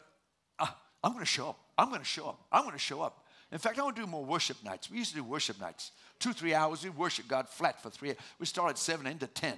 uh, 0.59 0.67
I'm 1.03 1.13
going 1.13 1.25
to 1.25 1.31
show 1.31 1.51
up. 1.51 1.61
I'm 1.79 1.89
going 1.89 2.01
to 2.01 2.05
show 2.05 2.27
up. 2.27 2.41
I'm 2.51 2.63
going 2.63 2.73
to 2.73 2.79
show 2.79 3.01
up. 3.01 3.22
In 3.53 3.59
fact, 3.59 3.79
I 3.79 3.83
want 3.83 3.97
to 3.97 4.03
do 4.03 4.09
more 4.09 4.25
worship 4.25 4.57
nights. 4.65 4.91
We 4.91 4.97
used 4.97 5.11
to 5.11 5.17
do 5.17 5.25
worship 5.25 5.61
nights. 5.61 5.93
Two, 6.19 6.33
three 6.33 6.55
hours. 6.55 6.83
We 6.83 6.91
worship 6.91 7.29
God 7.29 7.49
flat 7.49 7.83
for 7.83 7.91
three. 7.91 8.15
We 8.39 8.47
start 8.47 8.71
at 8.71 8.79
seven, 8.79 9.07
into 9.07 9.27
ten. 9.27 9.55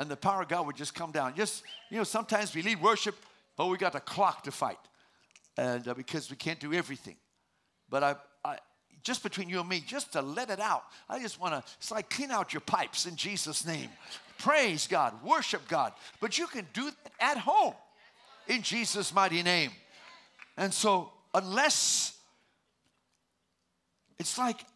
And 0.00 0.10
the 0.10 0.16
power 0.16 0.42
of 0.42 0.48
God 0.48 0.66
would 0.66 0.76
just 0.76 0.94
come 0.94 1.12
down. 1.12 1.36
Just, 1.36 1.62
you 1.90 1.98
know, 1.98 2.04
sometimes 2.04 2.54
we 2.54 2.62
lead 2.62 2.82
worship, 2.82 3.14
but 3.56 3.66
we 3.68 3.78
got 3.78 3.92
the 3.92 4.00
clock 4.00 4.42
to 4.44 4.50
fight. 4.50 4.78
And 5.56 5.86
uh, 5.86 5.94
because 5.94 6.28
we 6.28 6.36
can't 6.36 6.58
do 6.58 6.72
everything. 6.72 7.16
But 7.88 8.02
I, 8.02 8.14
I, 8.44 8.58
just 9.04 9.22
between 9.22 9.48
you 9.48 9.60
and 9.60 9.68
me, 9.68 9.82
just 9.86 10.12
to 10.14 10.22
let 10.22 10.50
it 10.50 10.58
out, 10.58 10.84
I 11.08 11.20
just 11.20 11.40
want 11.40 11.54
to, 11.54 11.62
it's 11.78 11.90
like 11.90 12.10
clean 12.10 12.30
out 12.30 12.52
your 12.52 12.62
pipes 12.62 13.06
in 13.06 13.14
Jesus' 13.14 13.64
name. 13.64 13.90
Praise 14.38 14.86
God, 14.86 15.14
worship 15.22 15.68
God. 15.68 15.92
But 16.20 16.38
you 16.38 16.46
can 16.46 16.66
do 16.72 16.84
that 16.84 17.12
at 17.20 17.38
home 17.38 17.74
in 18.48 18.62
Jesus' 18.62 19.14
mighty 19.14 19.42
name. 19.42 19.70
And 20.56 20.72
so, 20.72 21.12
unless 21.34 22.19
it's 24.20 24.36
like 24.36 24.66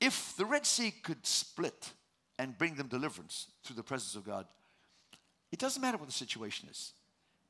if 0.00 0.34
the 0.38 0.46
Red 0.46 0.64
Sea 0.64 0.90
could 0.90 1.26
split 1.26 1.92
and 2.38 2.56
bring 2.56 2.74
them 2.74 2.88
deliverance 2.88 3.48
through 3.62 3.76
the 3.76 3.82
presence 3.82 4.14
of 4.14 4.24
God, 4.24 4.46
it 5.52 5.58
doesn't 5.58 5.82
matter 5.82 5.98
what 5.98 6.06
the 6.06 6.12
situation 6.12 6.70
is. 6.70 6.94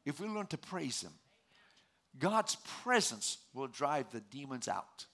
If 0.05 0.19
we 0.19 0.27
learn 0.27 0.47
to 0.49 0.59
praise 0.59 1.03
Him, 1.03 1.13
God's 2.19 2.57
presence 2.83 3.39
will 3.55 3.69
drive 3.69 4.11
the 4.11 4.23
demons 4.23 4.67
out. 4.67 5.07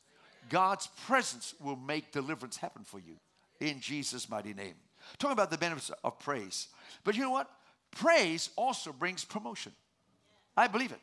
God's 0.49 0.89
presence 1.07 1.55
will 1.61 1.77
make 1.77 2.13
deliverance 2.13 2.57
happen 2.57 2.85
for 2.85 2.99
you 2.99 3.17
in 3.61 3.81
Jesus' 3.81 4.31
mighty 4.31 4.55
name. 4.55 4.77
Talking 5.19 5.35
about 5.35 5.51
the 5.51 5.59
benefits 5.59 5.91
of 6.03 6.19
praise. 6.19 6.69
But 7.05 7.15
you 7.15 7.21
know 7.21 7.31
what? 7.31 7.51
Praise 7.91 8.49
also 8.57 8.91
brings 8.91 9.23
promotion. 9.23 9.73
I 10.57 10.67
believe 10.67 10.93
it. 10.93 11.01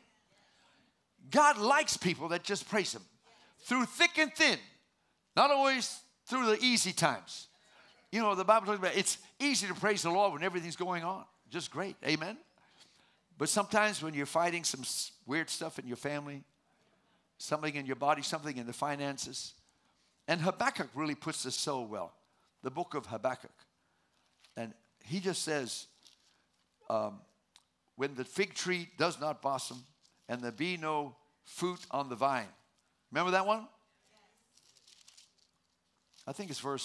God 1.30 1.56
likes 1.56 1.96
people 1.96 2.28
that 2.30 2.42
just 2.42 2.68
praise 2.68 2.92
Him 2.94 3.02
through 3.64 3.86
thick 3.86 4.18
and 4.18 4.32
thin, 4.32 4.58
not 5.36 5.50
always 5.50 6.00
through 6.26 6.46
the 6.46 6.58
easy 6.62 6.92
times. 6.92 7.48
You 8.12 8.20
know, 8.20 8.34
the 8.34 8.44
Bible 8.44 8.66
talks 8.66 8.78
about 8.78 8.96
it's 8.96 9.18
easy 9.40 9.66
to 9.66 9.74
praise 9.74 10.02
the 10.02 10.10
Lord 10.10 10.32
when 10.32 10.42
everything's 10.42 10.76
going 10.76 11.02
on. 11.02 11.24
Just 11.50 11.70
great. 11.70 11.96
Amen. 12.06 12.36
But 13.36 13.48
sometimes 13.48 14.02
when 14.02 14.14
you're 14.14 14.26
fighting 14.26 14.64
some 14.64 14.82
weird 15.26 15.50
stuff 15.50 15.78
in 15.78 15.88
your 15.88 15.96
family, 15.96 16.44
something 17.38 17.74
in 17.74 17.86
your 17.86 17.96
body, 17.96 18.22
something 18.22 18.56
in 18.56 18.66
the 18.66 18.72
finances, 18.72 19.54
and 20.28 20.40
Habakkuk 20.40 20.88
really 20.94 21.14
puts 21.14 21.42
this 21.42 21.56
so 21.56 21.82
well. 21.82 22.12
The 22.62 22.70
book 22.70 22.94
of 22.94 23.06
Habakkuk. 23.06 23.50
And 24.56 24.72
he 25.04 25.20
just 25.20 25.42
says, 25.42 25.86
um, 26.88 27.20
when 27.96 28.14
the 28.14 28.24
fig 28.24 28.54
tree 28.54 28.88
does 28.98 29.20
not 29.20 29.42
blossom 29.42 29.78
and 30.28 30.40
there 30.40 30.52
be 30.52 30.76
no 30.76 31.16
fruit 31.44 31.80
on 31.90 32.08
the 32.08 32.16
vine. 32.16 32.48
Remember 33.14 33.30
that 33.30 33.46
one? 33.46 33.68
I 36.26 36.32
think 36.32 36.50
it's 36.50 36.58
verse 36.58 36.82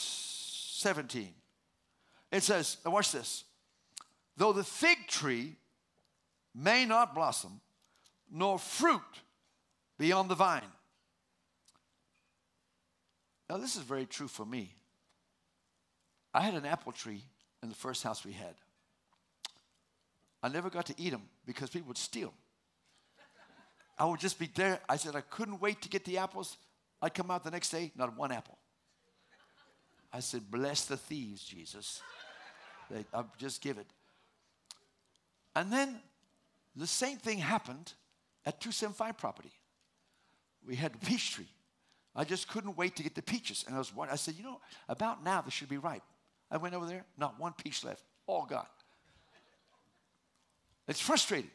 17. 0.78 1.34
It 2.32 2.44
says, 2.44 2.78
watch 2.86 3.12
this. 3.12 3.46
Though 4.38 4.54
the 4.54 4.63
fig 4.63 5.08
tree 5.08 5.56
may 6.54 6.86
not 6.86 7.15
blossom, 7.15 7.62
nor 8.32 8.60
fruit 8.60 9.02
be 9.98 10.12
on 10.12 10.28
the 10.28 10.36
vine. 10.36 10.62
Now, 13.50 13.58
this 13.58 13.76
is 13.76 13.82
very 13.82 14.06
true 14.06 14.28
for 14.28 14.46
me. 14.46 14.76
I 16.32 16.42
had 16.42 16.54
an 16.54 16.65
apple 16.68 16.92
tree 16.92 17.24
in 17.63 17.70
the 17.70 17.76
first 17.76 18.04
house 18.04 18.24
we 18.24 18.34
had. 18.34 18.54
I 20.44 20.50
never 20.50 20.70
got 20.70 20.86
to 20.86 20.94
eat 20.96 21.10
them 21.10 21.24
because 21.48 21.72
people 21.72 21.88
would 21.88 21.98
steal. 21.98 22.36
I 24.00 24.06
would 24.06 24.22
just 24.22 24.40
be 24.40 24.50
there. 24.56 24.80
I 24.88 24.96
said 24.96 25.16
I 25.16 25.22
couldn't 25.22 25.60
wait 25.60 25.82
to 25.82 25.90
get 25.90 26.06
the 26.06 26.18
apples. 26.18 26.58
I'd 27.02 27.14
come 27.14 27.30
out 27.30 27.44
the 27.44 27.52
next 27.52 27.70
day, 27.70 27.92
not 27.98 28.18
one 28.18 28.32
apple. 28.32 28.58
I 30.12 30.22
said, 30.22 30.50
Bless 30.50 30.86
the 30.86 30.98
thieves, 30.98 31.44
Jesus. 31.44 32.02
They, 32.90 33.06
I'll 33.14 33.32
just 33.38 33.62
give 33.62 33.78
it. 33.78 33.88
And 35.56 35.72
then 35.72 36.00
the 36.76 36.88
same 36.88 37.18
thing 37.18 37.40
happened 37.40 37.94
at 38.46 38.62
275 38.62 39.18
property. 39.18 39.52
We 40.66 40.76
had 40.76 41.00
peach 41.02 41.34
tree. 41.34 41.50
I 42.16 42.24
just 42.24 42.48
couldn't 42.48 42.78
wait 42.78 42.96
to 42.96 43.04
get 43.04 43.16
the 43.16 43.22
peaches. 43.22 43.66
And 43.68 43.76
I 43.76 43.80
was 43.80 43.92
I 44.10 44.16
said, 44.16 44.36
you 44.36 44.44
know, 44.44 44.60
about 44.88 45.24
now 45.24 45.42
they 45.42 45.52
should 45.52 45.70
be 45.70 45.78
ripe. 45.78 46.04
I 46.50 46.58
went 46.58 46.74
over 46.74 46.86
there, 46.86 47.06
not 47.18 47.40
one 47.40 47.54
peach 47.54 47.84
left, 47.84 48.04
all 48.26 48.46
gone. 48.46 48.66
It's 50.88 51.00
frustrating. 51.00 51.52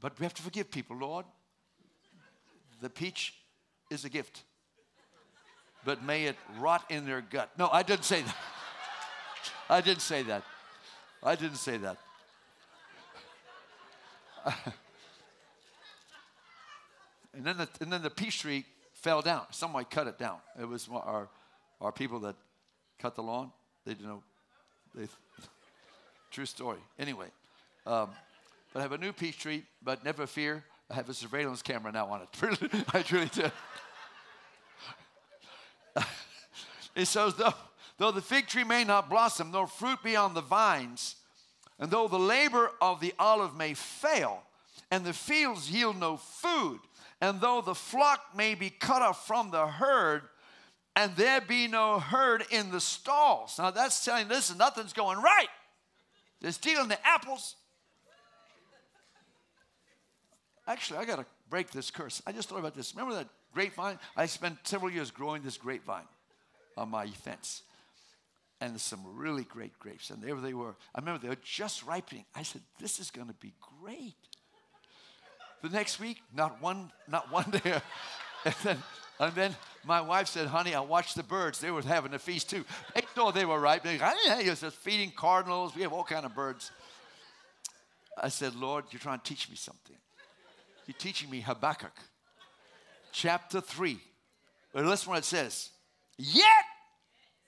But 0.00 0.18
we 0.18 0.24
have 0.24 0.34
to 0.34 0.42
forgive 0.42 0.70
people, 0.70 0.96
Lord. 0.96 1.24
The 2.80 2.90
peach 2.90 3.34
is 3.90 4.04
a 4.04 4.08
gift. 4.08 4.42
But 5.84 6.02
may 6.02 6.24
it 6.24 6.36
rot 6.58 6.84
in 6.90 7.06
their 7.06 7.20
gut. 7.20 7.50
No, 7.58 7.68
I 7.68 7.82
didn't 7.82 8.04
say 8.04 8.22
that. 8.22 8.36
I 9.68 9.80
didn't 9.80 10.02
say 10.02 10.22
that. 10.24 10.42
I 11.22 11.34
didn't 11.34 11.56
say 11.56 11.76
that. 11.78 11.96
and 17.34 17.44
then 17.44 17.56
the, 17.56 17.68
and 17.80 17.92
then 17.92 18.02
the 18.02 18.10
peach 18.10 18.40
tree 18.40 18.64
fell 18.92 19.22
down. 19.22 19.42
Somebody 19.50 19.86
cut 19.90 20.06
it 20.06 20.18
down. 20.18 20.38
It 20.60 20.68
was 20.68 20.88
our, 20.92 21.28
our 21.80 21.92
people 21.92 22.20
that 22.20 22.36
cut 22.98 23.14
the 23.14 23.22
lawn. 23.22 23.50
They 23.84 23.94
didn't 23.94 24.08
know. 24.08 24.22
They, 24.94 25.08
true 26.30 26.46
story. 26.46 26.78
Anyway, 26.98 27.26
um, 27.86 28.10
but 28.72 28.80
I 28.80 28.82
have 28.82 28.92
a 28.92 28.98
new 28.98 29.12
peach 29.12 29.38
tree, 29.38 29.64
but 29.82 30.04
never 30.04 30.26
fear. 30.26 30.64
I 30.90 30.94
have 30.94 31.08
a 31.08 31.14
surveillance 31.14 31.62
camera 31.62 31.92
now 31.92 32.06
on 32.06 32.22
it. 32.22 32.28
I 32.94 33.02
truly 33.02 33.30
do. 33.32 33.50
it 36.94 37.06
says, 37.06 37.34
though, 37.34 37.54
though 37.98 38.12
the 38.12 38.22
fig 38.22 38.46
tree 38.46 38.64
may 38.64 38.84
not 38.84 39.10
blossom, 39.10 39.50
nor 39.50 39.66
fruit 39.66 40.02
be 40.02 40.14
on 40.14 40.34
the 40.34 40.40
vines, 40.40 41.16
and 41.78 41.90
though 41.90 42.08
the 42.08 42.18
labor 42.18 42.70
of 42.80 43.00
the 43.00 43.14
olive 43.18 43.56
may 43.56 43.74
fail, 43.74 44.42
and 44.90 45.04
the 45.04 45.12
fields 45.12 45.70
yield 45.70 45.98
no 45.98 46.16
food, 46.16 46.78
and 47.20 47.40
though 47.40 47.60
the 47.60 47.74
flock 47.74 48.20
may 48.36 48.54
be 48.54 48.70
cut 48.70 49.02
off 49.02 49.26
from 49.26 49.50
the 49.50 49.66
herd, 49.66 50.22
and 50.94 51.14
there 51.16 51.40
be 51.40 51.66
no 51.66 51.98
herd 51.98 52.44
in 52.50 52.70
the 52.70 52.80
stalls. 52.80 53.58
Now 53.58 53.70
that's 53.70 54.04
telling, 54.04 54.28
listen, 54.28 54.56
nothing's 54.56 54.92
going 54.92 55.20
right. 55.20 55.48
They're 56.40 56.52
stealing 56.52 56.88
the 56.88 57.06
apples. 57.06 57.56
Actually, 60.66 60.98
I 60.98 61.04
got 61.04 61.16
to 61.16 61.26
break 61.48 61.70
this 61.70 61.90
curse. 61.90 62.22
I 62.26 62.32
just 62.32 62.48
thought 62.48 62.58
about 62.58 62.74
this. 62.74 62.94
Remember 62.94 63.14
that 63.14 63.28
grapevine? 63.54 63.98
I 64.16 64.26
spent 64.26 64.58
several 64.64 64.90
years 64.90 65.10
growing 65.10 65.42
this 65.42 65.56
grapevine 65.56 66.06
on 66.76 66.90
my 66.90 67.06
fence. 67.08 67.62
And 68.60 68.80
some 68.80 69.00
really 69.14 69.44
great 69.44 69.78
grapes. 69.78 70.10
And 70.10 70.22
there 70.22 70.34
they 70.36 70.54
were. 70.54 70.74
I 70.94 71.00
remember 71.00 71.20
they 71.20 71.28
were 71.28 71.36
just 71.42 71.84
ripening. 71.84 72.24
I 72.34 72.42
said, 72.42 72.62
This 72.80 72.98
is 72.98 73.10
going 73.10 73.28
to 73.28 73.34
be 73.34 73.52
great. 73.82 74.14
The 75.62 75.68
next 75.68 76.00
week, 76.00 76.18
not 76.34 76.62
one, 76.62 76.90
not 77.06 77.30
one 77.30 77.44
there. 77.50 77.82
and, 78.44 78.54
then, 78.62 78.82
and 79.20 79.34
then 79.34 79.56
my 79.84 80.00
wife 80.00 80.28
said, 80.28 80.48
honey, 80.48 80.74
I 80.74 80.80
watched 80.80 81.16
the 81.16 81.22
birds. 81.22 81.60
They 81.60 81.70
were 81.70 81.82
having 81.82 82.14
a 82.14 82.18
feast 82.18 82.50
too. 82.50 82.64
They 82.94 83.00
thought 83.00 83.34
they 83.34 83.44
were 83.44 83.58
ripe. 83.58 83.82
They, 83.82 83.98
he 84.42 84.50
was 84.50 84.60
just 84.60 84.76
feeding 84.76 85.10
cardinals. 85.10 85.74
We 85.74 85.82
have 85.82 85.92
all 85.92 86.04
kind 86.04 86.26
of 86.26 86.34
birds. 86.34 86.70
I 88.20 88.28
said, 88.28 88.54
Lord, 88.54 88.84
you're 88.90 89.00
trying 89.00 89.20
to 89.20 89.24
teach 89.24 89.48
me 89.48 89.56
something. 89.56 89.96
You're 90.86 90.96
teaching 90.98 91.30
me 91.30 91.40
Habakkuk, 91.40 91.92
chapter 93.12 93.60
3. 93.60 93.98
But 94.72 94.84
listen 94.84 95.10
what 95.10 95.18
it 95.18 95.24
says. 95.24 95.70
Yet 96.16 96.64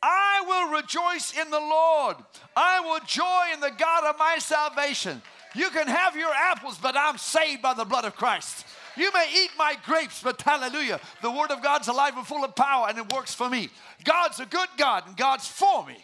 I 0.02 0.44
will 0.46 0.76
rejoice 0.76 1.36
in 1.38 1.50
the 1.50 1.60
Lord. 1.60 2.16
I 2.56 2.80
will 2.80 3.00
joy 3.06 3.54
in 3.54 3.60
the 3.60 3.72
God 3.76 4.04
of 4.04 4.18
my 4.18 4.38
salvation. 4.38 5.22
You 5.54 5.70
can 5.70 5.86
have 5.86 6.16
your 6.16 6.32
apples, 6.32 6.78
but 6.80 6.96
I'm 6.96 7.18
saved 7.18 7.62
by 7.62 7.74
the 7.74 7.84
blood 7.84 8.04
of 8.04 8.16
Christ. 8.16 8.66
You 8.96 9.12
may 9.12 9.28
eat 9.32 9.50
my 9.56 9.76
grapes, 9.84 10.22
but 10.22 10.40
hallelujah, 10.42 11.00
the 11.22 11.30
word 11.30 11.50
of 11.50 11.62
God's 11.62 11.88
alive 11.88 12.16
and 12.16 12.26
full 12.26 12.44
of 12.44 12.54
power, 12.56 12.86
and 12.88 12.98
it 12.98 13.12
works 13.12 13.34
for 13.34 13.48
me. 13.48 13.70
God's 14.04 14.40
a 14.40 14.46
good 14.46 14.68
God, 14.76 15.06
and 15.06 15.16
God's 15.16 15.46
for 15.46 15.86
me. 15.86 15.96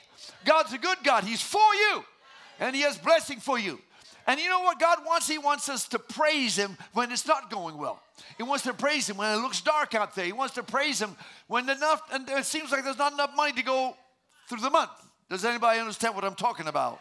God's 0.44 0.72
a 0.72 0.78
good 0.78 0.98
God. 1.02 1.24
He's 1.24 1.42
for 1.42 1.74
you, 1.74 2.04
and 2.60 2.74
He 2.74 2.82
has 2.82 2.96
blessing 2.96 3.40
for 3.40 3.58
you. 3.58 3.80
And 4.26 4.40
you 4.40 4.48
know 4.48 4.60
what 4.60 4.80
God 4.80 4.98
wants? 5.04 5.28
He 5.28 5.38
wants 5.38 5.68
us 5.68 5.86
to 5.88 5.98
praise 5.98 6.56
Him 6.56 6.76
when 6.92 7.12
it's 7.12 7.26
not 7.26 7.50
going 7.50 7.76
well. 7.76 8.00
He 8.36 8.42
wants 8.42 8.64
to 8.64 8.72
praise 8.72 9.08
Him 9.08 9.18
when 9.18 9.30
it 9.32 9.42
looks 9.42 9.60
dark 9.60 9.94
out 9.94 10.14
there. 10.14 10.24
He 10.24 10.32
wants 10.32 10.54
to 10.54 10.62
praise 10.62 11.00
Him 11.00 11.14
when 11.46 11.68
enough, 11.68 12.00
and 12.12 12.28
it 12.28 12.44
seems 12.46 12.72
like 12.72 12.84
there's 12.84 12.98
not 12.98 13.12
enough 13.12 13.32
money 13.36 13.52
to 13.52 13.62
go 13.62 13.96
through 14.48 14.60
the 14.60 14.70
month. 14.70 14.90
Does 15.28 15.44
anybody 15.44 15.80
understand 15.80 16.14
what 16.14 16.24
I'm 16.24 16.34
talking 16.34 16.68
about? 16.68 17.00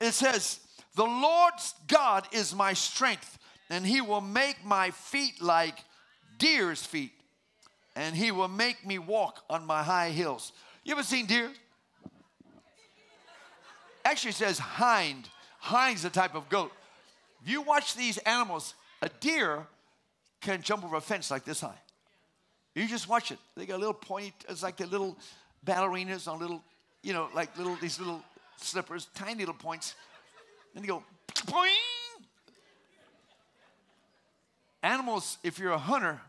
It 0.00 0.12
says, 0.12 0.60
The 0.94 1.04
Lord's 1.04 1.74
God 1.88 2.26
is 2.32 2.54
my 2.54 2.74
strength, 2.74 3.38
and 3.68 3.84
He 3.84 4.00
will 4.00 4.20
make 4.20 4.64
my 4.64 4.92
feet 4.92 5.42
like 5.42 5.78
deer's 6.38 6.84
feet, 6.84 7.12
and 7.96 8.14
He 8.14 8.30
will 8.30 8.48
make 8.48 8.86
me 8.86 8.98
walk 8.98 9.42
on 9.50 9.66
my 9.66 9.82
high 9.82 10.10
hills. 10.10 10.52
You 10.84 10.92
ever 10.92 11.02
seen 11.02 11.26
deer? 11.26 11.50
Actually, 14.04 14.32
says 14.32 14.58
hind 14.58 15.28
Hind's 15.60 16.04
a 16.04 16.10
type 16.10 16.34
of 16.34 16.48
goat. 16.48 16.72
If 17.42 17.50
you 17.50 17.62
watch 17.62 17.94
these 17.94 18.18
animals, 18.18 18.74
a 19.02 19.08
deer 19.20 19.66
can 20.40 20.62
jump 20.62 20.84
over 20.84 20.96
a 20.96 21.00
fence 21.00 21.30
like 21.30 21.44
this 21.44 21.60
high. 21.60 21.78
You 22.74 22.86
just 22.86 23.08
watch 23.08 23.32
it. 23.32 23.38
They 23.56 23.66
got 23.66 23.76
a 23.76 23.78
little 23.78 23.94
point. 23.94 24.34
It's 24.48 24.62
like 24.62 24.76
the 24.76 24.86
little 24.86 25.16
ballerinas 25.66 26.28
on 26.28 26.38
little, 26.38 26.62
you 27.02 27.12
know, 27.12 27.28
like 27.34 27.56
little 27.58 27.76
these 27.76 27.98
little 27.98 28.22
slippers, 28.56 29.08
tiny 29.14 29.40
little 29.40 29.54
points. 29.54 29.94
And 30.74 30.84
you 30.84 30.88
go, 30.88 31.02
Boing! 31.46 31.68
Animals, 34.82 35.38
if 35.42 35.58
you're 35.58 35.72
a 35.72 35.78
hunter, 35.78 36.20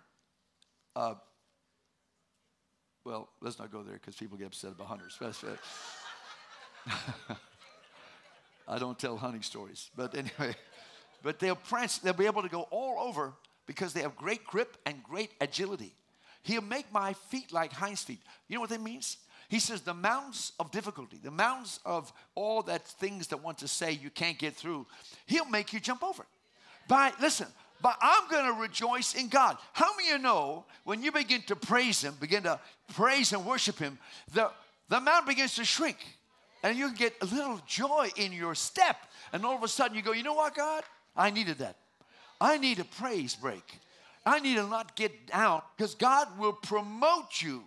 uh, 0.96 1.14
well, 3.06 3.30
let's 3.42 3.60
not 3.60 3.72
go 3.72 3.82
there 3.82 3.94
because 3.94 4.16
people 4.16 4.38
get 4.38 4.48
upset 4.48 4.72
about 4.72 4.88
hunters. 4.88 5.18
I 8.72 8.80
don't 8.80 8.98
tell 8.98 9.18
hunting 9.18 9.42
stories. 9.42 9.92
But 9.98 10.16
anyway, 10.16 10.56
but 11.24 11.40
they'll 11.40 11.58
prance, 11.58 11.98
they'll 11.98 12.14
be 12.14 12.26
able 12.26 12.42
to 12.42 12.50
go 12.50 12.62
all 12.72 13.06
over 13.06 13.34
because 13.68 13.92
they 13.92 14.02
have 14.02 14.16
great 14.16 14.46
grip 14.46 14.78
and 14.86 15.04
great 15.04 15.32
agility. 15.42 15.94
He'll 16.44 16.62
make 16.62 16.92
my 16.92 17.14
feet 17.14 17.52
like 17.52 17.74
hinds 17.74 18.04
feet. 18.04 18.22
You 18.48 18.56
know 18.56 18.62
what 18.62 18.70
that 18.70 18.82
means? 18.82 19.18
He 19.50 19.60
says 19.60 19.82
the 19.82 19.94
mountains 19.94 20.54
of 20.60 20.72
difficulty, 20.72 21.20
the 21.22 21.30
mountains 21.30 21.82
of 21.86 22.14
all 22.34 22.64
that 22.64 22.88
things 22.88 23.28
that 23.28 23.44
want 23.44 23.58
to 23.58 23.68
say 23.68 23.92
you 23.92 24.10
can't 24.10 24.40
get 24.40 24.56
through, 24.56 24.88
he'll 25.26 25.50
make 25.50 25.74
you 25.74 25.82
jump 25.82 26.02
over. 26.02 26.26
By 26.88 27.12
listen, 27.20 27.48
but 27.82 27.98
I'm 28.02 28.30
going 28.30 28.46
to 28.46 28.62
rejoice 28.62 29.14
in 29.14 29.28
God. 29.28 29.58
How 29.74 29.90
many 29.98 30.12
of 30.12 30.18
you 30.18 30.24
know 30.24 30.66
when 30.86 31.04
you 31.04 31.12
begin 31.12 31.42
to 31.44 31.56
praise 31.56 32.02
Him, 32.02 32.16
begin 32.20 32.44
to 32.44 32.60
praise 32.94 33.34
and 33.34 33.46
worship 33.46 33.78
Him, 33.78 34.00
the, 34.34 34.50
the 34.88 35.02
mountain 35.02 35.28
begins 35.28 35.56
to 35.56 35.66
shrink 35.66 35.98
and 36.64 36.78
you 36.78 36.94
get 36.94 37.14
a 37.22 37.26
little 37.26 37.60
joy 37.66 38.10
in 38.16 38.32
your 38.32 38.56
step. 38.56 38.98
And 39.34 39.46
all 39.46 39.56
of 39.56 39.64
a 39.64 39.68
sudden 39.68 39.96
you 39.96 40.04
go, 40.04 40.12
you 40.12 40.24
know 40.24 40.34
what, 40.34 40.56
God? 40.56 40.84
I 41.16 41.30
needed 41.30 41.60
that. 41.60 41.78
I 42.40 42.58
need 42.58 42.80
a 42.80 42.86
praise 42.86 43.36
break. 43.36 43.80
I 44.26 44.40
need 44.40 44.56
to 44.56 44.68
not 44.68 44.96
get 44.96 45.28
down 45.28 45.62
because 45.76 45.96
God 45.96 46.28
will 46.38 46.54
promote 46.54 47.42
you. 47.42 47.64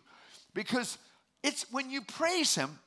Because 0.53 0.99
it's 1.43 1.67
when 1.73 1.91
you 1.91 2.01
praise 2.01 2.55
Him, 2.55 2.79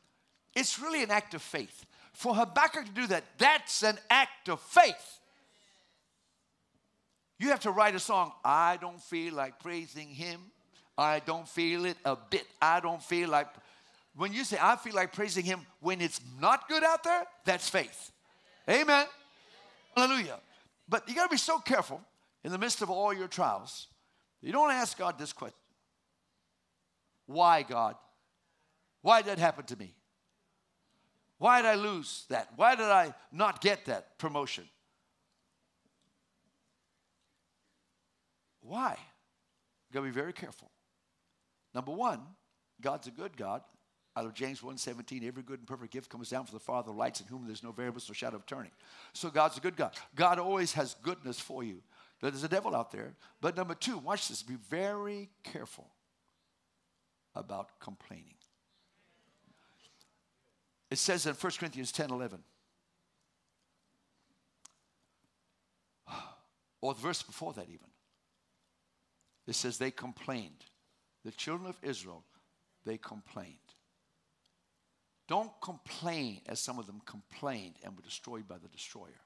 it's 0.56 0.80
really 0.80 1.04
an 1.04 1.12
act 1.12 1.34
of 1.34 1.41
faith. 1.41 1.86
For 2.13 2.34
Habakkuk 2.34 2.86
to 2.86 2.91
do 2.91 3.08
that, 3.08 3.24
that's 3.38 3.84
an 3.84 3.98
act 4.10 4.50
of 4.50 4.60
faith. 4.62 5.20
You 7.39 7.50
have 7.50 7.60
to 7.62 7.72
write 7.72 7.93
a 7.93 8.00
song. 8.00 8.32
I 8.43 8.78
don't 8.82 9.02
feel 9.02 9.36
like 9.36 9.60
praising 9.60 10.10
Him. 10.10 10.39
I 10.98 11.20
don't 11.20 11.48
feel 11.48 11.86
it 11.86 11.98
a 12.06 12.15
bit. 12.15 12.48
I 12.60 12.80
don't 12.80 13.04
feel 13.04 13.30
like 13.30 13.48
when 14.17 14.34
you 14.34 14.43
say, 14.43 14.58
I 14.60 14.75
feel 14.75 14.95
like 14.95 15.13
praising 15.13 15.45
Him 15.45 15.62
when 15.80 16.01
it's 16.01 16.19
not 16.41 16.67
good 16.67 16.84
out 16.84 17.03
there, 17.03 17.23
that's 17.45 17.69
faith. 17.69 18.12
Amen. 18.67 19.06
Hallelujah. 19.95 20.39
But 20.89 21.08
you 21.08 21.13
got 21.13 21.25
to 21.25 21.30
be 21.30 21.38
so 21.38 21.60
careful 21.60 22.01
in 22.43 22.51
the 22.51 22.58
midst 22.58 22.82
of 22.82 22.89
all 22.89 23.13
your 23.13 23.27
trials. 23.27 23.88
You 24.41 24.51
don't 24.51 24.71
ask 24.71 24.97
God 24.97 25.19
this 25.19 25.34
question 25.34 25.60
Why, 27.27 27.62
God? 27.62 27.95
Why 29.03 29.21
did 29.21 29.38
that 29.38 29.39
happen 29.39 29.65
to 29.65 29.77
me? 29.77 29.93
Why 31.38 31.62
did 31.62 31.67
I 31.69 31.75
lose 31.75 32.25
that? 32.30 32.49
Why 32.56 32.73
did 32.73 32.86
I 32.86 33.13
not 33.32 33.62
get 33.62 33.86
that 33.86 34.17
promotion? 34.17 34.67
Why? 38.62 38.97
You 39.89 39.93
got 39.93 39.99
to 39.99 40.06
be 40.06 40.12
very 40.12 40.34
careful. 40.34 40.71
Number 41.75 41.91
one, 41.91 42.19
God's 42.82 43.06
a 43.06 43.12
good 43.12 43.38
God 43.38 43.62
out 44.17 44.25
of 44.25 44.34
James 44.34 44.63
1:17, 44.63 45.23
every 45.23 45.43
good 45.43 45.60
and 45.60 45.67
perfect 45.67 45.93
gift 45.93 46.10
comes 46.10 46.30
down 46.30 46.43
from 46.45 46.56
the 46.56 46.63
Father 46.63 46.89
of 46.89 46.97
lights, 46.97 47.21
in 47.21 47.27
whom 47.27 47.45
there's 47.45 47.62
no 47.62 47.71
variableness 47.71 48.10
or 48.10 48.15
shadow 48.15 48.38
of 48.38 48.47
turning. 48.47 48.71
So 49.13 49.30
God's 49.30 49.58
a 49.58 49.62
good 49.62 49.75
God. 49.75 49.95
God 50.15 50.39
always 50.39 50.73
has 50.73 50.95
goodness 51.03 51.39
for 51.39 51.63
you. 51.63 51.84
There's 52.19 52.43
a 52.43 52.47
devil 52.47 52.75
out 52.75 52.91
there. 52.91 53.13
But 53.41 53.56
number 53.56 53.75
two, 53.75 53.99
watch 53.99 54.27
this. 54.27 54.41
Be 54.41 54.56
very 54.69 55.30
careful 55.43 55.91
about 57.36 57.80
complaining. 57.80 58.34
It 60.89 60.97
says 60.97 61.27
in 61.27 61.36
1 61.36 61.51
Corinthians 61.60 61.91
10 61.91 62.10
11, 62.10 62.43
or 66.82 66.95
the 66.95 67.01
verse 67.01 67.21
before 67.21 67.53
that, 67.53 67.69
even. 67.69 67.91
It 69.45 69.53
says 69.53 69.77
they 69.77 69.91
complained. 69.91 70.65
The 71.23 71.32
children 71.32 71.69
of 71.69 71.77
Israel, 71.84 72.23
they 72.84 72.97
complained. 72.97 73.66
Don't 75.27 75.51
complain 75.61 76.41
as 76.47 76.59
some 76.59 76.79
of 76.79 76.87
them 76.87 77.01
complained 77.05 77.75
and 77.83 77.95
were 77.95 78.01
destroyed 78.01 78.47
by 78.47 78.57
the 78.57 78.69
destroyer. 78.69 79.19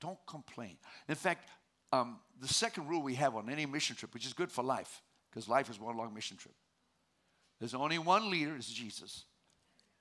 Don't 0.00 0.18
complain. 0.26 0.76
In 1.08 1.14
fact, 1.14 1.48
um, 1.92 2.18
the 2.40 2.48
second 2.48 2.88
rule 2.88 3.02
we 3.02 3.14
have 3.14 3.34
on 3.34 3.48
any 3.48 3.64
mission 3.64 3.96
trip, 3.96 4.12
which 4.12 4.26
is 4.26 4.32
good 4.32 4.52
for 4.52 4.62
life, 4.62 5.02
because 5.30 5.48
life 5.48 5.70
is 5.70 5.80
one 5.80 5.96
long 5.96 6.12
mission 6.12 6.36
trip. 6.36 6.54
There's 7.58 7.74
only 7.74 7.98
one 7.98 8.30
leader, 8.30 8.54
it's 8.56 8.70
Jesus. 8.70 9.24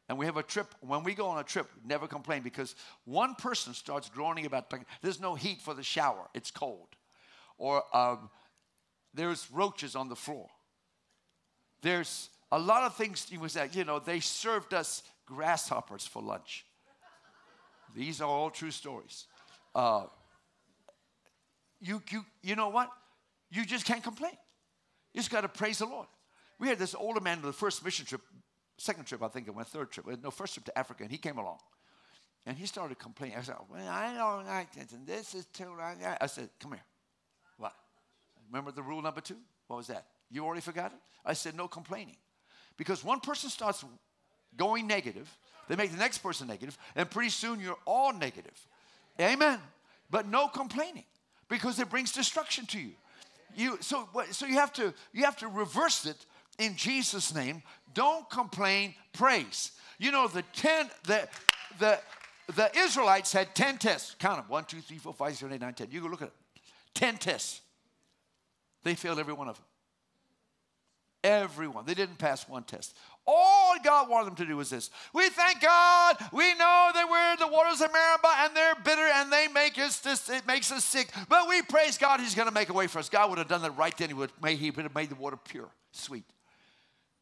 And 0.09 0.17
we 0.17 0.25
have 0.25 0.36
a 0.36 0.43
trip. 0.43 0.67
When 0.81 1.03
we 1.03 1.13
go 1.13 1.27
on 1.27 1.39
a 1.39 1.43
trip, 1.43 1.69
never 1.86 2.07
complain 2.07 2.43
because 2.43 2.75
one 3.05 3.36
person 3.36 3.73
starts 3.73 4.09
groaning 4.09 4.45
about 4.45 4.73
there's 5.01 5.21
no 5.21 5.36
heat 5.36 5.62
for 5.62 5.73
the 5.73 5.83
shower, 5.83 6.27
it's 6.33 6.51
cold. 6.51 6.89
Or 7.57 7.83
um, 7.95 8.29
there's 9.13 9.49
roaches 9.51 9.95
on 9.95 10.09
the 10.09 10.15
floor. 10.15 10.47
There's 11.81 12.29
a 12.51 12.59
lot 12.59 12.83
of 12.83 12.95
things 12.95 13.27
you 13.29 13.47
say, 13.47 13.69
you 13.71 13.83
know, 13.83 13.99
they 13.99 14.19
served 14.19 14.73
us 14.73 15.03
grasshoppers 15.25 16.05
for 16.05 16.21
lunch. 16.21 16.65
These 17.95 18.21
are 18.21 18.29
all 18.29 18.49
true 18.49 18.71
stories. 18.71 19.27
Uh, 19.75 20.05
you, 21.79 22.01
you, 22.09 22.25
you 22.41 22.55
know 22.55 22.69
what? 22.69 22.89
You 23.51 23.65
just 23.65 23.86
can't 23.86 24.03
complain. 24.03 24.33
You 25.13 25.19
just 25.19 25.29
got 25.29 25.41
to 25.41 25.47
praise 25.47 25.79
the 25.79 25.86
Lord. 25.86 26.07
We 26.59 26.67
had 26.69 26.79
this 26.79 26.95
older 26.95 27.19
man 27.19 27.39
on 27.39 27.43
the 27.43 27.53
first 27.53 27.83
mission 27.83 28.05
trip, 28.05 28.21
second 28.77 29.05
trip, 29.05 29.21
I 29.21 29.27
think 29.27 29.47
it 29.47 29.55
went, 29.55 29.67
third 29.67 29.91
trip, 29.91 30.07
no, 30.23 30.31
first 30.31 30.53
trip 30.53 30.65
to 30.65 30.77
Africa, 30.77 31.03
and 31.03 31.12
he 31.12 31.17
came 31.17 31.38
along. 31.38 31.59
And 32.45 32.57
he 32.57 32.65
started 32.65 32.99
complaining. 32.99 33.38
I 33.38 33.41
said, 33.41 33.55
well, 33.69 33.88
I 33.88 34.13
don't 34.15 34.45
like 34.45 34.73
this, 34.73 34.91
and 34.91 35.05
this 35.05 35.33
is 35.36 35.45
too 35.45 35.65
long. 35.65 35.97
I 36.19 36.25
said, 36.25 36.49
come 36.59 36.71
here. 36.71 36.83
What? 37.57 37.73
Remember 38.49 38.71
the 38.71 38.81
rule 38.81 39.01
number 39.01 39.21
two? 39.21 39.38
What 39.67 39.77
was 39.77 39.88
that? 39.88 40.05
You 40.29 40.45
already 40.45 40.62
forgot 40.62 40.91
it? 40.91 40.99
I 41.25 41.33
said, 41.33 41.55
no 41.55 41.67
complaining. 41.67 42.17
Because 42.75 43.03
one 43.03 43.19
person 43.19 43.49
starts 43.49 43.86
going 44.58 44.88
negative, 44.88 45.30
they 45.68 45.76
make 45.76 45.92
the 45.92 45.98
next 45.98 46.20
person 46.20 46.48
negative, 46.48 46.78
and 46.96 47.10
pretty 47.10 47.30
soon 47.30 47.60
you're 47.60 47.78
all 47.86 48.13
negative. 48.13 48.68
Amen. 49.20 49.60
But 50.10 50.28
no 50.28 50.48
complaining 50.48 51.06
because 51.50 51.80
it 51.80 51.89
brings 51.89 52.12
destruction 52.12 52.66
to 52.68 52.80
you. 52.80 52.92
You 53.56 53.78
so 53.82 54.10
so 54.32 54.46
you 54.46 54.56
have 54.56 54.74
to 54.74 54.94
you 55.13 55.26
have 55.26 55.38
to 55.38 55.48
reverse 55.48 56.06
it 56.06 56.26
in 56.58 56.76
Jesus' 56.76 57.34
name. 57.34 57.62
Don't 57.94 58.30
complain, 58.30 58.96
praise. 59.13 59.72
You 60.00 60.12
know 60.12 60.28
the 60.28 60.44
ten 60.54 60.89
the 61.06 61.28
the 61.80 62.00
the 62.56 62.70
Israelites 62.78 63.32
had 63.32 63.56
10 63.56 63.78
tests. 63.78 64.16
Count 64.20 64.38
them. 64.38 64.46
1, 64.50 64.66
2, 64.66 64.82
3, 64.82 64.98
4, 64.98 65.13
5, 65.13 65.30
6, 65.30 65.39
7, 65.39 65.54
8, 65.56 65.62
9, 65.62 65.74
10. 65.74 65.88
You 65.92 66.02
go 66.02 66.08
look 66.08 66.22
at 66.22 66.28
it. 66.28 66.34
10 66.94 67.18
tests. 67.18 67.62
They 68.84 68.96
failed 68.96 69.20
every 69.20 69.34
one 69.34 69.48
of 69.48 69.56
them. 69.56 69.66
Everyone. 71.24 71.86
They 71.86 71.94
didn't 71.94 72.18
pass 72.18 72.48
one 72.50 72.63
test. 72.63 72.98
All 73.25 73.75
God 73.83 74.09
wanted 74.09 74.27
them 74.27 74.36
to 74.36 74.45
do 74.45 74.57
was 74.57 74.69
this. 74.69 74.89
We 75.13 75.29
thank 75.29 75.62
God. 75.62 76.17
We 76.33 76.53
know 76.55 76.91
that 76.93 77.07
we're 77.09 77.31
in 77.33 77.39
the 77.39 77.47
waters 77.47 77.79
of 77.79 77.91
Meribah 77.93 78.36
and 78.39 78.55
they're 78.55 78.75
bitter 78.75 79.09
and 79.15 79.31
they 79.31 79.47
make 79.47 79.79
us 79.79 79.99
this, 79.99 80.29
it 80.29 80.45
makes 80.45 80.71
us 80.71 80.83
sick. 80.83 81.09
But 81.29 81.47
we 81.47 81.62
praise 81.62 81.97
God, 81.97 82.19
He's 82.19 82.36
going 82.36 82.49
to 82.49 82.53
make 82.53 82.69
a 82.69 82.73
way 82.73 82.88
for 82.88 82.99
us. 82.99 83.09
God 83.09 83.29
would 83.29 83.38
have 83.39 83.47
done 83.47 83.62
that 83.62 83.77
right 83.77 83.97
then. 83.97 84.09
He 84.09 84.13
would 84.13 84.31
he 84.45 84.71
would 84.71 84.83
have 84.83 84.95
made 84.95 85.09
the 85.09 85.15
water 85.15 85.38
pure, 85.38 85.69
sweet. 85.91 86.25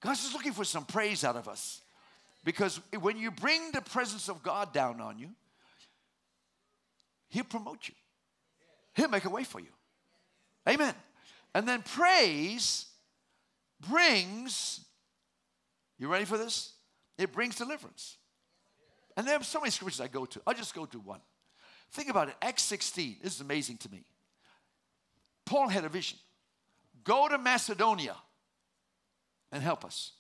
God's 0.02 0.22
just 0.22 0.34
looking 0.34 0.54
for 0.54 0.64
some 0.64 0.86
praise 0.86 1.24
out 1.24 1.36
of 1.36 1.48
us. 1.48 1.82
Because 2.44 2.80
when 3.00 3.18
you 3.18 3.30
bring 3.30 3.72
the 3.72 3.82
presence 3.82 4.28
of 4.28 4.42
God 4.42 4.74
down 4.74 5.00
on 5.00 5.20
you, 5.20 5.30
He'll 7.30 7.44
promote 7.44 7.88
you. 7.88 7.94
He'll 8.96 9.10
make 9.10 9.26
a 9.26 9.30
way 9.30 9.44
for 9.44 9.60
you. 9.60 9.68
Amen. 10.68 10.96
And 11.54 11.68
then 11.68 11.84
praise 11.84 12.88
brings 13.88 14.82
you 16.02 16.08
ready 16.08 16.26
for 16.26 16.38
this? 16.38 16.74
It 17.20 17.32
brings 17.32 17.56
deliverance. 17.56 18.18
And 19.16 19.28
there 19.28 19.38
are 19.38 19.44
so 19.44 19.60
many 19.60 19.70
scriptures 19.70 20.02
I 20.02 20.08
go 20.08 20.26
to. 20.26 20.42
I'll 20.48 20.56
just 20.56 20.74
go 20.74 20.86
to 20.88 21.00
one. 21.00 21.20
Think 21.92 22.10
about 22.10 22.28
it. 22.28 22.36
Acts 22.42 22.64
16. 22.64 23.18
This 23.22 23.36
is 23.36 23.42
amazing 23.42 23.78
to 23.78 23.92
me. 23.92 24.04
Paul 25.46 25.68
had 25.68 25.86
a 25.86 25.90
vision. 25.90 26.18
Go 27.04 27.28
to 27.28 27.38
Macedonia 27.38 28.16
and 29.52 29.62
help 29.62 29.86
us. 29.86 30.14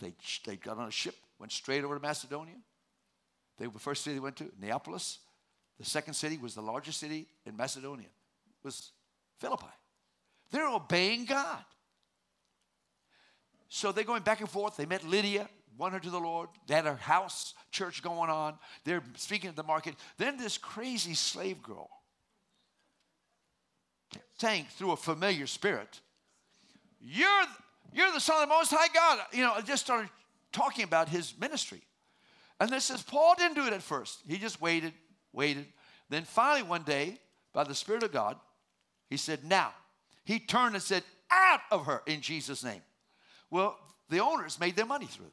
They, 0.00 0.12
they 0.44 0.56
got 0.56 0.76
on 0.76 0.88
a 0.88 0.90
ship, 0.90 1.14
went 1.38 1.50
straight 1.50 1.82
over 1.82 1.94
to 1.94 2.02
Macedonia. 2.02 2.56
They, 3.56 3.66
the 3.66 3.78
first 3.78 4.04
city 4.04 4.14
they 4.14 4.20
went 4.20 4.36
to, 4.36 4.50
Neapolis. 4.60 5.20
The 5.78 5.86
second 5.86 6.12
city 6.12 6.36
was 6.36 6.54
the 6.54 6.60
largest 6.60 7.00
city 7.00 7.26
in 7.46 7.56
Macedonia, 7.56 8.08
was 8.62 8.90
Philippi. 9.38 9.64
They're 10.50 10.68
obeying 10.68 11.24
God. 11.24 11.64
So 13.68 13.92
they're 13.92 14.04
going 14.04 14.22
back 14.22 14.40
and 14.40 14.48
forth. 14.48 14.76
They 14.76 14.86
met 14.86 15.04
Lydia, 15.04 15.48
won 15.76 15.92
her 15.92 16.00
to 16.00 16.10
the 16.10 16.20
Lord. 16.20 16.48
They 16.66 16.74
had 16.74 16.86
a 16.86 16.94
house 16.94 17.54
church 17.70 18.02
going 18.02 18.30
on. 18.30 18.54
They're 18.84 19.02
speaking 19.16 19.50
at 19.50 19.56
the 19.56 19.62
market. 19.62 19.94
Then 20.18 20.36
this 20.36 20.58
crazy 20.58 21.14
slave 21.14 21.62
girl 21.62 21.90
saying 24.38 24.66
through 24.76 24.92
a 24.92 24.96
familiar 24.96 25.46
spirit, 25.46 26.00
You're, 27.00 27.44
you're 27.92 28.12
the 28.12 28.20
Son 28.20 28.36
of 28.36 28.48
the 28.48 28.54
Most 28.54 28.70
High 28.70 28.88
God. 28.92 29.26
You 29.32 29.42
know, 29.42 29.54
just 29.64 29.84
started 29.84 30.10
talking 30.52 30.84
about 30.84 31.08
his 31.08 31.34
ministry. 31.38 31.82
And 32.60 32.70
this 32.70 32.84
says 32.84 33.02
Paul 33.02 33.34
didn't 33.36 33.54
do 33.54 33.66
it 33.66 33.72
at 33.72 33.82
first. 33.82 34.20
He 34.26 34.38
just 34.38 34.60
waited, 34.60 34.92
waited. 35.32 35.66
Then 36.08 36.24
finally, 36.24 36.62
one 36.62 36.82
day, 36.82 37.18
by 37.52 37.64
the 37.64 37.74
Spirit 37.74 38.02
of 38.02 38.12
God, 38.12 38.36
he 39.08 39.16
said, 39.16 39.44
Now. 39.44 39.72
He 40.24 40.40
turned 40.40 40.74
and 40.74 40.82
said, 40.82 41.04
Out 41.30 41.60
of 41.70 41.86
her 41.86 42.02
in 42.06 42.20
Jesus' 42.20 42.64
name. 42.64 42.82
Well, 43.50 43.78
the 44.08 44.20
owners 44.20 44.60
made 44.60 44.76
their 44.76 44.86
money 44.86 45.06
through 45.06 45.30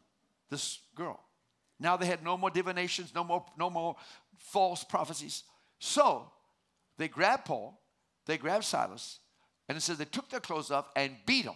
this 0.49 0.79
girl. 0.95 1.19
Now 1.79 1.97
they 1.97 2.05
had 2.05 2.23
no 2.23 2.37
more 2.37 2.49
divinations, 2.49 3.13
no 3.13 3.23
more, 3.23 3.45
no 3.57 3.69
more 3.69 3.95
false 4.37 4.83
prophecies. 4.83 5.43
So 5.79 6.31
they 6.97 7.07
grabbed 7.07 7.45
Paul, 7.45 7.79
they 8.25 8.37
grabbed 8.37 8.63
Silas, 8.63 9.19
and 9.67 9.77
it 9.77 9.81
says 9.81 9.97
they 9.97 10.05
took 10.05 10.29
their 10.29 10.39
clothes 10.39 10.71
off 10.71 10.87
and 10.95 11.15
beat 11.25 11.45
them. 11.45 11.55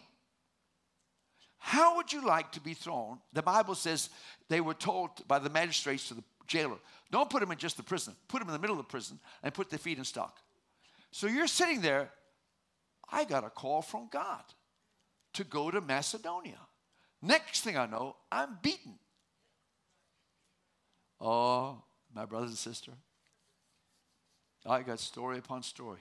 How 1.59 1.95
would 1.95 2.13
you 2.13 2.25
like 2.25 2.51
to 2.53 2.61
be 2.61 2.73
thrown? 2.73 3.19
The 3.33 3.41
Bible 3.41 3.75
says 3.75 4.09
they 4.47 4.61
were 4.61 4.73
told 4.73 5.27
by 5.27 5.39
the 5.39 5.49
magistrates 5.49 6.07
to 6.09 6.13
the 6.13 6.23
jailer, 6.47 6.77
don't 7.11 7.29
put 7.29 7.43
him 7.43 7.51
in 7.51 7.57
just 7.57 7.77
the 7.77 7.83
prison, 7.83 8.15
put 8.27 8.41
him 8.41 8.47
in 8.47 8.53
the 8.53 8.59
middle 8.59 8.79
of 8.79 8.85
the 8.85 8.89
prison 8.89 9.19
and 9.43 9.53
put 9.53 9.69
their 9.69 9.79
feet 9.79 9.97
in 9.97 10.03
stock. 10.03 10.37
So 11.11 11.27
you're 11.27 11.47
sitting 11.47 11.81
there, 11.81 12.09
I 13.11 13.23
got 13.23 13.43
a 13.43 13.49
call 13.49 13.81
from 13.81 14.09
God 14.11 14.43
to 15.37 15.43
go 15.43 15.69
to 15.69 15.79
Macedonia. 15.81 16.57
Next 17.21 17.61
thing 17.61 17.77
I 17.77 17.85
know, 17.85 18.15
I'm 18.31 18.57
beaten. 18.61 18.95
Oh, 21.21 21.83
my 22.13 22.25
brothers 22.25 22.49
and 22.49 22.57
sister, 22.57 22.91
I 24.65 24.81
got 24.81 24.99
story 24.99 25.37
upon 25.37 25.61
story. 25.61 25.99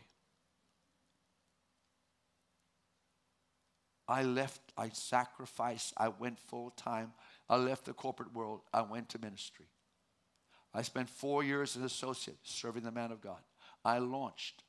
I 4.08 4.22
left, 4.22 4.60
I 4.76 4.88
sacrificed, 4.90 5.92
I 5.98 6.08
went 6.08 6.38
full 6.38 6.70
time. 6.70 7.12
I 7.48 7.56
left 7.56 7.84
the 7.84 7.92
corporate 7.92 8.32
world, 8.34 8.62
I 8.72 8.82
went 8.82 9.10
to 9.10 9.18
ministry. 9.18 9.66
I 10.72 10.82
spent 10.82 11.10
four 11.10 11.44
years 11.44 11.70
as 11.70 11.76
an 11.76 11.84
associate 11.84 12.38
serving 12.42 12.84
the 12.84 12.90
man 12.90 13.12
of 13.12 13.20
God. 13.20 13.40
I 13.84 13.98
launched. 13.98 14.62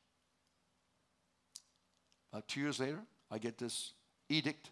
About 2.32 2.48
two 2.50 2.60
years 2.60 2.80
later, 2.80 3.00
I 3.32 3.38
get 3.38 3.58
this 3.58 3.94
edict 4.30 4.70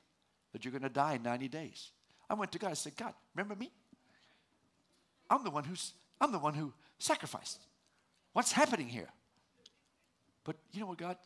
that 0.54 0.64
you're 0.64 0.72
going 0.72 0.84
to 0.84 0.90
die 0.90 1.16
in 1.16 1.24
90 1.24 1.48
days. 1.48 1.92
I 2.30 2.34
went 2.34 2.52
to 2.54 2.60
God. 2.60 2.72
I 2.72 2.76
said, 2.76 2.96
God, 2.96 3.14
remember 3.36 3.56
me? 3.56 3.72
I'm 5.30 5.44
the 5.44 5.50
one 5.50 5.64
who's 5.64 5.94
I'm 6.22 6.32
the 6.32 6.40
one 6.40 6.54
who 6.54 6.72
sacrificed. 6.98 7.60
What's 8.34 8.52
happening 8.52 8.88
here? 8.88 9.10
But 10.44 10.56
you 10.72 10.80
know 10.80 10.88
what, 10.88 10.98
God? 10.98 11.18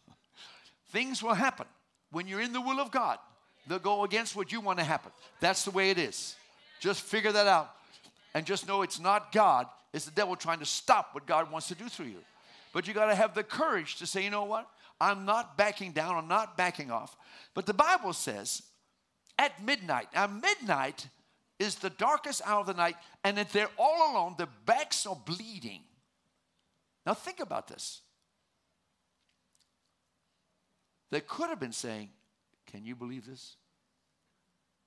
Things 0.90 1.22
will 1.22 1.34
happen 1.34 1.66
when 2.10 2.26
you're 2.26 2.40
in 2.40 2.52
the 2.52 2.60
will 2.60 2.80
of 2.80 2.90
God. 2.90 3.18
They'll 3.66 3.78
go 3.78 4.04
against 4.04 4.34
what 4.34 4.50
you 4.50 4.60
want 4.60 4.78
to 4.78 4.84
happen. 4.84 5.12
That's 5.40 5.64
the 5.64 5.70
way 5.70 5.90
it 5.90 5.98
is. 5.98 6.34
Just 6.80 7.02
figure 7.02 7.32
that 7.32 7.46
out. 7.46 7.70
And 8.34 8.46
just 8.46 8.66
know 8.66 8.82
it's 8.82 8.98
not 8.98 9.32
God, 9.32 9.66
it's 9.92 10.04
the 10.04 10.10
devil 10.10 10.36
trying 10.36 10.58
to 10.60 10.66
stop 10.66 11.10
what 11.12 11.26
God 11.26 11.50
wants 11.50 11.68
to 11.68 11.74
do 11.74 11.88
through 11.88 12.06
you. 12.06 12.22
But 12.72 12.86
you 12.86 12.94
got 12.94 13.06
to 13.06 13.14
have 13.14 13.34
the 13.34 13.42
courage 13.42 13.96
to 13.96 14.06
say, 14.06 14.22
you 14.22 14.30
know 14.30 14.44
what? 14.44 14.68
I'm 15.00 15.24
not 15.24 15.56
backing 15.56 15.92
down, 15.92 16.16
I'm 16.16 16.28
not 16.28 16.56
backing 16.56 16.90
off. 16.90 17.16
But 17.54 17.66
the 17.66 17.74
Bible 17.74 18.12
says 18.12 18.62
at 19.38 19.62
midnight, 19.62 20.08
now 20.14 20.26
midnight 20.26 21.06
is 21.58 21.76
the 21.76 21.90
darkest 21.90 22.42
hour 22.44 22.60
of 22.60 22.66
the 22.66 22.74
night, 22.74 22.96
and 23.24 23.38
if 23.38 23.52
they're 23.52 23.70
all 23.78 24.12
alone, 24.12 24.34
their 24.36 24.48
backs 24.66 25.06
are 25.06 25.16
bleeding. 25.16 25.82
Now 27.06 27.14
think 27.14 27.40
about 27.40 27.68
this. 27.68 28.00
They 31.10 31.20
could 31.20 31.48
have 31.48 31.60
been 31.60 31.72
saying, 31.72 32.10
Can 32.66 32.84
you 32.84 32.94
believe 32.94 33.26
this? 33.26 33.56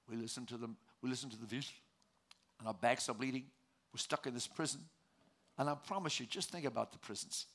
We 0.09 0.17
listen 0.17 0.45
to 0.47 0.57
them, 0.57 0.77
we 1.01 1.09
listen 1.09 1.29
to 1.29 1.37
the 1.37 1.45
vision, 1.45 1.73
and 2.59 2.67
our 2.67 2.73
backs 2.73 3.09
are 3.09 3.15
bleeding. 3.15 3.45
We're 3.93 3.99
stuck 3.99 4.27
in 4.27 4.33
this 4.33 4.47
prison. 4.47 4.81
And 5.57 5.69
I 5.69 5.75
promise 5.75 6.19
you, 6.19 6.25
just 6.25 6.49
think 6.49 6.65
about 6.65 6.91
the 6.91 6.97
prisons. 6.99 7.45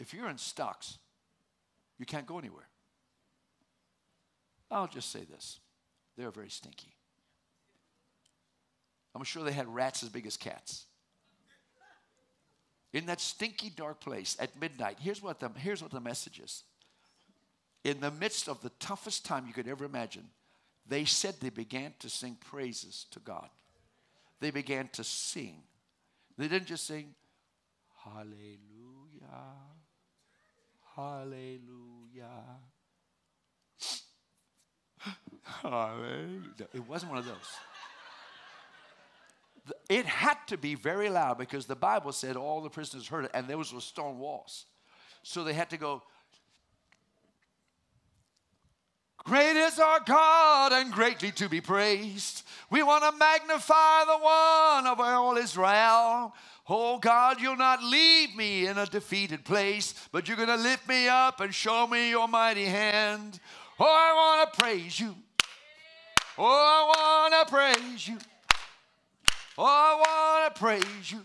If 0.00 0.14
you're 0.14 0.28
in 0.28 0.38
stocks, 0.38 0.98
you 1.98 2.06
can't 2.06 2.26
go 2.26 2.38
anywhere. 2.38 2.66
I'll 4.70 4.88
just 4.88 5.12
say 5.12 5.24
this 5.24 5.60
they're 6.16 6.30
very 6.30 6.50
stinky. 6.50 6.94
I'm 9.14 9.24
sure 9.24 9.44
they 9.44 9.52
had 9.52 9.72
rats 9.72 10.02
as 10.02 10.08
big 10.08 10.26
as 10.26 10.36
cats. 10.36 10.86
In 12.92 13.06
that 13.06 13.20
stinky, 13.20 13.70
dark 13.70 14.00
place 14.00 14.36
at 14.40 14.58
midnight, 14.60 14.96
here's 15.00 15.22
what 15.22 15.38
the, 15.38 15.50
here's 15.56 15.82
what 15.82 15.92
the 15.92 16.00
message 16.00 16.40
is. 16.40 16.64
In 17.84 18.00
the 18.00 18.10
midst 18.10 18.48
of 18.48 18.60
the 18.62 18.70
toughest 18.80 19.24
time 19.24 19.46
you 19.46 19.52
could 19.52 19.68
ever 19.68 19.84
imagine, 19.84 20.24
they 20.86 21.04
said 21.04 21.34
they 21.40 21.50
began 21.50 21.94
to 22.00 22.08
sing 22.08 22.36
praises 22.40 23.06
to 23.12 23.20
God. 23.20 23.48
They 24.40 24.50
began 24.50 24.88
to 24.94 25.04
sing. 25.04 25.62
They 26.36 26.48
didn't 26.48 26.66
just 26.66 26.86
sing, 26.86 27.14
Hallelujah, 28.04 28.56
Hallelujah. 31.00 32.60
Hallelujah. 35.42 36.68
It 36.74 36.86
wasn't 36.86 37.10
one 37.10 37.18
of 37.18 37.24
those. 37.24 37.36
It 39.88 40.04
had 40.04 40.36
to 40.48 40.58
be 40.58 40.74
very 40.74 41.08
loud 41.08 41.38
because 41.38 41.66
the 41.66 41.76
Bible 41.76 42.12
said 42.12 42.36
all 42.36 42.60
the 42.60 42.68
prisoners 42.68 43.08
heard 43.08 43.24
it, 43.26 43.30
and 43.32 43.48
there 43.48 43.56
was 43.56 43.72
stone 43.82 44.18
walls. 44.18 44.66
So 45.22 45.42
they 45.44 45.54
had 45.54 45.70
to 45.70 45.78
go, 45.78 46.02
Great 49.24 49.56
is 49.56 49.78
our 49.78 50.00
God 50.00 50.72
and 50.72 50.92
greatly 50.92 51.30
to 51.32 51.48
be 51.48 51.60
praised. 51.60 52.42
We 52.70 52.82
want 52.82 53.04
to 53.04 53.18
magnify 53.18 54.04
the 54.04 54.18
one 54.18 54.86
of 54.86 55.00
all 55.00 55.36
Israel. 55.36 56.34
Oh 56.68 56.98
God, 56.98 57.40
you'll 57.40 57.56
not 57.56 57.82
leave 57.82 58.34
me 58.36 58.66
in 58.66 58.78
a 58.78 58.86
defeated 58.86 59.44
place, 59.44 59.94
but 60.12 60.28
you're 60.28 60.36
going 60.36 60.48
to 60.48 60.56
lift 60.56 60.88
me 60.88 61.08
up 61.08 61.40
and 61.40 61.54
show 61.54 61.86
me 61.86 62.10
your 62.10 62.28
mighty 62.28 62.64
hand. 62.64 63.40
Oh, 63.78 63.84
I 63.84 64.12
want 64.14 64.52
to 64.52 64.60
praise 64.60 64.98
you. 65.00 65.14
Oh, 66.38 66.92
I 66.96 67.28
want 67.28 67.48
to 67.48 67.54
praise 67.54 68.08
you. 68.08 68.18
Oh, 69.58 69.64
I 69.64 70.40
want 70.42 70.54
to 70.54 70.60
praise 70.60 71.12
you. 71.12 71.20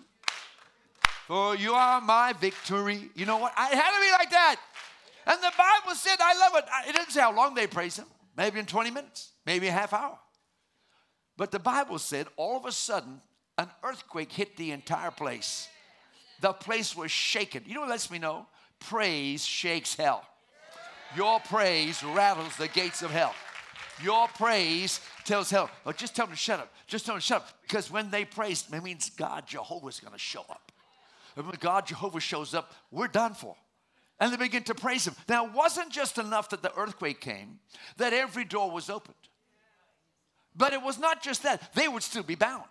For 1.27 1.55
you 1.55 1.73
are 1.73 2.01
my 2.01 2.33
victory. 2.33 3.09
You 3.15 3.25
know 3.25 3.37
what? 3.37 3.53
I 3.57 3.67
had 3.67 3.95
to 3.95 4.01
be 4.01 4.11
like 4.11 4.31
that. 4.31 4.57
And 5.25 5.41
the 5.41 5.51
Bible 5.57 5.95
said, 5.95 6.17
I 6.19 6.37
love 6.37 6.53
it. 6.55 6.89
It 6.89 6.93
didn't 6.93 7.11
say 7.11 7.21
how 7.21 7.35
long 7.35 7.55
they 7.55 7.67
praised 7.67 7.97
him. 7.97 8.05
Maybe 8.37 8.59
in 8.59 8.65
20 8.65 8.91
minutes, 8.91 9.31
maybe 9.45 9.67
a 9.67 9.71
half 9.71 9.93
hour. 9.93 10.19
But 11.37 11.51
the 11.51 11.59
Bible 11.59 11.99
said, 11.99 12.27
all 12.37 12.57
of 12.57 12.65
a 12.65 12.71
sudden, 12.71 13.21
an 13.57 13.69
earthquake 13.83 14.31
hit 14.31 14.57
the 14.57 14.71
entire 14.71 15.11
place. 15.11 15.67
The 16.41 16.53
place 16.53 16.95
was 16.95 17.11
shaken. 17.11 17.63
You 17.65 17.75
know 17.75 17.81
what 17.81 17.89
lets 17.89 18.11
me 18.11 18.19
know? 18.19 18.45
Praise 18.79 19.45
shakes 19.45 19.95
hell. 19.95 20.25
Your 21.15 21.39
praise 21.39 22.03
rattles 22.03 22.55
the 22.57 22.67
gates 22.67 23.01
of 23.01 23.11
hell. 23.11 23.33
Your 24.03 24.27
praise 24.27 24.99
tells 25.23 25.49
hell, 25.49 25.69
oh, 25.85 25.93
just 25.93 26.15
tell 26.15 26.25
them 26.25 26.35
to 26.35 26.39
shut 26.39 26.59
up. 26.59 26.73
Just 26.87 27.05
tell 27.05 27.15
them 27.15 27.21
to 27.21 27.25
shut 27.25 27.41
up. 27.41 27.49
Because 27.61 27.89
when 27.89 28.11
they 28.11 28.25
praise, 28.25 28.65
it 28.71 28.83
means 28.83 29.09
God 29.09 29.47
Jehovah 29.47 29.87
is 29.87 30.01
going 30.01 30.13
to 30.13 30.19
show 30.19 30.41
up. 30.49 30.71
And 31.37 31.45
when 31.45 31.55
God 31.59 31.87
Jehovah 31.87 32.19
shows 32.19 32.53
up, 32.53 32.73
we're 32.91 33.07
done 33.07 33.33
for. 33.33 33.55
And 34.19 34.31
they 34.31 34.37
begin 34.37 34.63
to 34.63 34.75
praise 34.75 35.05
him. 35.05 35.15
Now, 35.27 35.45
it 35.45 35.53
wasn't 35.53 35.91
just 35.91 36.17
enough 36.17 36.49
that 36.49 36.61
the 36.61 36.73
earthquake 36.77 37.19
came, 37.19 37.59
that 37.97 38.13
every 38.13 38.45
door 38.45 38.71
was 38.71 38.89
opened. 38.89 39.15
But 40.55 40.73
it 40.73 40.81
was 40.81 40.97
not 40.97 41.21
just 41.21 41.43
that, 41.43 41.73
they 41.73 41.87
would 41.87 42.03
still 42.03 42.23
be 42.23 42.35
bound. 42.35 42.63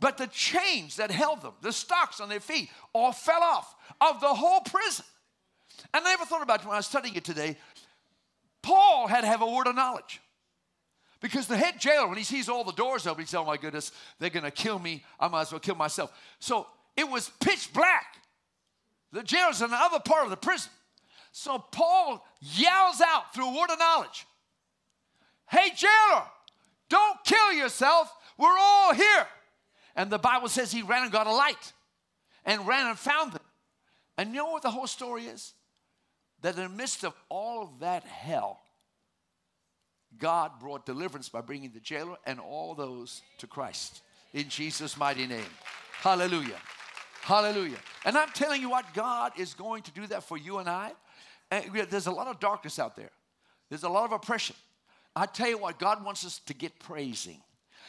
But 0.00 0.16
the 0.16 0.26
chains 0.26 0.96
that 0.96 1.10
held 1.10 1.42
them, 1.42 1.52
the 1.60 1.72
stocks 1.72 2.20
on 2.20 2.28
their 2.28 2.40
feet, 2.40 2.70
all 2.92 3.12
fell 3.12 3.42
off 3.42 3.74
of 4.00 4.20
the 4.20 4.28
whole 4.28 4.60
prison. 4.60 5.04
And 5.94 6.04
I 6.04 6.10
never 6.10 6.24
thought 6.24 6.42
about 6.42 6.60
it 6.60 6.66
when 6.66 6.74
I 6.74 6.78
was 6.78 6.86
studying 6.86 7.14
it 7.14 7.24
today. 7.24 7.56
Paul 8.62 9.06
had 9.06 9.22
to 9.22 9.26
have 9.26 9.42
a 9.42 9.46
word 9.46 9.66
of 9.66 9.74
knowledge. 9.74 10.20
Because 11.20 11.46
the 11.46 11.56
head 11.56 11.78
jailer, 11.78 12.08
when 12.08 12.16
he 12.16 12.24
sees 12.24 12.48
all 12.48 12.64
the 12.64 12.72
doors 12.72 13.06
open, 13.06 13.22
he 13.22 13.26
says, 13.26 13.40
Oh 13.40 13.44
my 13.44 13.58
goodness, 13.58 13.92
they're 14.18 14.30
gonna 14.30 14.50
kill 14.50 14.78
me. 14.78 15.04
I 15.18 15.28
might 15.28 15.42
as 15.42 15.52
well 15.52 15.60
kill 15.60 15.74
myself. 15.74 16.12
So 16.38 16.66
it 16.96 17.08
was 17.08 17.30
pitch 17.40 17.72
black. 17.72 18.16
The 19.12 19.22
jail's 19.22 19.62
in 19.62 19.70
the 19.70 19.76
other 19.76 20.00
part 20.00 20.24
of 20.24 20.30
the 20.30 20.36
prison. 20.36 20.70
So 21.32 21.58
Paul 21.58 22.24
yells 22.40 23.00
out 23.00 23.34
through 23.34 23.48
a 23.48 23.58
word 23.58 23.70
of 23.70 23.78
knowledge 23.78 24.26
Hey, 25.48 25.70
jailer, 25.74 26.22
don't 26.88 27.24
kill 27.24 27.52
yourself. 27.52 28.12
We're 28.38 28.56
all 28.58 28.94
here. 28.94 29.26
And 29.96 30.10
the 30.10 30.18
Bible 30.18 30.48
says 30.48 30.70
he 30.70 30.82
ran 30.82 31.02
and 31.02 31.12
got 31.12 31.26
a 31.26 31.32
light 31.32 31.72
and 32.44 32.66
ran 32.66 32.86
and 32.86 32.98
found 32.98 33.32
them. 33.32 33.42
And 34.16 34.30
you 34.30 34.36
know 34.36 34.50
what 34.50 34.62
the 34.62 34.70
whole 34.70 34.86
story 34.86 35.24
is? 35.24 35.54
That 36.42 36.56
in 36.56 36.62
the 36.62 36.68
midst 36.68 37.04
of 37.04 37.14
all 37.28 37.62
of 37.62 37.80
that 37.80 38.04
hell, 38.04 38.60
God 40.18 40.52
brought 40.60 40.86
deliverance 40.86 41.28
by 41.28 41.40
bringing 41.40 41.72
the 41.72 41.80
jailer 41.80 42.16
and 42.26 42.38
all 42.38 42.74
those 42.74 43.22
to 43.38 43.46
Christ 43.46 44.02
in 44.32 44.48
Jesus' 44.48 44.96
mighty 44.96 45.26
name. 45.26 45.50
Hallelujah. 46.00 46.58
Hallelujah. 47.22 47.76
And 48.04 48.16
I'm 48.16 48.30
telling 48.30 48.60
you 48.60 48.70
what, 48.70 48.92
God 48.94 49.32
is 49.38 49.54
going 49.54 49.82
to 49.82 49.90
do 49.92 50.06
that 50.08 50.24
for 50.24 50.36
you 50.36 50.58
and 50.58 50.68
I. 50.68 50.92
And 51.50 51.64
there's 51.90 52.06
a 52.06 52.12
lot 52.12 52.28
of 52.28 52.40
darkness 52.40 52.78
out 52.78 52.96
there, 52.96 53.10
there's 53.68 53.84
a 53.84 53.88
lot 53.88 54.04
of 54.04 54.12
oppression. 54.12 54.56
I 55.14 55.26
tell 55.26 55.48
you 55.48 55.58
what, 55.58 55.78
God 55.78 56.04
wants 56.04 56.24
us 56.24 56.38
to 56.46 56.54
get 56.54 56.78
praising. 56.78 57.40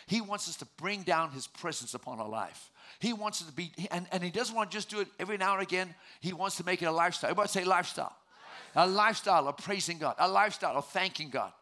He 0.08 0.22
wants 0.22 0.50
us 0.50 0.58
to 0.58 0.66
bring 0.78 1.04
down 1.04 1.32
His 1.32 1.46
presence 1.46 1.94
upon 1.94 2.20
our 2.20 2.28
life. 2.28 2.72
He 3.00 3.14
wants 3.14 3.42
us 3.42 3.48
to 3.48 3.54
be, 3.54 3.72
and, 3.92 4.08
and 4.12 4.24
He 4.24 4.32
doesn't 4.32 4.56
want 4.56 4.72
to 4.72 4.78
just 4.78 4.90
do 4.90 5.00
it 5.00 5.08
every 5.20 5.38
now 5.38 5.54
and 5.54 5.62
again. 5.62 5.94
He 6.20 6.34
wants 6.34 6.58
to 6.58 6.66
make 6.66 6.82
it 6.82 6.86
a 6.86 6.92
lifestyle. 6.92 7.30
Everybody 7.30 7.50
say 7.50 7.64
lifestyle. 7.64 8.16
lifestyle. 8.76 8.88
A 8.88 8.88
lifestyle 8.88 9.48
of 9.48 9.58
praising 9.58 10.00
God, 10.00 10.16
a 10.18 10.28
lifestyle 10.28 10.78
of 10.78 10.88
thanking 10.88 11.30
God. 11.30 11.54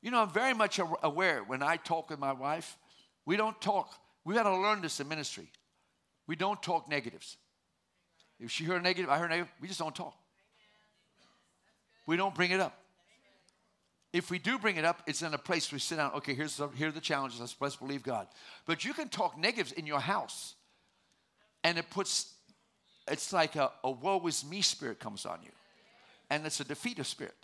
You 0.00 0.10
know, 0.10 0.22
I'm 0.22 0.30
very 0.30 0.54
much 0.54 0.80
aware 1.02 1.42
when 1.44 1.62
I 1.62 1.76
talk 1.76 2.10
with 2.10 2.18
my 2.18 2.32
wife, 2.32 2.76
we 3.24 3.36
don't 3.36 3.60
talk, 3.60 3.92
we 4.24 4.34
got 4.34 4.44
to 4.44 4.56
learn 4.56 4.82
this 4.82 5.00
in 5.00 5.08
ministry. 5.08 5.48
We 6.26 6.36
don't 6.36 6.62
talk 6.62 6.88
negatives. 6.88 7.36
If 8.40 8.50
she 8.50 8.64
heard 8.64 8.80
a 8.80 8.84
negative, 8.84 9.10
I 9.10 9.18
heard 9.18 9.26
a 9.26 9.30
negative, 9.30 9.52
we 9.60 9.68
just 9.68 9.80
don't 9.80 9.94
talk. 9.94 10.16
We 12.06 12.16
don't 12.16 12.34
bring 12.34 12.50
it 12.50 12.60
up. 12.60 12.78
If 14.12 14.30
we 14.30 14.38
do 14.38 14.58
bring 14.58 14.76
it 14.76 14.84
up, 14.84 15.02
it's 15.06 15.22
in 15.22 15.32
a 15.32 15.38
place 15.38 15.72
we 15.72 15.78
sit 15.78 15.96
down. 15.96 16.12
Okay, 16.14 16.34
here's 16.34 16.56
the, 16.56 16.68
here 16.68 16.88
are 16.88 16.92
the 16.92 17.00
challenges. 17.00 17.40
Let's, 17.40 17.56
let's 17.60 17.76
believe 17.76 18.02
God. 18.02 18.26
But 18.66 18.84
you 18.84 18.92
can 18.92 19.08
talk 19.08 19.38
negatives 19.38 19.72
in 19.72 19.86
your 19.86 20.00
house, 20.00 20.54
and 21.64 21.78
it 21.78 21.88
puts, 21.88 22.34
it's 23.08 23.32
like 23.32 23.56
a, 23.56 23.70
a 23.82 23.90
woe 23.90 24.20
is 24.26 24.44
me 24.44 24.60
spirit 24.60 24.98
comes 25.00 25.24
on 25.24 25.38
you, 25.42 25.50
and 26.28 26.44
it's 26.44 26.60
a 26.60 26.64
defeated 26.64 27.04
spirit. 27.04 27.34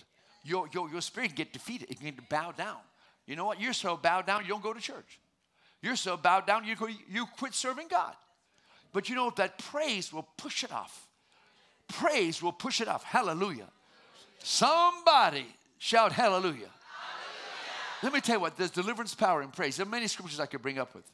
Your, 0.45 0.69
your, 0.73 0.91
your 0.91 1.01
spirit 1.01 1.29
can 1.29 1.37
get 1.37 1.53
defeated, 1.53 1.91
it 1.91 2.01
can 2.01 2.15
bow 2.29 2.53
down. 2.53 2.79
You 3.27 3.37
know 3.37 3.47
what? 3.47 3.61
You're 3.61 3.73
so 3.73 3.97
bowed 3.97 4.27
down, 4.27 4.43
you 4.43 4.49
don't 4.49 4.63
go 4.63 4.75
to 4.75 4.81
church. 4.81 5.21
You're 5.81 5.97
so 5.97 6.17
bowed 6.17 6.47
down, 6.47 6.65
you, 6.65 6.77
you 7.09 7.27
quit 7.39 7.55
serving 7.55 7.89
God. 7.89 8.15
But 8.93 9.09
you 9.09 9.15
know, 9.15 9.31
that 9.37 9.59
praise 9.59 10.13
will 10.13 10.27
push 10.37 10.65
it 10.65 10.73
off. 10.73 11.07
Praise 11.89 12.43
will 12.43 12.53
push 12.53 12.81
it 12.81 12.89
off. 12.89 13.05
Hallelujah. 13.05 13.69
Somebody 14.41 15.47
shout 15.79 16.13
hallelujah. 16.13 16.53
hallelujah. 16.53 16.71
Let 18.03 18.13
me 18.13 18.21
tell 18.21 18.37
you 18.37 18.41
what, 18.41 18.57
there's 18.57 18.71
deliverance 18.71 19.15
power 19.15 19.43
in 19.43 19.51
praise. 19.51 19.77
There 19.77 19.87
are 19.87 19.89
many 19.89 20.07
scriptures 20.07 20.41
I 20.41 20.47
could 20.47 20.63
bring 20.63 20.79
up 20.79 20.95
with. 20.95 21.05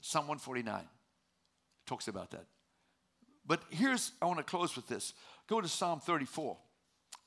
Psalm 0.00 0.28
149 0.28 0.82
talks 1.86 2.08
about 2.08 2.30
that. 2.30 2.44
But 3.46 3.62
here's, 3.70 4.12
I 4.22 4.26
want 4.26 4.38
to 4.38 4.44
close 4.44 4.76
with 4.76 4.86
this. 4.86 5.12
Go 5.48 5.60
to 5.60 5.68
Psalm 5.68 6.00
34. 6.00 6.56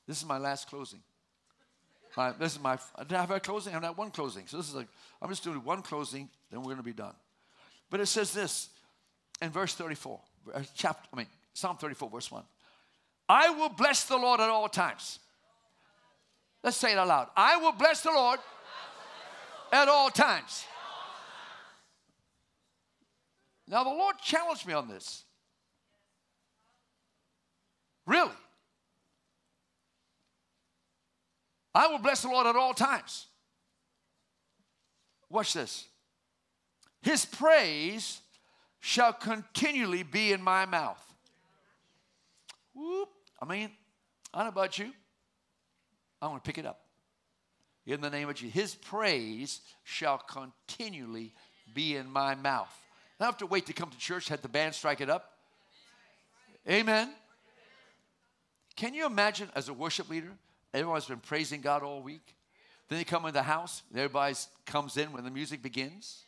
This 0.08 0.18
is 0.18 0.26
my 0.26 0.38
last 0.38 0.70
closing. 0.70 1.00
My, 2.16 2.32
this 2.32 2.54
is 2.54 2.62
my, 2.62 2.80
did 3.00 3.14
I 3.14 3.22
have 3.22 3.32
a 3.32 3.40
closing? 3.40 3.74
I 3.74 3.76
have 3.76 3.84
not 3.84 3.98
one 3.98 4.10
closing. 4.10 4.48
So 4.48 4.58
this 4.58 4.68
is 4.68 4.76
like, 4.76 4.88
I'm 5.22 5.30
just 5.30 5.44
doing 5.44 5.64
one 5.64 5.84
closing, 5.84 6.30
then 6.50 6.62
we're 6.62 6.66
going 6.66 6.78
to 6.78 6.84
be 6.84 6.94
done. 6.94 7.14
But 7.90 8.00
it 8.00 8.08
says 8.08 8.34
this 8.34 8.70
in 9.42 9.50
verse 9.50 9.74
34, 9.76 10.20
uh, 10.54 10.62
chapter, 10.76 11.08
I 11.14 11.18
mean, 11.18 11.28
Psalm 11.54 11.78
34, 11.78 12.10
verse 12.10 12.32
1. 12.32 12.44
I 13.30 13.50
will 13.50 13.70
bless 13.70 14.06
the 14.06 14.18
Lord 14.18 14.40
at 14.40 14.50
all 14.50 14.70
times. 14.70 15.20
Let's 16.64 16.78
say 16.78 16.94
it 16.94 16.98
out 16.98 17.08
loud. 17.08 17.28
I 17.36 17.58
will 17.58 17.72
bless 17.72 18.02
the 18.02 18.12
Lord 18.12 18.40
at 19.72 19.88
all 19.88 20.10
times. 20.10 20.66
Now, 23.68 23.84
the 23.84 23.90
Lord 23.90 24.16
challenged 24.24 24.66
me 24.66 24.74
on 24.74 24.88
this. 24.88 25.24
Really? 28.06 28.32
I 31.76 31.88
will 31.88 32.00
bless 32.00 32.22
the 32.22 32.30
Lord 32.30 32.48
at 32.48 32.56
all 32.56 32.74
times. 32.74 33.28
Watch 35.30 35.54
this. 35.54 35.86
His 37.02 37.26
praise 37.26 38.22
shall 38.80 39.14
continually 39.14 40.04
be 40.04 40.32
in 40.34 40.42
my 40.42 40.66
mouth. 40.66 41.04
Whoop. 42.74 43.10
I 43.42 43.46
mean, 43.46 43.72
I 44.34 44.40
don't 44.40 44.48
know 44.48 44.62
about 44.62 44.78
you. 44.80 44.92
I 46.22 46.28
want 46.28 46.44
to 46.44 46.48
pick 46.48 46.58
it 46.58 46.66
up. 46.66 46.82
In 47.86 48.02
the 48.02 48.10
name 48.10 48.28
of 48.28 48.36
Jesus. 48.36 48.54
His 48.54 48.76
praise 48.76 49.62
shall 49.84 50.18
continually 50.18 51.34
be 51.74 51.96
in 51.96 52.10
my 52.12 52.36
mouth. 52.36 52.76
I 53.20 53.24
don't 53.24 53.34
have 53.34 53.38
to 53.40 53.46
wait 53.46 53.66
to 53.68 53.74
come 53.74 53.90
to 53.90 53.98
church, 53.98 54.28
had 54.28 54.42
the 54.42 54.50
band 54.50 54.76
strike 54.76 55.02
it 55.02 55.10
up. 55.10 55.38
Amen. 56.70 57.14
Can 58.76 58.94
you 58.94 59.06
imagine 59.06 59.50
as 59.56 59.70
a 59.70 59.74
worship 59.74 60.10
leader, 60.10 60.32
everyone's 60.74 61.06
been 61.06 61.20
praising 61.20 61.62
God 61.62 61.82
all 61.82 62.02
week? 62.02 62.36
Then 62.90 63.00
they 63.00 63.06
come 63.06 63.26
in 63.26 63.34
the 63.34 63.44
house, 63.44 63.82
and 63.90 64.00
everybody 64.00 64.36
comes 64.66 64.98
in 64.98 65.12
when 65.12 65.24
the 65.24 65.32
music 65.32 65.62
begins. 65.62 66.26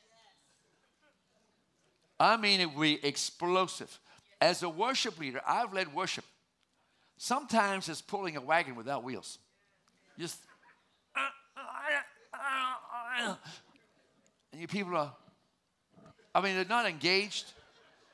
I 2.20 2.38
mean, 2.38 2.59
it 2.59 2.78
be 2.78 3.03
explosive. 3.05 3.99
As 4.41 4.63
a 4.63 4.70
worship 4.70 5.20
leader, 5.20 5.41
I've 5.47 5.74
led 5.74 5.93
worship. 5.93 6.26
Sometimes 7.17 7.89
it's 7.89 8.01
pulling 8.01 8.38
a 8.38 8.41
wagon 8.41 8.76
without 8.76 9.03
wheels. 9.03 9.38
Just, 10.17 10.39
and 14.51 14.61
you 14.61 14.67
people 14.67 14.95
are, 14.95 15.13
I 16.34 16.41
mean, 16.41 16.55
they're 16.55 16.65
not 16.65 16.86
engaged. 16.86 17.51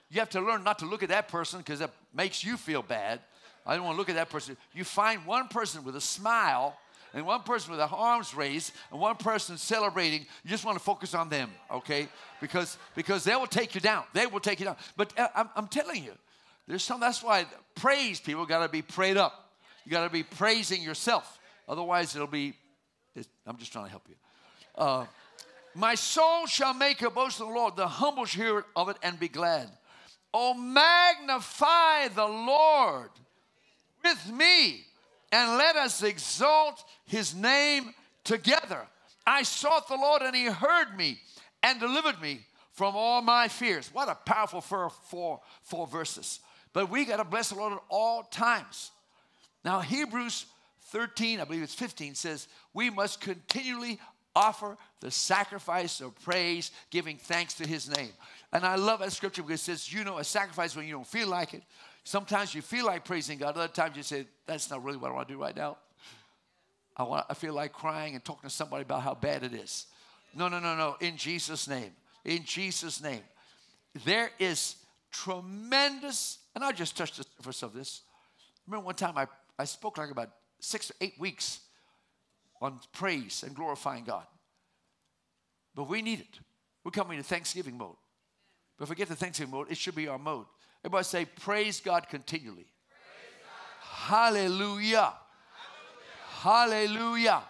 You 0.10 0.20
have 0.20 0.30
to 0.32 0.42
learn 0.42 0.64
not 0.64 0.80
to 0.80 0.86
look 0.86 1.04
at 1.04 1.10
that 1.10 1.28
person 1.28 1.60
because 1.60 1.82
it 1.82 1.90
makes 2.14 2.44
you 2.44 2.58
feel 2.58 2.82
bad. 2.82 3.20
I 3.66 3.76
don't 3.76 3.86
want 3.86 3.96
to 3.96 3.98
look 3.98 4.10
at 4.10 4.16
that 4.16 4.30
person. 4.30 4.56
You 4.74 4.84
find 4.84 5.26
one 5.26 5.48
person 5.48 5.84
with 5.84 5.96
a 5.96 6.02
smile 6.02 6.78
and 7.16 7.26
one 7.26 7.42
person 7.44 7.72
with 7.72 7.80
their 7.80 7.88
arms 7.88 8.36
raised 8.36 8.74
and 8.92 9.00
one 9.00 9.16
person 9.16 9.58
celebrating. 9.58 10.20
You 10.44 10.50
just 10.50 10.66
want 10.66 10.78
to 10.78 10.84
focus 10.84 11.16
on 11.16 11.30
them, 11.30 11.50
okay? 11.72 12.10
Because 12.42 12.78
because 12.94 13.24
they 13.24 13.36
will 13.36 13.48
take 13.48 13.74
you 13.74 13.80
down. 13.80 14.04
They 14.14 14.28
will 14.28 14.42
take 14.42 14.60
you 14.60 14.66
down. 14.66 14.76
But 14.98 15.18
uh, 15.18 15.30
I'm, 15.34 15.50
I'm 15.56 15.68
telling 15.68 16.04
you, 16.04 16.12
there's 16.68 16.84
some. 16.84 17.00
That's 17.00 17.24
why 17.24 17.46
praise 17.74 18.20
people 18.20 18.46
got 18.46 18.64
to 18.64 18.70
be 18.70 18.82
prayed 18.82 19.16
up. 19.16 19.54
You 19.86 19.92
got 19.92 20.04
to 20.04 20.12
be 20.12 20.24
praising 20.24 20.82
yourself. 20.82 21.40
Otherwise, 21.70 22.16
it'll 22.16 22.28
be. 22.28 22.54
I'm 23.48 23.58
just 23.58 23.72
trying 23.72 23.86
to 23.86 23.92
help 23.92 24.04
you. 24.10 24.16
Uh, 24.76 25.06
my 25.74 25.96
soul 25.96 26.48
shall 26.48 26.74
make 26.74 27.02
a 27.02 27.10
boast 27.10 27.40
of 27.40 27.48
the 27.48 27.54
Lord. 27.54 27.78
The 27.78 27.88
humble 27.88 28.26
shall 28.26 28.44
hear 28.44 28.66
of 28.76 28.90
it 28.90 28.98
and 29.02 29.18
be 29.18 29.30
glad. 29.30 29.70
Oh, 30.34 30.54
magnify 30.54 32.10
the 32.10 32.26
Lord 32.26 33.10
with 34.04 34.30
me 34.34 34.84
and 35.36 35.58
let 35.58 35.76
us 35.76 36.02
exalt 36.02 36.82
his 37.06 37.36
name 37.36 37.94
together. 38.24 38.88
I 39.28 39.44
sought 39.44 39.90
the 39.90 39.98
Lord 39.98 40.22
and 40.22 40.34
he 40.34 40.46
heard 40.46 40.96
me 40.96 41.20
and 41.62 41.78
delivered 41.78 42.22
me 42.22 42.40
from 42.72 42.96
all 42.96 43.22
my 43.22 43.50
fears. 43.50 43.90
What 43.92 44.08
a 44.08 44.16
powerful 44.16 44.62
four, 44.62 44.90
four, 44.90 45.42
four 45.62 45.88
verses. 45.88 46.40
But 46.72 46.90
we 46.90 47.04
got 47.04 47.18
to 47.18 47.26
bless 47.26 47.50
the 47.50 47.56
Lord 47.56 47.74
at 47.74 47.80
all 47.90 48.24
times. 48.24 48.92
Now, 49.66 49.82
Hebrews 49.82 50.46
13, 50.86 51.42
I 51.42 51.44
believe 51.44 51.64
it's 51.64 51.76
15, 51.76 52.16
says, 52.16 52.48
We 52.74 52.90
must 52.90 53.20
continually 53.20 54.00
offer 54.38 54.78
the 55.02 55.12
sacrifice 55.12 56.00
of 56.00 56.16
praise, 56.24 56.72
giving 56.92 57.18
thanks 57.18 57.56
to 57.56 57.68
his 57.68 57.90
name. 57.90 58.12
And 58.54 58.66
I 58.66 58.76
love 58.76 59.00
that 59.00 59.12
scripture 59.12 59.44
because 59.44 59.60
it 59.62 59.64
says, 59.66 59.92
you 59.92 60.06
know, 60.06 60.18
a 60.18 60.24
sacrifice 60.24 60.78
when 60.78 60.86
you 60.86 60.94
don't 60.94 61.08
feel 61.08 61.28
like 61.28 61.54
it. 61.54 61.64
Sometimes 62.06 62.54
you 62.54 62.62
feel 62.62 62.86
like 62.86 63.04
praising 63.04 63.40
God, 63.40 63.58
other 63.58 63.68
times 63.68 63.98
you 63.98 64.04
say, 64.04 64.28
that's 64.46 64.70
not 64.70 64.84
really 64.84 64.98
what 64.98 65.12
I 65.12 65.16
want 65.16 65.28
to 65.28 65.34
do 65.34 65.42
right 65.42 65.56
now. 65.56 65.78
I, 66.96 67.04
want, 67.04 67.26
I 67.30 67.34
feel 67.34 67.54
like 67.54 67.74
crying 67.74 68.14
and 68.14 68.24
talking 68.24 68.48
to 68.48 68.56
somebody 68.56 68.84
about 68.84 69.02
how 69.02 69.16
bad 69.16 69.44
it 69.44 69.54
is. 69.54 69.88
No, 70.36 70.48
no, 70.48 70.60
no, 70.60 70.76
no. 70.76 70.98
In 71.02 71.18
Jesus' 71.18 71.68
name. 71.68 71.92
In 72.24 72.46
Jesus' 72.46 73.02
name. 73.02 73.24
There 74.06 74.30
is 74.38 74.76
tremendous, 75.12 76.38
and 76.54 76.64
I 76.64 76.72
just 76.74 76.96
touched 76.96 77.18
the 77.18 77.26
surface 77.38 77.64
of 77.64 77.74
this. 77.74 78.02
Remember 78.68 78.86
one 78.86 78.96
time 78.96 79.18
I, 79.18 79.26
I 79.58 79.66
spoke 79.66 79.98
like 79.98 80.12
about 80.12 80.30
six 80.60 80.92
or 80.92 80.96
eight 81.02 81.20
weeks 81.20 81.62
on 82.62 82.80
praise 82.94 83.44
and 83.46 83.56
glorifying 83.56 84.04
God. 84.04 84.28
But 85.74 85.90
we 85.90 86.04
need 86.04 86.20
it. 86.20 86.40
We're 86.84 86.92
coming 86.92 87.18
to 87.18 87.24
Thanksgiving 87.24 87.80
mode. 87.80 87.96
But 88.78 88.88
forget 88.88 89.08
the 89.08 89.16
Thanksgiving 89.16 89.54
mode, 89.54 89.72
it 89.72 89.78
should 89.78 89.96
be 89.96 90.08
our 90.08 90.20
mode. 90.20 90.46
Everybody 90.86 91.04
say, 91.04 91.26
Praise 91.26 91.80
God 91.80 92.08
continually. 92.08 92.68
Praise 92.68 93.34
God. 93.42 94.34
Hallelujah. 94.38 95.14
Hallelujah. 96.30 96.92
Hallelujah. 96.92 97.44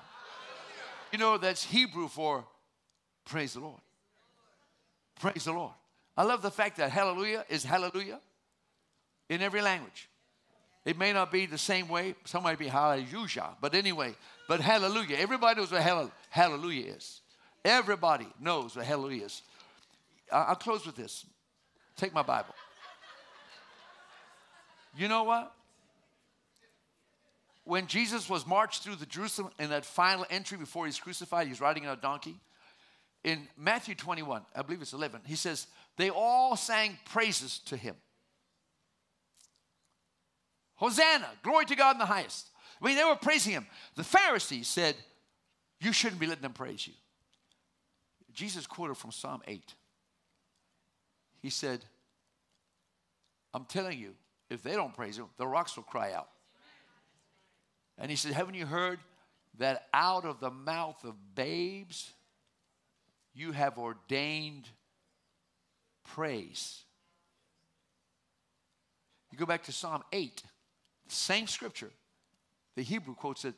You 1.11 1.19
know, 1.19 1.37
that's 1.37 1.61
Hebrew 1.61 2.07
for 2.07 2.45
praise 3.25 3.53
the 3.55 3.59
Lord. 3.59 3.81
Praise 5.19 5.43
the 5.43 5.51
Lord. 5.51 5.73
I 6.15 6.23
love 6.23 6.41
the 6.41 6.49
fact 6.49 6.77
that 6.77 6.91
hallelujah 6.91 7.43
is 7.49 7.65
hallelujah 7.65 8.21
in 9.27 9.41
every 9.41 9.61
language. 9.61 10.07
It 10.85 10.97
may 10.97 11.11
not 11.11 11.29
be 11.29 11.45
the 11.45 11.57
same 11.57 11.89
way. 11.89 12.15
Some 12.23 12.43
might 12.43 12.57
be 12.57 12.67
hallelujah. 12.67 13.49
But 13.59 13.75
anyway, 13.75 14.15
but 14.47 14.61
hallelujah. 14.61 15.17
Everybody 15.17 15.59
knows 15.59 15.73
what 15.73 16.09
hallelujah 16.29 16.93
is. 16.93 17.19
Everybody 17.65 18.27
knows 18.39 18.77
what 18.77 18.85
hallelujah 18.85 19.25
is. 19.25 19.41
I'll 20.31 20.55
close 20.55 20.85
with 20.85 20.95
this. 20.95 21.25
Take 21.97 22.13
my 22.13 22.23
Bible. 22.23 22.55
You 24.97 25.07
know 25.07 25.23
what? 25.23 25.51
When 27.63 27.87
Jesus 27.87 28.29
was 28.29 28.45
marched 28.45 28.83
through 28.83 28.95
the 28.95 29.05
Jerusalem 29.05 29.51
in 29.59 29.71
that 29.71 29.85
final 29.85 30.25
entry 30.29 30.57
before 30.57 30.85
he's 30.85 30.99
crucified, 30.99 31.47
he's 31.47 31.59
riding 31.59 31.87
on 31.87 31.97
a 31.97 32.01
donkey. 32.01 32.35
In 33.23 33.47
Matthew 33.57 33.95
21, 33.95 34.43
I 34.55 34.61
believe 34.61 34.81
it's 34.81 34.93
11, 34.93 35.21
he 35.25 35.35
says, 35.35 35.65
they 35.97 36.09
all 36.09 36.55
sang 36.55 36.97
praises 37.05 37.59
to 37.65 37.75
him. 37.75 37.95
Hosanna, 40.75 41.29
glory 41.41 41.65
to 41.65 41.75
God 41.75 41.95
in 41.95 41.99
the 41.99 42.05
highest. 42.05 42.49
I 42.81 42.85
mean, 42.85 42.97
they 42.97 43.03
were 43.03 43.15
praising 43.15 43.53
him. 43.53 43.65
The 43.95 44.03
Pharisees 44.03 44.67
said, 44.67 44.95
You 45.79 45.93
shouldn't 45.93 46.19
be 46.19 46.27
letting 46.27 46.41
them 46.41 46.53
praise 46.53 46.85
you. 46.85 46.93
Jesus 48.33 48.67
quoted 48.67 48.97
from 48.97 49.11
Psalm 49.11 49.41
8. 49.47 49.73
He 51.41 51.49
said, 51.49 51.85
I'm 53.53 53.63
telling 53.63 53.97
you, 53.97 54.13
if 54.49 54.63
they 54.63 54.73
don't 54.73 54.93
praise 54.93 55.17
him, 55.17 55.25
the 55.37 55.47
rocks 55.47 55.75
will 55.75 55.83
cry 55.83 56.13
out. 56.13 56.29
And 57.97 58.09
he 58.09 58.17
said, 58.17 58.33
Haven't 58.33 58.55
you 58.55 58.65
heard 58.65 58.99
that 59.57 59.87
out 59.93 60.25
of 60.25 60.39
the 60.39 60.51
mouth 60.51 61.03
of 61.03 61.15
babes 61.33 62.11
you 63.33 63.51
have 63.51 63.77
ordained 63.77 64.67
praise? 66.03 66.83
You 69.31 69.37
go 69.37 69.45
back 69.45 69.63
to 69.63 69.71
Psalm 69.71 70.03
8, 70.13 70.43
same 71.07 71.47
scripture. 71.47 71.91
The 72.75 72.83
Hebrew 72.83 73.15
quotes 73.15 73.45
it 73.45 73.55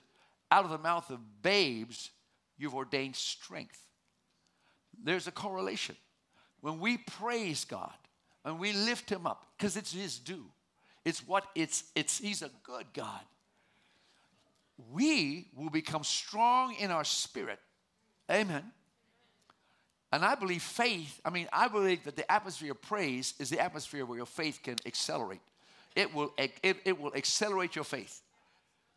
out 0.51 0.63
of 0.63 0.71
the 0.71 0.77
mouth 0.77 1.09
of 1.09 1.19
babes 1.41 2.11
you've 2.57 2.75
ordained 2.75 3.15
strength. 3.15 3.79
There's 5.03 5.27
a 5.27 5.31
correlation. 5.31 5.95
When 6.61 6.79
we 6.79 6.97
praise 6.97 7.65
God 7.65 7.93
and 8.43 8.59
we 8.59 8.73
lift 8.73 9.09
him 9.09 9.27
up, 9.27 9.45
because 9.57 9.77
it's 9.77 9.93
his 9.93 10.17
due, 10.17 10.45
it's 11.07 11.25
what 11.25 11.45
it's, 11.55 11.85
it's, 11.95 12.17
he's 12.17 12.41
a 12.41 12.51
good 12.63 12.85
God. 12.93 13.21
We 14.91 15.47
will 15.55 15.69
become 15.69 16.03
strong 16.03 16.75
in 16.75 16.91
our 16.91 17.05
spirit. 17.05 17.59
Amen. 18.29 18.63
And 20.11 20.25
I 20.25 20.35
believe 20.35 20.61
faith, 20.61 21.21
I 21.23 21.29
mean, 21.29 21.47
I 21.53 21.69
believe 21.69 22.03
that 22.03 22.17
the 22.17 22.29
atmosphere 22.29 22.71
of 22.71 22.81
praise 22.81 23.35
is 23.39 23.49
the 23.49 23.57
atmosphere 23.57 24.05
where 24.05 24.17
your 24.17 24.25
faith 24.25 24.59
can 24.61 24.75
accelerate. 24.85 25.39
It 25.95 26.13
will, 26.13 26.33
it, 26.37 26.77
it 26.83 26.99
will 26.99 27.13
accelerate 27.15 27.73
your 27.73 27.85
faith. 27.85 28.21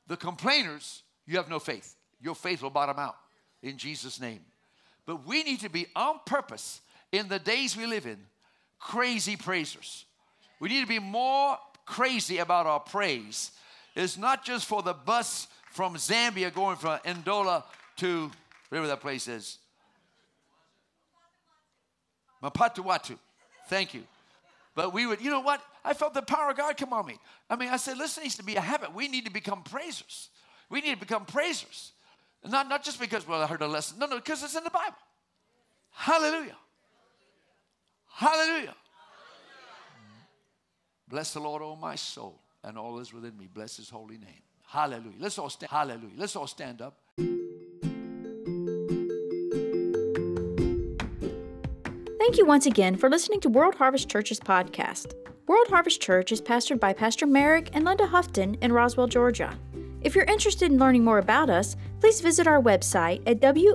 The 0.09 0.17
complainers, 0.17 1.05
you 1.27 1.37
have 1.37 1.49
no 1.49 1.61
faith. 1.61 1.95
Your 2.21 2.35
faith 2.35 2.61
will 2.61 2.71
bottom 2.71 2.99
out 2.99 3.17
in 3.63 3.79
Jesus' 3.79 4.21
name. 4.21 4.41
But 5.07 5.29
we 5.29 5.45
need 5.45 5.61
to 5.61 5.71
be 5.71 5.87
on 5.95 6.19
purpose 6.27 6.81
in 7.13 7.29
the 7.29 7.39
days 7.39 7.77
we 7.77 7.87
live 7.87 8.07
in, 8.07 8.19
crazy 8.81 9.37
praisers. 9.37 10.07
We 10.59 10.71
need 10.71 10.81
to 10.81 10.89
be 10.89 10.99
more 10.99 11.57
crazy 11.91 12.39
about 12.39 12.67
our 12.67 12.81
praise. 12.81 13.51
It's 13.97 14.17
not 14.17 14.45
just 14.45 14.67
for 14.67 14.83
the 14.83 14.95
bus 14.95 15.49
from 15.73 15.97
Zambia 15.97 16.55
going 16.55 16.77
from 16.77 16.99
Ndola 17.01 17.65
to 17.97 18.31
wherever 18.69 18.87
that 18.87 19.01
place 19.01 19.27
is. 19.27 19.59
Mapatuwatu. 22.43 23.19
Thank 23.69 23.93
you. 23.93 24.05
But 24.75 24.95
we 24.95 25.07
would, 25.07 25.21
you 25.21 25.31
know 25.31 25.41
what? 25.41 25.61
I 25.85 25.93
felt 25.95 26.15
the 26.15 26.23
power 26.23 26.51
of 26.51 26.57
God 26.57 26.77
come 26.77 26.93
on 26.93 27.07
me. 27.07 27.19
I 27.51 27.57
mean, 27.57 27.69
I 27.69 27.77
said, 27.77 27.99
listen, 27.99 28.23
needs 28.23 28.37
to 28.37 28.45
be 28.45 28.55
a 28.55 28.61
habit. 28.61 28.95
We 28.95 29.09
need 29.09 29.25
to 29.27 29.33
become 29.33 29.63
praisers. 29.63 30.29
We 30.71 30.81
need 30.81 30.95
to 30.95 31.01
become 31.01 31.25
praisers. 31.25 31.93
Not, 32.45 32.69
not 32.69 32.85
just 32.85 33.01
because, 33.01 33.27
well, 33.27 33.43
I 33.43 33.47
heard 33.47 33.63
a 33.63 33.67
lesson. 33.67 33.99
No, 33.99 34.07
no, 34.07 34.17
because 34.17 34.43
it's 34.43 34.57
in 34.57 34.65
the 34.65 34.71
Bible. 34.71 34.97
Hallelujah. 35.91 36.57
Hallelujah. 38.13 38.75
Bless 41.11 41.35
the 41.35 41.41
Lord, 41.41 41.61
oh 41.61 41.75
my 41.75 41.97
soul, 41.97 42.41
and 42.63 42.79
all 42.79 43.01
is 43.01 43.13
within 43.13 43.37
me. 43.37 43.49
Bless 43.53 43.77
his 43.77 43.91
holy 43.91 44.17
name. 44.17 44.43
Hallelujah. 44.69 45.17
Let's 45.19 45.39
all 45.39 45.51
stand. 45.51 45.69
Hallelujah. 45.71 46.15
Let's 46.17 46.37
all 46.37 46.47
stand 46.47 46.81
up. 46.81 46.97
Thank 52.19 52.39
you 52.39 52.47
once 52.47 52.67
again 52.67 52.97
for 52.97 53.11
listening 53.11 53.41
to 53.41 53.49
World 53.49 53.75
Harvest 53.75 54.09
Church's 54.09 54.39
podcast. 54.39 55.15
World 55.49 55.67
Harvest 55.69 56.01
Church 56.01 56.31
is 56.31 56.41
pastored 56.41 56.79
by 56.79 56.93
Pastor 56.93 57.27
Merrick 57.27 57.71
and 57.73 57.85
Linda 57.85 58.07
Houghton 58.07 58.55
in 58.63 58.73
Roswell, 58.73 59.09
Georgia. 59.09 59.59
If 60.03 60.15
you're 60.15 60.25
interested 60.27 60.71
in 60.71 60.79
learning 60.79 61.03
more 61.03 61.19
about 61.19 61.51
us, 61.51 61.75
please 61.99 62.21
visit 62.21 62.47
our 62.47 62.63
website 62.63 63.21
at 63.27 63.41
whcga.com. 63.41 63.67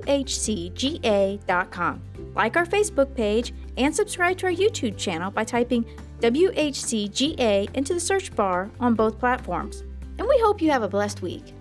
Like 2.34 2.56
our 2.56 2.66
Facebook 2.66 3.14
page 3.14 3.54
and 3.76 3.94
subscribe 3.94 4.38
to 4.38 4.46
our 4.46 4.54
YouTube 4.54 4.98
channel 4.98 5.32
by 5.32 5.44
typing 5.44 5.86
WHCGA 6.26 7.72
into 7.76 7.94
the 7.94 8.00
search 8.00 8.36
bar 8.36 8.72
on 8.80 8.96
both 8.96 9.20
platforms. 9.20 9.82
And 10.18 10.28
we 10.28 10.40
hope 10.40 10.60
you 10.60 10.72
have 10.72 10.82
a 10.82 10.88
blessed 10.88 11.22
week. 11.22 11.54